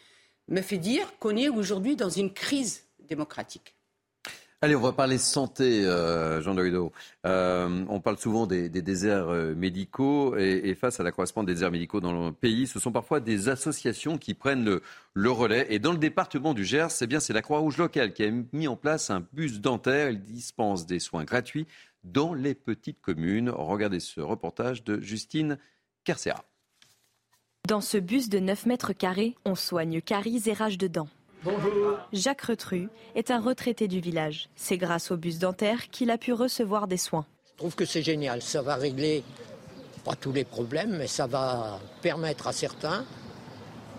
me 0.47 0.61
fait 0.61 0.77
dire 0.77 1.17
qu'on 1.19 1.35
est 1.35 1.49
aujourd'hui 1.49 1.95
dans 1.95 2.09
une 2.09 2.33
crise 2.33 2.83
démocratique. 2.99 3.75
Allez, 4.61 4.75
on 4.75 4.81
va 4.81 4.91
parler 4.91 5.17
santé, 5.17 5.85
euh, 5.85 6.41
Jean 6.41 6.53
Doido. 6.53 6.91
Euh, 7.25 7.85
on 7.87 8.01
parle 8.01 8.17
souvent 8.17 8.45
des, 8.45 8.67
déserts 8.67 9.29
euh, 9.29 9.55
médicaux 9.55 10.35
et, 10.35 10.75
face 10.75 10.99
à 10.99 11.03
l'accroissement 11.03 11.45
des 11.45 11.53
déserts 11.53 11.71
médicaux 11.71 12.01
dans 12.01 12.25
le 12.27 12.33
pays, 12.33 12.67
ce 12.67 12.77
sont 12.77 12.91
parfois 12.91 13.21
des 13.21 13.47
associations 13.47 14.17
qui 14.17 14.33
prennent 14.33 14.81
le, 15.13 15.31
relais. 15.31 15.67
Et 15.69 15.79
dans 15.79 15.93
le 15.93 15.97
département 15.97 16.53
du 16.53 16.65
Gers, 16.65 16.91
c'est 16.91 17.07
bien 17.07 17.21
c'est 17.21 17.31
la 17.31 17.41
Croix-Rouge 17.41 17.77
locale 17.77 18.11
qui 18.11 18.23
a 18.23 18.31
mis 18.51 18.67
en 18.67 18.75
place 18.75 19.09
un 19.09 19.25
bus 19.31 19.61
dentaire. 19.61 20.09
Il 20.09 20.21
dispense 20.23 20.85
des 20.85 20.99
soins 20.99 21.23
gratuits 21.23 21.65
dans 22.03 22.33
les 22.33 22.53
petites 22.53 22.99
communes. 22.99 23.49
Regardez 23.49 24.01
ce 24.01 24.19
reportage 24.19 24.83
de 24.83 24.99
Justine 24.99 25.57
Kercera. 26.03 26.43
Dans 27.65 27.81
ce 27.81 27.97
bus 27.97 28.27
de 28.27 28.39
9 28.39 28.65
mètres 28.65 28.91
carrés, 28.91 29.37
on 29.45 29.55
soigne 29.55 30.01
caries 30.01 30.41
et 30.47 30.53
rage 30.53 30.77
de 30.77 30.87
dents. 30.87 31.07
Bonjour. 31.41 31.97
Jacques 32.11 32.41
Retru 32.41 32.89
est 33.15 33.31
un 33.31 33.39
retraité 33.39 33.87
du 33.87 34.01
village. 34.01 34.49
C'est 34.57 34.77
grâce 34.77 35.09
au 35.09 35.15
bus 35.15 35.39
dentaire 35.39 35.89
qu'il 35.89 36.11
a 36.11 36.17
pu 36.17 36.33
recevoir 36.33 36.87
des 36.87 36.97
soins. 36.97 37.25
Je 37.53 37.57
trouve 37.59 37.75
que 37.75 37.85
c'est 37.85 38.01
génial. 38.01 38.41
Ça 38.41 38.61
va 38.61 38.75
régler 38.75 39.23
pas 40.03 40.15
tous 40.15 40.33
les 40.33 40.43
problèmes, 40.43 40.97
mais 40.97 41.07
ça 41.07 41.27
va 41.27 41.79
permettre 42.01 42.47
à 42.47 42.51
certains 42.51 43.05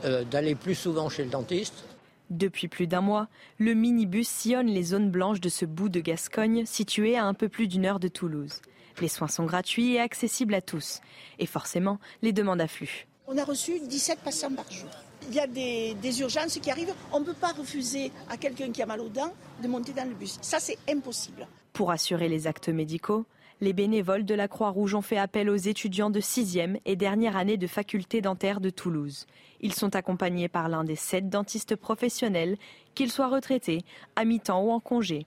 euh, 0.04 0.22
d'aller 0.24 0.54
plus 0.54 0.74
souvent 0.74 1.08
chez 1.08 1.24
le 1.24 1.30
dentiste. 1.30 1.84
Depuis 2.28 2.68
plus 2.68 2.86
d'un 2.86 3.00
mois, 3.00 3.28
le 3.58 3.72
minibus 3.72 4.28
sillonne 4.28 4.68
les 4.68 4.82
zones 4.82 5.10
blanches 5.10 5.40
de 5.40 5.48
ce 5.48 5.64
bout 5.64 5.88
de 5.88 6.00
Gascogne 6.00 6.66
situé 6.66 7.16
à 7.16 7.24
un 7.24 7.34
peu 7.34 7.48
plus 7.48 7.68
d'une 7.68 7.86
heure 7.86 8.00
de 8.00 8.08
Toulouse. 8.08 8.60
Les 9.00 9.08
soins 9.08 9.28
sont 9.28 9.46
gratuits 9.46 9.94
et 9.94 10.00
accessibles 10.00 10.54
à 10.54 10.60
tous. 10.60 11.00
Et 11.38 11.46
forcément, 11.46 12.00
les 12.20 12.34
demandes 12.34 12.60
affluent. 12.60 13.06
On 13.26 13.38
a 13.38 13.44
reçu 13.44 13.80
17 13.80 14.18
patients 14.18 14.52
par 14.52 14.70
jour 14.70 14.90
il 15.28 15.34
y 15.34 15.40
a 15.40 15.46
des, 15.46 16.20
urgences 16.20 16.58
qui 16.58 16.70
arrivent, 16.70 16.94
on 17.12 17.20
ne 17.20 17.24
peut 17.24 17.34
pas 17.34 17.52
refuser 17.52 18.12
à 18.28 18.36
quelqu'un 18.36 18.70
qui 18.70 18.82
a 18.82 18.86
mal 18.86 19.00
aux 19.00 19.08
dents 19.08 19.32
de 19.62 19.68
monter 19.68 19.92
dans 19.92 20.08
le 20.08 20.14
bus. 20.14 20.38
Ça, 20.40 20.58
c'est 20.60 20.78
impossible. 20.88 21.46
Pour 21.72 21.90
assurer 21.90 22.28
les 22.28 22.46
actes 22.46 22.68
médicaux, 22.68 23.24
les 23.60 23.72
bénévoles 23.72 24.24
de 24.24 24.34
la 24.34 24.48
Croix-Rouge 24.48 24.94
ont 24.94 25.02
fait 25.02 25.18
appel 25.18 25.50
aux 25.50 25.56
étudiants 25.56 26.10
de 26.10 26.20
6e 26.20 26.80
et 26.86 26.96
dernière 26.96 27.36
année 27.36 27.58
de 27.58 27.66
faculté 27.66 28.22
dentaire 28.22 28.60
de 28.60 28.70
Toulouse. 28.70 29.26
Ils 29.60 29.74
sont 29.74 29.94
accompagnés 29.94 30.48
par 30.48 30.68
l'un 30.68 30.82
des 30.82 30.96
sept 30.96 31.28
dentistes 31.28 31.76
professionnels, 31.76 32.56
qu'ils 32.94 33.12
soient 33.12 33.28
retraités, 33.28 33.82
à 34.16 34.24
mi-temps 34.24 34.62
ou 34.62 34.70
en 34.70 34.80
congé. 34.80 35.26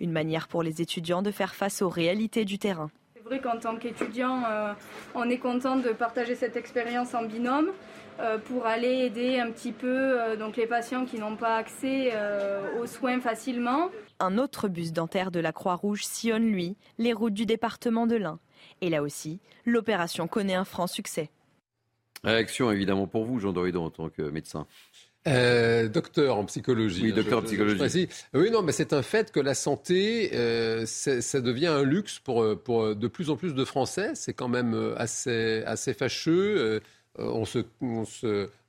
Une 0.00 0.12
manière 0.12 0.48
pour 0.48 0.62
les 0.62 0.82
étudiants 0.82 1.22
de 1.22 1.30
faire 1.30 1.54
face 1.54 1.80
aux 1.82 1.88
réalités 1.88 2.44
du 2.44 2.58
terrain. 2.58 2.90
C'est 3.14 3.22
vrai 3.22 3.40
qu'en 3.40 3.58
tant 3.58 3.76
qu'étudiant, 3.76 4.42
euh, 4.44 4.72
on 5.14 5.28
est 5.28 5.38
content 5.38 5.76
de 5.76 5.90
partager 5.90 6.34
cette 6.34 6.56
expérience 6.56 7.14
en 7.14 7.24
binôme. 7.24 7.70
Euh, 8.20 8.36
pour 8.36 8.66
aller 8.66 9.04
aider 9.04 9.38
un 9.38 9.48
petit 9.52 9.70
peu 9.70 10.20
euh, 10.20 10.34
donc 10.34 10.56
les 10.56 10.66
patients 10.66 11.04
qui 11.04 11.20
n'ont 11.20 11.36
pas 11.36 11.54
accès 11.54 12.10
euh, 12.14 12.80
aux 12.80 12.86
soins 12.86 13.20
facilement. 13.20 13.90
Un 14.18 14.38
autre 14.38 14.66
bus 14.66 14.92
dentaire 14.92 15.30
de 15.30 15.38
la 15.38 15.52
Croix-Rouge 15.52 16.02
sillonne, 16.04 16.50
lui, 16.50 16.76
les 16.98 17.12
routes 17.12 17.34
du 17.34 17.46
département 17.46 18.08
de 18.08 18.16
l'Ain. 18.16 18.40
Et 18.80 18.90
là 18.90 19.02
aussi, 19.02 19.38
l'opération 19.64 20.26
connaît 20.26 20.56
un 20.56 20.64
franc 20.64 20.88
succès. 20.88 21.30
Réaction 22.24 22.72
évidemment 22.72 23.06
pour 23.06 23.24
vous, 23.24 23.38
Jean 23.38 23.52
Doridon, 23.52 23.84
en 23.84 23.90
tant 23.90 24.08
que 24.08 24.22
médecin. 24.22 24.66
docteur 25.24 26.38
en 26.38 26.44
psychologie. 26.46 27.04
Oui, 27.04 27.12
docteur 27.12 27.38
en 27.38 27.42
psychologie. 27.42 28.08
oui, 28.34 28.50
non, 28.50 28.62
mais 28.62 28.72
c'est 28.72 28.92
un 28.92 29.02
fait 29.02 29.30
que 29.30 29.38
la 29.38 29.54
santé, 29.54 30.30
ça 30.86 31.40
devient 31.40 31.68
un 31.68 31.84
luxe 31.84 32.18
pour, 32.18 32.60
pour 32.64 32.96
de 32.96 33.06
plus 33.06 33.30
en 33.30 33.36
plus 33.36 33.54
de 33.54 33.64
Français. 33.64 34.10
C'est 34.14 34.32
quand 34.32 34.48
même 34.48 34.94
assez, 34.96 35.62
assez 35.66 35.94
fâcheux. 35.94 36.80
Euh, 37.20 37.30
on 37.32 37.44
se, 37.44 37.58
on 37.80 38.04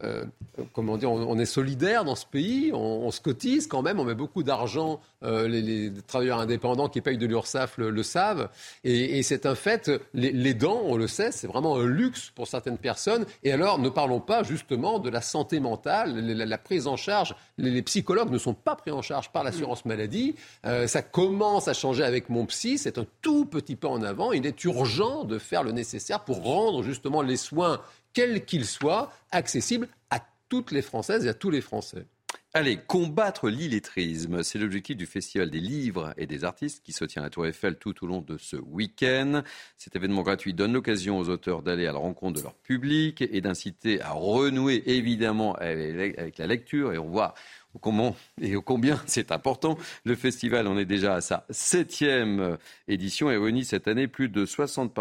euh, 0.04 0.26
comment 0.74 0.98
dire, 0.98 1.12
on, 1.12 1.38
est 1.38 1.46
solidaire 1.46 2.06
dans 2.06 2.16
ce 2.16 2.26
pays, 2.26 2.72
on, 2.74 3.12
se 3.12 3.20
cotise 3.22 3.68
quand 3.68 3.82
même, 3.82 4.00
on 4.00 4.06
met 4.06 4.16
beaucoup 4.16 4.44
d'argent. 4.44 5.02
Euh, 5.24 5.48
les, 5.48 5.92
travailleurs 6.08 6.40
indépendants 6.40 6.88
qui 6.88 7.02
payent 7.02 7.18
de 7.18 7.26
l'URSSAF 7.26 7.78
le, 7.78 8.04
savent, 8.04 8.50
et, 8.84 9.22
c'est 9.24 9.46
un 9.46 9.56
fait. 9.56 9.92
Les, 10.14 10.54
dents, 10.54 10.82
on 10.86 10.96
le 10.96 11.08
sait, 11.08 11.32
c'est 11.32 11.48
vraiment 11.48 11.78
un 11.78 11.86
luxe 11.86 12.32
pour 12.34 12.48
certaines 12.48 12.78
personnes. 12.78 13.26
Et 13.44 13.52
alors, 13.52 13.80
ne 13.80 13.90
parlons 13.90 14.22
pas 14.22 14.44
justement 14.44 15.00
de 15.00 15.10
la 15.10 15.22
santé 15.22 15.60
mentale, 15.60 16.20
la, 16.20 16.58
prise 16.58 16.88
en 16.88 16.96
charge. 16.96 17.36
Les, 17.58 17.82
psychologues 17.82 18.32
ne 18.32 18.38
sont 18.38 18.54
pas 18.54 18.76
pris 18.76 18.92
en 18.92 19.02
charge 19.02 19.32
par 19.32 19.44
l'assurance 19.44 19.86
maladie. 19.86 20.36
ça 20.64 21.02
commence 21.02 21.68
à 21.68 21.74
changer 21.74 22.04
avec 22.04 22.30
mon 22.30 22.46
psy. 22.46 22.78
C'est 22.78 22.98
un 22.98 23.06
tout 23.22 23.46
petit 23.46 23.76
pas 23.76 23.90
en 23.90 24.02
avant. 24.02 24.32
Il 24.32 24.46
est 24.46 24.64
urgent 24.64 25.26
de 25.26 25.38
faire 25.38 25.64
le 25.64 25.72
nécessaire 25.72 26.22
pour 26.22 26.44
rendre 26.44 26.84
justement 26.84 27.22
les 27.22 27.38
soins 27.38 27.82
quel 28.14 28.46
qu'il 28.46 28.66
soit, 28.66 29.12
accessible 29.32 29.88
à 30.10 30.20
toutes 30.50 30.72
les 30.72 30.82
Françaises 30.82 31.26
et 31.26 31.30
à 31.30 31.34
tous 31.34 31.50
les 31.50 31.62
Français. 31.62 32.06
Allez, 32.52 32.78
combattre 32.78 33.48
l'illettrisme, 33.48 34.42
c'est 34.42 34.58
l'objectif 34.58 34.98
du 34.98 35.06
Festival 35.06 35.52
des 35.52 35.60
livres 35.60 36.16
et 36.18 36.26
des 36.26 36.44
artistes 36.44 36.84
qui 36.84 36.94
se 36.94 37.06
tient 37.06 37.22
à 37.22 37.30
Tour 37.30 37.46
Eiffel 37.46 37.78
tout 37.78 38.04
au 38.04 38.08
long 38.08 38.22
de 38.22 38.40
ce 38.40 38.56
week-end. 38.56 39.44
Cet 39.78 39.96
événement 39.96 40.24
gratuit 40.24 40.56
donne 40.56 40.74
l'occasion 40.74 41.20
aux 41.20 41.30
auteurs 41.30 41.62
d'aller 41.62 41.86
à 41.86 41.92
la 41.92 42.00
rencontre 42.00 42.40
de 42.40 42.44
leur 42.44 42.56
public 42.56 43.22
et 43.22 43.42
d'inciter 43.42 44.02
à 44.02 44.14
renouer 44.14 44.82
évidemment 44.88 45.54
avec 45.58 46.40
la 46.40 46.48
lecture. 46.48 46.92
Et 46.92 46.98
on 46.98 47.08
voit 47.08 47.36
comment 47.82 48.16
et 48.42 48.54
combien 48.56 49.02
c'est 49.06 49.32
important. 49.32 49.78
Le 50.04 50.16
festival 50.16 50.68
en 50.68 50.78
est 50.78 50.86
déjà 50.86 51.16
à 51.16 51.22
sa 51.22 51.46
septième 51.50 52.58
édition 52.88 53.30
et 53.30 53.38
réunit 53.38 53.66
cette 53.66 53.88
année 53.88 54.08
plus 54.08 54.30
de 54.30 54.46
60 54.46 54.98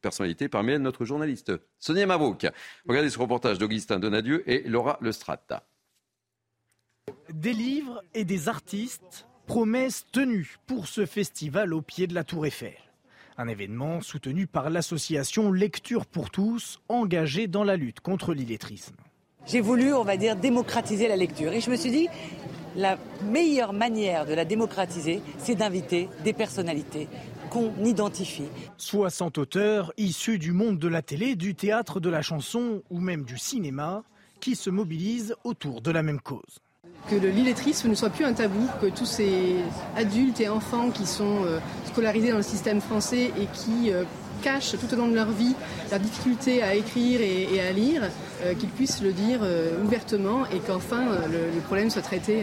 personnalités, 0.00 0.48
parmi 0.48 0.72
elles 0.72 0.82
notre 0.82 1.04
journaliste 1.04 1.52
Sonia 1.78 2.06
Mabrouk. 2.06 2.46
Regardez 2.88 3.10
ce 3.10 3.18
reportage 3.18 3.58
d'Augustin 3.58 3.98
Donadieu 3.98 4.48
et 4.50 4.62
Laura 4.68 4.98
Lestrata. 5.00 5.64
Des 7.32 7.52
livres 7.52 8.02
et 8.14 8.24
des 8.24 8.48
artistes, 8.48 9.26
promesses 9.46 10.06
tenues 10.12 10.56
pour 10.66 10.86
ce 10.86 11.06
festival 11.06 11.74
au 11.74 11.82
pied 11.82 12.06
de 12.06 12.14
la 12.14 12.24
Tour 12.24 12.46
Eiffel. 12.46 12.76
Un 13.38 13.48
événement 13.48 14.00
soutenu 14.00 14.46
par 14.46 14.70
l'association 14.70 15.50
Lecture 15.50 16.06
pour 16.06 16.30
tous, 16.30 16.80
engagée 16.88 17.48
dans 17.48 17.64
la 17.64 17.76
lutte 17.76 18.00
contre 18.00 18.34
l'illettrisme. 18.34 18.96
J'ai 19.46 19.60
voulu, 19.60 19.92
on 19.92 20.04
va 20.04 20.16
dire, 20.16 20.36
démocratiser 20.36 21.08
la 21.08 21.16
lecture. 21.16 21.52
Et 21.52 21.60
je 21.60 21.70
me 21.70 21.76
suis 21.76 21.90
dit, 21.90 22.08
la 22.76 22.96
meilleure 23.24 23.72
manière 23.72 24.24
de 24.24 24.34
la 24.34 24.44
démocratiser, 24.44 25.20
c'est 25.38 25.54
d'inviter 25.54 26.08
des 26.24 26.32
personnalités 26.32 27.08
qu'on 27.50 27.72
identifie. 27.84 28.48
60 28.78 29.38
auteurs 29.38 29.92
issus 29.98 30.38
du 30.38 30.52
monde 30.52 30.78
de 30.78 30.88
la 30.88 31.02
télé, 31.02 31.36
du 31.36 31.54
théâtre, 31.54 32.00
de 32.00 32.08
la 32.08 32.22
chanson 32.22 32.82
ou 32.90 32.98
même 32.98 33.24
du 33.24 33.36
cinéma 33.36 34.04
qui 34.40 34.56
se 34.56 34.70
mobilisent 34.70 35.36
autour 35.44 35.82
de 35.82 35.90
la 35.90 36.02
même 36.02 36.20
cause. 36.20 36.60
Que 37.10 37.16
l'illettrisme 37.16 37.90
ne 37.90 37.94
soit 37.94 38.10
plus 38.10 38.24
un 38.24 38.32
tabou, 38.32 38.66
que 38.80 38.86
tous 38.86 39.06
ces 39.06 39.56
adultes 39.96 40.40
et 40.40 40.48
enfants 40.48 40.90
qui 40.90 41.04
sont 41.04 41.44
euh, 41.44 41.58
scolarisés 41.86 42.30
dans 42.30 42.38
le 42.38 42.42
système 42.42 42.80
français 42.80 43.32
et 43.38 43.46
qui 43.52 43.92
euh, 43.92 44.04
cachent 44.42 44.72
tout 44.72 44.92
au 44.92 44.96
long 44.96 45.08
de 45.08 45.14
leur 45.14 45.30
vie 45.30 45.54
leur 45.90 46.00
difficulté 46.00 46.62
à 46.62 46.74
écrire 46.74 47.20
et, 47.20 47.60
à 47.60 47.72
lire, 47.72 48.02
euh, 48.44 48.54
qu'ils 48.54 48.68
puissent 48.68 49.02
le 49.02 49.12
dire 49.12 49.40
euh, 49.42 49.82
ouvertement 49.84 50.46
et 50.46 50.58
qu'enfin 50.58 51.06
euh, 51.08 51.50
le, 51.54 51.60
problème 51.60 51.90
soit 51.90 52.02
traité. 52.02 52.42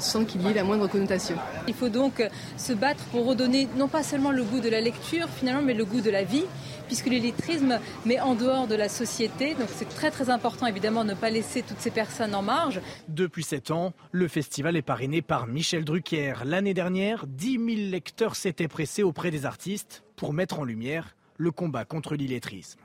sans 0.00 0.24
qu'il 0.24 0.42
y 0.42 0.48
ait 0.50 0.54
la 0.54 0.64
moindre 0.64 0.88
connotation. 0.88 1.36
Il 1.68 1.74
faut 1.74 1.88
donc 1.88 2.14
se 2.56 2.72
battre 2.72 3.04
pour 3.12 3.26
redonner 3.26 3.68
non 3.76 3.86
pas 3.86 4.02
seulement 4.02 4.32
le 4.32 4.42
goût 4.42 4.58
de 4.58 4.68
la 4.68 4.80
lecture 4.80 5.28
finalement, 5.28 5.62
mais 5.62 5.74
le 5.74 5.84
goût 5.84 6.00
de 6.00 6.10
la 6.10 6.24
vie, 6.24 6.46
puisque 6.88 7.06
l'illettrisme 7.06 7.78
met 8.04 8.18
en 8.18 8.34
dehors 8.34 8.66
de 8.66 8.74
la 8.74 8.88
société. 8.88 9.54
Donc 9.54 9.68
c'est 9.72 9.88
très 9.88 10.10
très 10.10 10.30
important 10.30 10.66
évidemment 10.66 11.04
de 11.04 11.10
ne 11.10 11.14
pas 11.14 11.30
laisser 11.30 11.62
toutes 11.62 11.80
ces 11.80 11.92
personnes 11.92 12.34
en 12.34 12.42
marge. 12.42 12.80
Depuis 13.06 13.44
sept 13.44 13.70
ans, 13.70 13.92
le 14.10 14.26
festival 14.26 14.76
est 14.76 14.82
parrainé 14.82 15.22
par 15.22 15.46
Michel 15.46 15.84
Drucker. 15.84 16.34
L'année 16.44 16.74
dernière, 16.74 17.26
10 17.28 17.52
000 17.52 17.64
lecteurs 17.90 18.34
s'étaient 18.34 18.68
pressés 18.68 19.04
auprès 19.04 19.30
des 19.30 19.46
artistes 19.46 20.02
pour 20.22 20.32
mettre 20.32 20.60
en 20.60 20.64
lumière 20.64 21.16
le 21.36 21.50
combat 21.50 21.84
contre 21.84 22.14
l'illettrisme. 22.14 22.78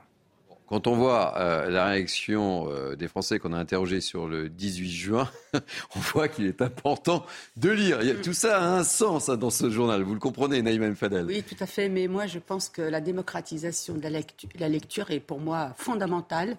Quand 0.66 0.88
on 0.88 0.96
voit 0.96 1.38
euh, 1.38 1.70
la 1.70 1.86
réaction 1.86 2.68
euh, 2.68 2.96
des 2.96 3.06
Français 3.06 3.38
qu'on 3.38 3.52
a 3.52 3.56
interrogés 3.56 4.00
sur 4.00 4.26
le 4.26 4.48
18 4.48 4.90
juin, 4.90 5.30
on 5.54 6.00
voit 6.00 6.26
qu'il 6.26 6.46
est 6.46 6.60
important 6.60 7.24
de 7.56 7.70
lire. 7.70 8.00
tout 8.24 8.32
ça 8.32 8.58
a 8.58 8.66
un 8.66 8.82
sens 8.82 9.28
hein, 9.28 9.36
dans 9.36 9.50
ce 9.50 9.70
journal. 9.70 10.02
Vous 10.02 10.14
le 10.14 10.18
comprenez, 10.18 10.62
Naïma 10.62 10.92
Fadel 10.96 11.26
Oui, 11.26 11.44
tout 11.44 11.54
à 11.60 11.66
fait. 11.66 11.88
Mais 11.88 12.08
moi, 12.08 12.26
je 12.26 12.40
pense 12.40 12.68
que 12.68 12.82
la 12.82 13.00
démocratisation 13.00 13.94
de 13.94 14.02
la 14.02 14.10
lecture, 14.10 14.48
la 14.58 14.68
lecture 14.68 15.12
est 15.12 15.20
pour 15.20 15.38
moi 15.38 15.74
fondamentale 15.76 16.56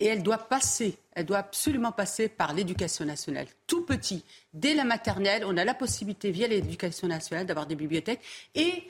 et 0.00 0.06
elle 0.06 0.22
doit 0.22 0.38
passer. 0.38 0.96
Elle 1.12 1.26
doit 1.26 1.38
absolument 1.40 1.92
passer 1.92 2.30
par 2.30 2.54
l'éducation 2.54 3.04
nationale. 3.04 3.48
Tout 3.66 3.82
petit, 3.82 4.24
dès 4.54 4.72
la 4.72 4.84
maternelle, 4.84 5.44
on 5.46 5.58
a 5.58 5.64
la 5.66 5.74
possibilité, 5.74 6.30
via 6.30 6.48
l'éducation 6.48 7.06
nationale, 7.06 7.44
d'avoir 7.44 7.66
des 7.66 7.76
bibliothèques 7.76 8.22
et 8.54 8.82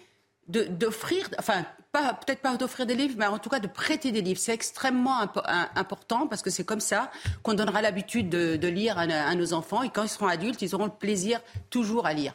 d'offrir, 0.49 1.28
enfin, 1.38 1.64
peut-être 1.93 2.40
pas 2.40 2.57
d'offrir 2.57 2.86
des 2.86 2.95
livres, 2.95 3.14
mais 3.18 3.26
en 3.26 3.38
tout 3.38 3.51
cas 3.51 3.61
de 3.61 3.66
prêter 3.66 4.12
des 4.12 4.22
livres. 4.22 4.40
C'est 4.40 4.55
extrêmement 4.55 5.20
important 5.74 6.26
parce 6.26 6.43
que 6.43 6.51
c'est 6.51 6.64
comme 6.64 6.80
ça 6.80 7.11
qu'on 7.43 7.55
donnera 7.55 7.82
l'habitude 7.82 8.28
de, 8.28 8.68
lire 8.68 8.99
à, 8.99 9.34
nos 9.34 9.53
enfants 9.53 9.82
et 9.82 9.90
quand 9.90 10.05
ils 10.05 10.09
seront 10.09 10.26
adultes, 10.26 10.62
ils 10.62 10.74
auront 10.74 10.86
le 10.86 10.90
plaisir 10.90 11.40
toujours 11.70 12.07
à 12.07 12.14
lire. 12.14 12.34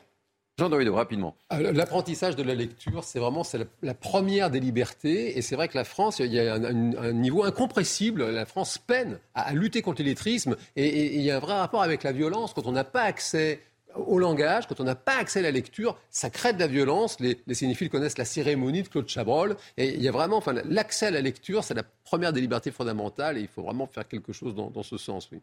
Jean 0.59 0.69
Doido, 0.69 0.95
rapidement. 0.95 1.35
Euh, 1.53 1.71
l'apprentissage 1.71 2.35
de 2.35 2.41
la 2.41 2.55
lecture, 2.55 3.03
c'est 3.03 3.19
vraiment 3.19 3.43
la, 3.83 3.93
première 3.93 4.49
des 4.49 4.59
libertés. 4.59 5.37
Et 5.37 5.43
c'est 5.43 5.55
vrai 5.55 5.67
que 5.67 5.77
la 5.77 5.83
France, 5.83 6.17
il 6.17 6.33
y 6.33 6.39
a 6.39 6.55
un, 6.55 7.13
niveau 7.13 7.43
incompressible. 7.43 8.27
La 8.31 8.47
France 8.47 8.79
peine 8.79 9.19
à, 9.35 9.53
lutter 9.53 9.83
contre 9.83 10.01
l'illettrisme. 10.01 10.55
et 10.75 11.15
il 11.15 11.21
y 11.21 11.29
a 11.29 11.35
un 11.35 11.39
vrai 11.39 11.53
rapport 11.53 11.83
avec 11.83 12.01
la 12.01 12.11
violence. 12.11 12.55
Quand 12.55 12.65
on 12.65 12.71
n'a 12.71 12.83
pas 12.83 13.03
accès 13.03 13.61
au 14.05 14.19
langage, 14.19 14.67
quand 14.67 14.79
on 14.79 14.83
n'a 14.83 14.95
pas 14.95 15.17
accès 15.17 15.39
à 15.39 15.43
la 15.43 15.51
lecture, 15.51 15.97
ça 16.09 16.29
crée 16.29 16.53
de 16.53 16.59
la 16.59 16.67
violence. 16.67 17.19
Les, 17.19 17.39
les 17.47 17.89
connaissent 17.89 18.17
la 18.17 18.25
cérémonie 18.25 18.83
de 18.83 18.87
Claude 18.87 19.07
Chabrol. 19.07 19.55
Et 19.77 19.95
il 19.95 20.01
y 20.01 20.07
a 20.07 20.11
vraiment, 20.11 20.37
enfin, 20.37 20.53
l'accès 20.65 21.07
à 21.07 21.11
la 21.11 21.21
lecture, 21.21 21.63
c'est 21.63 21.73
la 21.73 21.83
première 22.03 22.33
des 22.33 22.41
libertés 22.41 22.71
fondamentales 22.71 23.37
et 23.37 23.41
il 23.41 23.47
faut 23.47 23.63
vraiment 23.63 23.87
faire 23.87 24.07
quelque 24.07 24.33
chose 24.33 24.55
dans, 24.55 24.69
dans 24.69 24.83
ce 24.83 24.97
sens, 24.97 25.29
oui. 25.31 25.39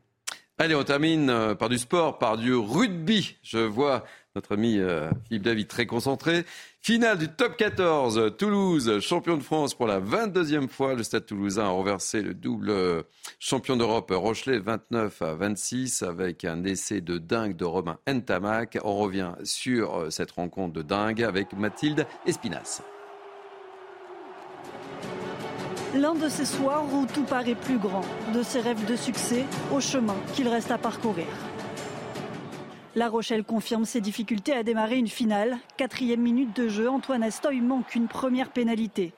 Allez, 0.57 0.77
on 0.77 0.85
termine 0.85 1.31
euh, 1.31 1.57
par 1.57 1.69
du 1.69 1.79
sport, 1.79 2.19
par 2.19 2.37
du 2.37 2.55
rugby. 2.55 3.37
Je 3.43 3.59
vois 3.59 4.05
notre 4.37 4.53
ami 4.53 4.79
euh, 4.79 5.11
Philippe 5.27 5.43
David 5.43 5.67
très 5.67 5.87
concentré. 5.87 6.45
Finale 6.81 7.19
du 7.19 7.29
top 7.29 7.57
14, 7.57 8.37
Toulouse, 8.39 9.01
champion 9.01 9.37
de 9.37 9.43
France 9.43 9.75
pour 9.75 9.89
la 9.89 9.99
22e 9.99 10.69
fois. 10.69 10.95
Le 10.95 11.03
Stade 11.03 11.27
toulousain 11.27 11.65
a 11.65 11.71
renversé 11.71 12.23
le 12.23 12.35
double 12.35 12.71
euh, 12.71 13.03
champion 13.41 13.77
d'Europe 13.77 14.13
Rochelet 14.15 14.61
29 14.61 15.23
à 15.23 15.35
26 15.35 16.05
avec 16.05 16.45
un 16.45 16.63
essai 16.63 17.01
de 17.01 17.19
dingue 17.19 17.57
de 17.57 17.65
Romain 17.65 17.99
Ntamak. 18.09 18.79
On 18.85 18.97
revient 18.97 19.33
sur 19.43 20.07
cette 20.11 20.31
rencontre 20.31 20.73
de 20.73 20.83
dingue 20.83 21.25
avec 21.25 21.53
Mathilde 21.53 22.07
Espinas. 22.27 22.81
L'un 25.95 26.15
de 26.15 26.29
ces 26.29 26.45
soirs 26.45 26.85
où 26.93 27.07
tout 27.07 27.23
paraît 27.23 27.55
plus 27.55 27.79
grand, 27.79 28.03
de 28.33 28.43
ses 28.43 28.61
rêves 28.61 28.85
de 28.85 28.97
succès 28.97 29.45
au 29.73 29.81
chemin 29.81 30.17
qu'il 30.35 30.49
reste 30.49 30.73
à 30.73 30.79
parcourir. 30.79 31.27
La 32.97 33.09
Rochelle 33.09 33.45
confirme 33.45 33.85
ses 33.85 34.01
difficultés 34.01 34.53
à 34.53 34.63
démarrer 34.63 34.97
une 34.97 35.09
finale. 35.09 35.57
Quatrième 35.77 36.21
minute 36.21 36.55
de 36.55 36.69
jeu, 36.69 36.89
Antoine 36.89 37.23
Astoy 37.23 37.61
manque 37.61 37.95
une 37.95 38.09
première 38.09 38.51
pénalité. 38.51 39.15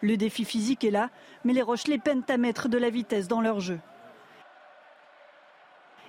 Le 0.00 0.16
défi 0.16 0.44
physique 0.44 0.84
est 0.84 0.90
là, 0.90 1.10
mais 1.44 1.52
les 1.52 1.62
Rochelais 1.62 1.98
peinent 1.98 2.24
à 2.28 2.36
mettre 2.36 2.68
de 2.68 2.78
la 2.78 2.90
vitesse 2.90 3.28
dans 3.28 3.40
leur 3.40 3.60
jeu. 3.60 3.78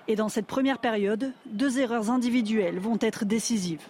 Et 0.08 0.16
dans 0.16 0.30
cette 0.30 0.48
première 0.48 0.80
période, 0.80 1.34
deux 1.46 1.80
erreurs 1.80 2.10
individuelles 2.10 2.80
vont 2.80 2.98
être 3.02 3.26
décisives. 3.26 3.86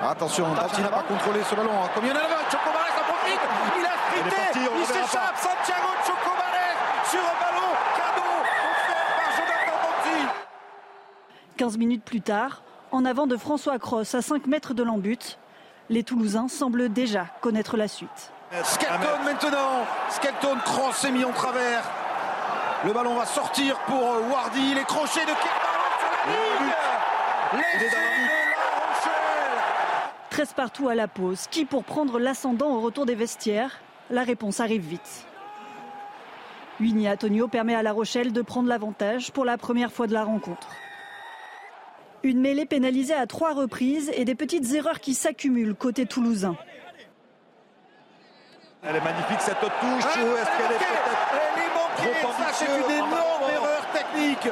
Attention, 0.00 0.46
n'a 0.52 0.88
pas 0.88 1.02
contrôlé 1.02 1.40
ce 1.48 1.54
ballon. 1.54 1.70
Combien 1.94 2.12
en 2.12 3.04
profite 3.04 3.40
Il 3.78 3.84
a 3.84 3.90
frité 3.90 4.36
Il 4.54 4.93
s'échappe 5.06 5.36
Santiago 5.36 5.88
Chocobares 6.06 7.10
sur 7.10 7.20
un 7.20 7.36
ballon 7.40 7.70
cadeau 7.96 8.30
offert 8.70 9.06
par 9.16 9.30
Jonathan 9.36 9.76
Monti 9.82 10.28
15 11.56 11.78
minutes 11.78 12.04
plus 12.04 12.20
tard, 12.20 12.62
en 12.90 13.04
avant 13.04 13.26
de 13.26 13.36
François 13.36 13.78
Cross 13.78 14.14
à 14.14 14.22
5 14.22 14.46
mètres 14.46 14.74
de 14.74 14.82
l'embut, 14.82 15.38
les 15.90 16.02
Toulousains 16.02 16.48
semblent 16.48 16.88
déjà 16.88 17.26
connaître 17.40 17.76
la 17.76 17.88
suite. 17.88 18.32
Skelton 18.62 19.22
maintenant 19.24 19.84
Skelton 20.10 20.56
cross 20.64 21.04
est 21.04 21.10
mis 21.10 21.24
en 21.24 21.32
travers. 21.32 21.82
Le 22.84 22.92
ballon 22.92 23.16
va 23.16 23.26
sortir 23.26 23.78
pour 23.80 24.00
Wardy. 24.30 24.74
Les 24.74 24.84
crochets 24.84 25.24
de 25.24 25.32
Kerbalon 25.32 25.90
sur 25.98 26.10
la 26.10 26.32
ligne 26.60 26.72
Les 27.52 27.78
de 27.80 27.92
la 27.92 27.98
Rochelle 28.86 30.02
13 30.30 30.52
partout 30.52 30.88
à 30.88 30.94
la 30.94 31.08
pause. 31.08 31.46
Qui 31.50 31.64
pour 31.64 31.82
prendre 31.84 32.18
l'ascendant 32.18 32.70
au 32.70 32.80
retour 32.80 33.06
des 33.06 33.14
vestiaires? 33.14 33.80
La 34.10 34.22
réponse 34.22 34.60
arrive 34.60 34.82
vite. 34.82 35.26
Winnie 36.80 37.08
Antonio 37.08 37.48
permet 37.48 37.74
à 37.74 37.82
La 37.82 37.92
Rochelle 37.92 38.32
de 38.32 38.42
prendre 38.42 38.68
l'avantage 38.68 39.30
pour 39.30 39.44
la 39.44 39.56
première 39.56 39.92
fois 39.92 40.06
de 40.06 40.12
la 40.12 40.24
rencontre. 40.24 40.68
Une 42.22 42.40
mêlée 42.40 42.66
pénalisée 42.66 43.14
à 43.14 43.26
trois 43.26 43.54
reprises 43.54 44.10
et 44.14 44.24
des 44.24 44.34
petites 44.34 44.72
erreurs 44.74 45.00
qui 45.00 45.14
s'accumulent 45.14 45.74
côté 45.74 46.06
toulousain. 46.06 46.56
Elle 48.82 48.96
est 48.96 49.00
magnifique 49.00 49.40
cette 49.40 49.60
touche. 49.60 49.70
ou 49.70 50.36
est-ce 50.36 50.50
qu'elle 50.56 50.72
est 50.72 50.84
Elle 51.32 51.62
est 51.62 52.12
manquée. 52.12 52.20
Ça, 52.20 52.52
c'est 52.52 52.66
une 52.66 52.90
énorme 52.90 53.50
erreur 53.50 53.86
technique. 53.92 54.48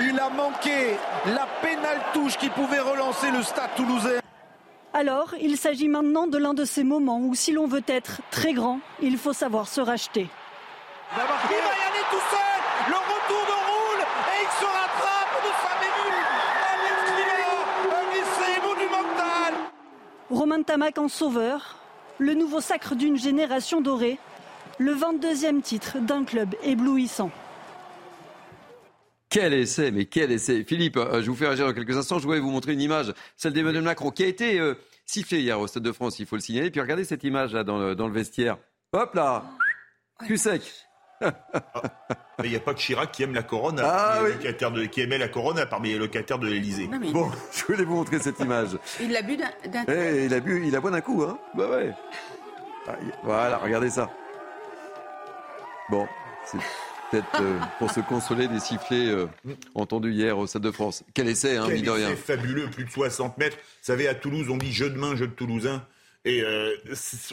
Il 0.00 0.18
a 0.18 0.30
manqué 0.30 0.96
la 1.26 1.46
pénale 1.60 2.00
touche 2.12 2.36
qui 2.38 2.48
pouvait 2.50 2.80
relancer 2.80 3.30
le 3.30 3.42
stade 3.42 3.70
toulousain. 3.76 4.21
Alors, 4.94 5.34
il 5.40 5.56
s'agit 5.56 5.88
maintenant 5.88 6.26
de 6.26 6.36
l'un 6.36 6.52
de 6.52 6.66
ces 6.66 6.84
moments 6.84 7.20
où 7.20 7.34
si 7.34 7.50
l'on 7.50 7.66
veut 7.66 7.84
être 7.86 8.20
très 8.30 8.52
grand, 8.52 8.78
il 9.00 9.16
faut 9.16 9.32
savoir 9.32 9.66
se 9.66 9.80
racheter. 9.80 10.28
Il 11.12 11.16
va 11.16 11.24
y 11.24 11.54
aller 11.56 12.04
tout 12.10 12.16
seul. 12.30 12.38
Le 12.88 12.96
retour 12.96 13.42
de 13.46 13.56
roule 13.70 14.02
et 14.02 14.42
il 14.42 14.50
se 14.60 14.64
rattrape 14.66 15.42
de 15.42 15.50
sa. 15.62 15.72
Un 17.90 18.10
essai 18.12 18.60
monumental. 18.60 19.54
Romain 20.30 20.62
Tamac 20.62 20.98
en 20.98 21.08
sauveur, 21.08 21.78
le 22.18 22.34
nouveau 22.34 22.60
sacre 22.60 22.94
d'une 22.94 23.16
génération 23.16 23.80
dorée, 23.80 24.18
le 24.78 24.94
22e 24.94 25.62
titre 25.62 25.98
d'un 26.00 26.24
club 26.24 26.54
éblouissant. 26.62 27.30
Quel 29.32 29.54
essai, 29.54 29.90
mais 29.90 30.04
quel 30.04 30.30
essai. 30.30 30.62
Philippe, 30.62 30.98
euh, 30.98 31.22
je 31.22 31.30
vous 31.30 31.36
fais 31.36 31.46
réagir 31.46 31.66
dans 31.66 31.72
quelques 31.72 31.96
instants. 31.96 32.18
Je 32.18 32.24
voulais 32.26 32.38
vous 32.38 32.50
montrer 32.50 32.74
une 32.74 32.80
image, 32.82 33.12
celle 33.36 33.54
d'Emmanuel 33.54 33.82
Macron, 33.82 34.10
qui 34.10 34.24
a 34.24 34.26
été 34.26 34.60
euh, 34.60 34.74
sifflé 35.06 35.40
hier 35.40 35.58
au 35.58 35.66
Stade 35.66 35.82
de 35.84 35.92
France, 35.92 36.18
il 36.18 36.26
faut 36.26 36.36
le 36.36 36.42
signaler. 36.42 36.70
Puis 36.70 36.80
regardez 36.82 37.04
cette 37.04 37.24
image 37.24 37.54
là 37.54 37.64
dans 37.64 37.78
le, 37.78 37.94
dans 37.94 38.06
le 38.08 38.12
vestiaire. 38.12 38.58
Hop 38.92 39.14
là 39.14 39.42
Cul 40.26 40.36
sec 40.36 40.62
Il 41.22 42.50
n'y 42.50 42.56
a 42.56 42.60
pas 42.60 42.74
que 42.74 42.78
Chirac 42.80 43.10
qui 43.10 43.22
aime 43.22 43.32
la 43.32 43.42
couronne, 43.42 43.80
Ah 43.82 44.12
parmi 44.14 44.28
les 44.28 44.34
oui. 44.34 44.36
locataires 44.44 44.70
de, 44.72 44.84
qui 44.84 45.00
aimait 45.00 45.16
la 45.18 45.28
couronne 45.28 45.64
parmi 45.70 45.88
les 45.92 45.98
locataires 45.98 46.38
de 46.38 46.46
l'Elysée. 46.48 46.88
Mais- 46.88 47.10
Bon, 47.10 47.30
je 47.52 47.64
voulais 47.64 47.84
vous 47.84 47.94
montrer 47.94 48.18
cette 48.18 48.38
image. 48.40 48.76
Il 49.00 49.12
l'a 49.12 49.22
bu 49.22 49.36
d'un. 49.38 49.50
d'un- 49.70 49.84
Eh, 49.88 50.26
il 50.26 50.34
a 50.34 50.40
bu, 50.40 50.62
il 50.66 50.76
a 50.76 50.80
bu 50.80 50.90
d'un 50.90 51.00
coup, 51.00 51.22
hein 51.22 51.38
Bah 51.54 51.70
ouais. 51.70 51.90
Ah, 52.86 52.96
il- 53.00 53.12
Voilà, 53.22 53.56
regardez 53.58 53.88
ça. 53.88 54.10
Bon, 55.88 56.06
c'est 56.44 56.58
peut-être 57.12 57.40
euh, 57.40 57.58
pour 57.78 57.90
se 57.90 58.00
consoler 58.00 58.48
des 58.48 58.58
sifflets 58.58 59.08
euh, 59.08 59.26
entendus 59.74 60.12
hier 60.12 60.38
au 60.38 60.46
Stade 60.46 60.62
de 60.62 60.70
France. 60.70 61.04
Quel 61.14 61.28
essai, 61.28 61.56
hein, 61.56 61.66
Quel 61.68 61.88
rien. 61.88 62.08
essai 62.08 62.16
fabuleux, 62.16 62.68
plus 62.70 62.84
de 62.84 62.90
60 62.90 63.38
mètres. 63.38 63.56
Vous 63.56 63.62
savez, 63.82 64.08
à 64.08 64.14
Toulouse, 64.14 64.48
on 64.50 64.56
dit 64.56 64.72
jeu 64.72 64.90
de 64.90 64.98
main, 64.98 65.14
jeu 65.14 65.26
de 65.28 65.32
Toulousain. 65.32 65.86
Et 66.24 66.42
euh, 66.42 66.74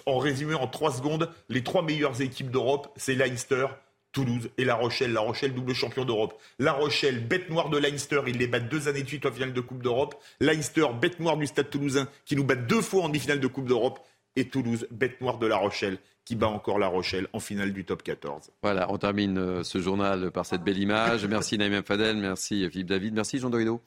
en 0.06 0.18
résumé, 0.18 0.56
en 0.56 0.68
trois 0.68 0.92
secondes, 0.92 1.30
les 1.48 1.64
trois 1.64 1.82
meilleures 1.84 2.22
équipes 2.22 2.50
d'Europe, 2.50 2.92
c'est 2.98 3.14
Leinster, 3.14 3.68
Toulouse 4.12 4.50
et 4.58 4.66
La 4.66 4.76
Rochelle. 4.76 5.14
La 5.14 5.22
Rochelle, 5.22 5.54
double 5.54 5.74
champion 5.74 6.06
d'Europe. 6.06 6.40
La 6.58 6.74
Rochelle, 6.74 7.26
bête 7.26 7.50
noire 7.50 7.70
de 7.70 7.78
Leinster, 7.78 8.22
ils 8.28 8.38
les 8.38 8.48
battent 8.48 8.68
deux 8.68 8.88
années 8.88 9.04
de 9.04 9.08
suite 9.08 9.26
en 9.26 9.32
finale 9.32 9.54
de 9.54 9.62
Coupe 9.62 9.84
d'Europe. 9.84 10.16
Leinster, 10.40 10.88
bête 11.00 11.20
noire 11.20 11.38
du 11.38 11.46
Stade 11.46 11.70
Toulousain, 11.70 12.08
qui 12.26 12.36
nous 12.36 12.44
bat 12.44 12.56
deux 12.56 12.82
fois 12.82 13.04
en 13.04 13.08
demi-finale 13.08 13.40
de 13.40 13.48
Coupe 13.48 13.68
d'Europe. 13.68 14.00
Et 14.40 14.46
Toulouse, 14.46 14.88
bête 14.90 15.20
noire 15.20 15.38
de 15.38 15.48
La 15.48 15.58
Rochelle, 15.58 15.98
qui 16.24 16.38
bat 16.38 16.48
encore 16.48 16.80
La 16.80 16.88
Rochelle 16.88 17.28
en 17.34 17.42
finale 17.42 17.74
du 17.74 17.84
top 17.84 18.04
14. 18.04 18.52
Voilà, 18.64 18.90
on 18.90 18.98
termine 18.98 19.38
euh, 19.38 19.64
ce 19.64 19.80
journal 19.80 20.32
par 20.32 20.46
cette 20.46 20.64
belle 20.64 20.78
image. 20.78 21.26
Merci 21.26 21.58
Naïm 21.58 21.84
Fadel, 21.84 22.16
merci 22.16 22.66
Philippe 22.70 22.88
David, 22.88 23.14
merci 23.16 23.38
Jean 23.38 23.50
Dorido. 23.50 23.82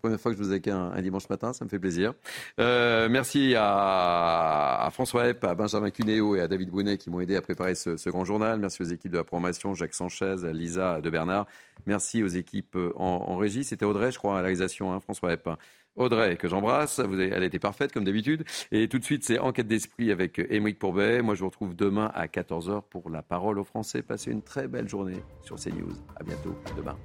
Première 0.00 0.18
fois 0.18 0.32
que 0.32 0.38
je 0.38 0.42
vous 0.42 0.54
ai 0.54 0.70
un, 0.70 0.92
un 0.92 1.02
dimanche 1.02 1.28
matin, 1.28 1.52
ça 1.52 1.66
me 1.66 1.68
fait 1.68 1.78
plaisir. 1.78 2.14
Euh, 2.58 3.10
merci 3.10 3.54
à, 3.58 4.88
François 4.90 5.28
Epp, 5.28 5.44
à 5.44 5.54
Benjamin 5.54 5.90
Cuneo 5.90 6.34
et 6.34 6.40
à 6.40 6.48
David 6.48 6.70
Brunet 6.70 6.96
qui 6.96 7.10
m'ont 7.10 7.20
aidé 7.20 7.36
à 7.36 7.42
préparer 7.42 7.74
ce, 7.74 7.98
ce 7.98 8.08
grand 8.08 8.24
journal. 8.24 8.58
Merci 8.58 8.80
aux 8.80 8.86
équipes 8.86 9.12
de 9.12 9.18
la 9.18 9.24
programmation, 9.24 9.74
Jacques 9.74 9.92
Sanchez, 9.92 10.36
Lisa 10.54 11.02
de 11.02 11.10
Bernard. 11.10 11.46
Merci 11.84 12.22
aux 12.22 12.28
équipes 12.28 12.76
euh, 12.76 12.92
en, 12.96 13.36
régie. 13.36 13.64
C'était 13.64 13.84
Audrey, 13.84 14.10
je 14.12 14.18
crois, 14.18 14.32
à 14.32 14.36
la 14.36 14.42
réalisation, 14.44 14.92
hein, 14.94 15.00
François 15.00 15.34
Epp. 15.34 15.50
Audrey, 15.96 16.36
que 16.36 16.48
j'embrasse, 16.48 16.98
elle 17.00 17.42
était 17.42 17.58
parfaite 17.58 17.92
comme 17.92 18.04
d'habitude. 18.04 18.44
Et 18.72 18.88
tout 18.88 18.98
de 18.98 19.04
suite, 19.04 19.24
c'est 19.24 19.38
Enquête 19.38 19.66
d'esprit 19.66 20.10
avec 20.10 20.40
Émeric 20.50 20.78
Pourbet. 20.78 21.22
Moi, 21.22 21.34
je 21.34 21.40
vous 21.40 21.48
retrouve 21.48 21.74
demain 21.74 22.10
à 22.14 22.26
14h 22.26 22.82
pour 22.88 23.10
la 23.10 23.22
parole 23.22 23.58
aux 23.58 23.64
Français. 23.64 24.02
Passez 24.02 24.30
une 24.30 24.42
très 24.42 24.68
belle 24.68 24.88
journée 24.88 25.22
sur 25.42 25.56
CNews. 25.56 25.92
À 26.16 26.22
bientôt, 26.22 26.54
demain. 26.76 26.96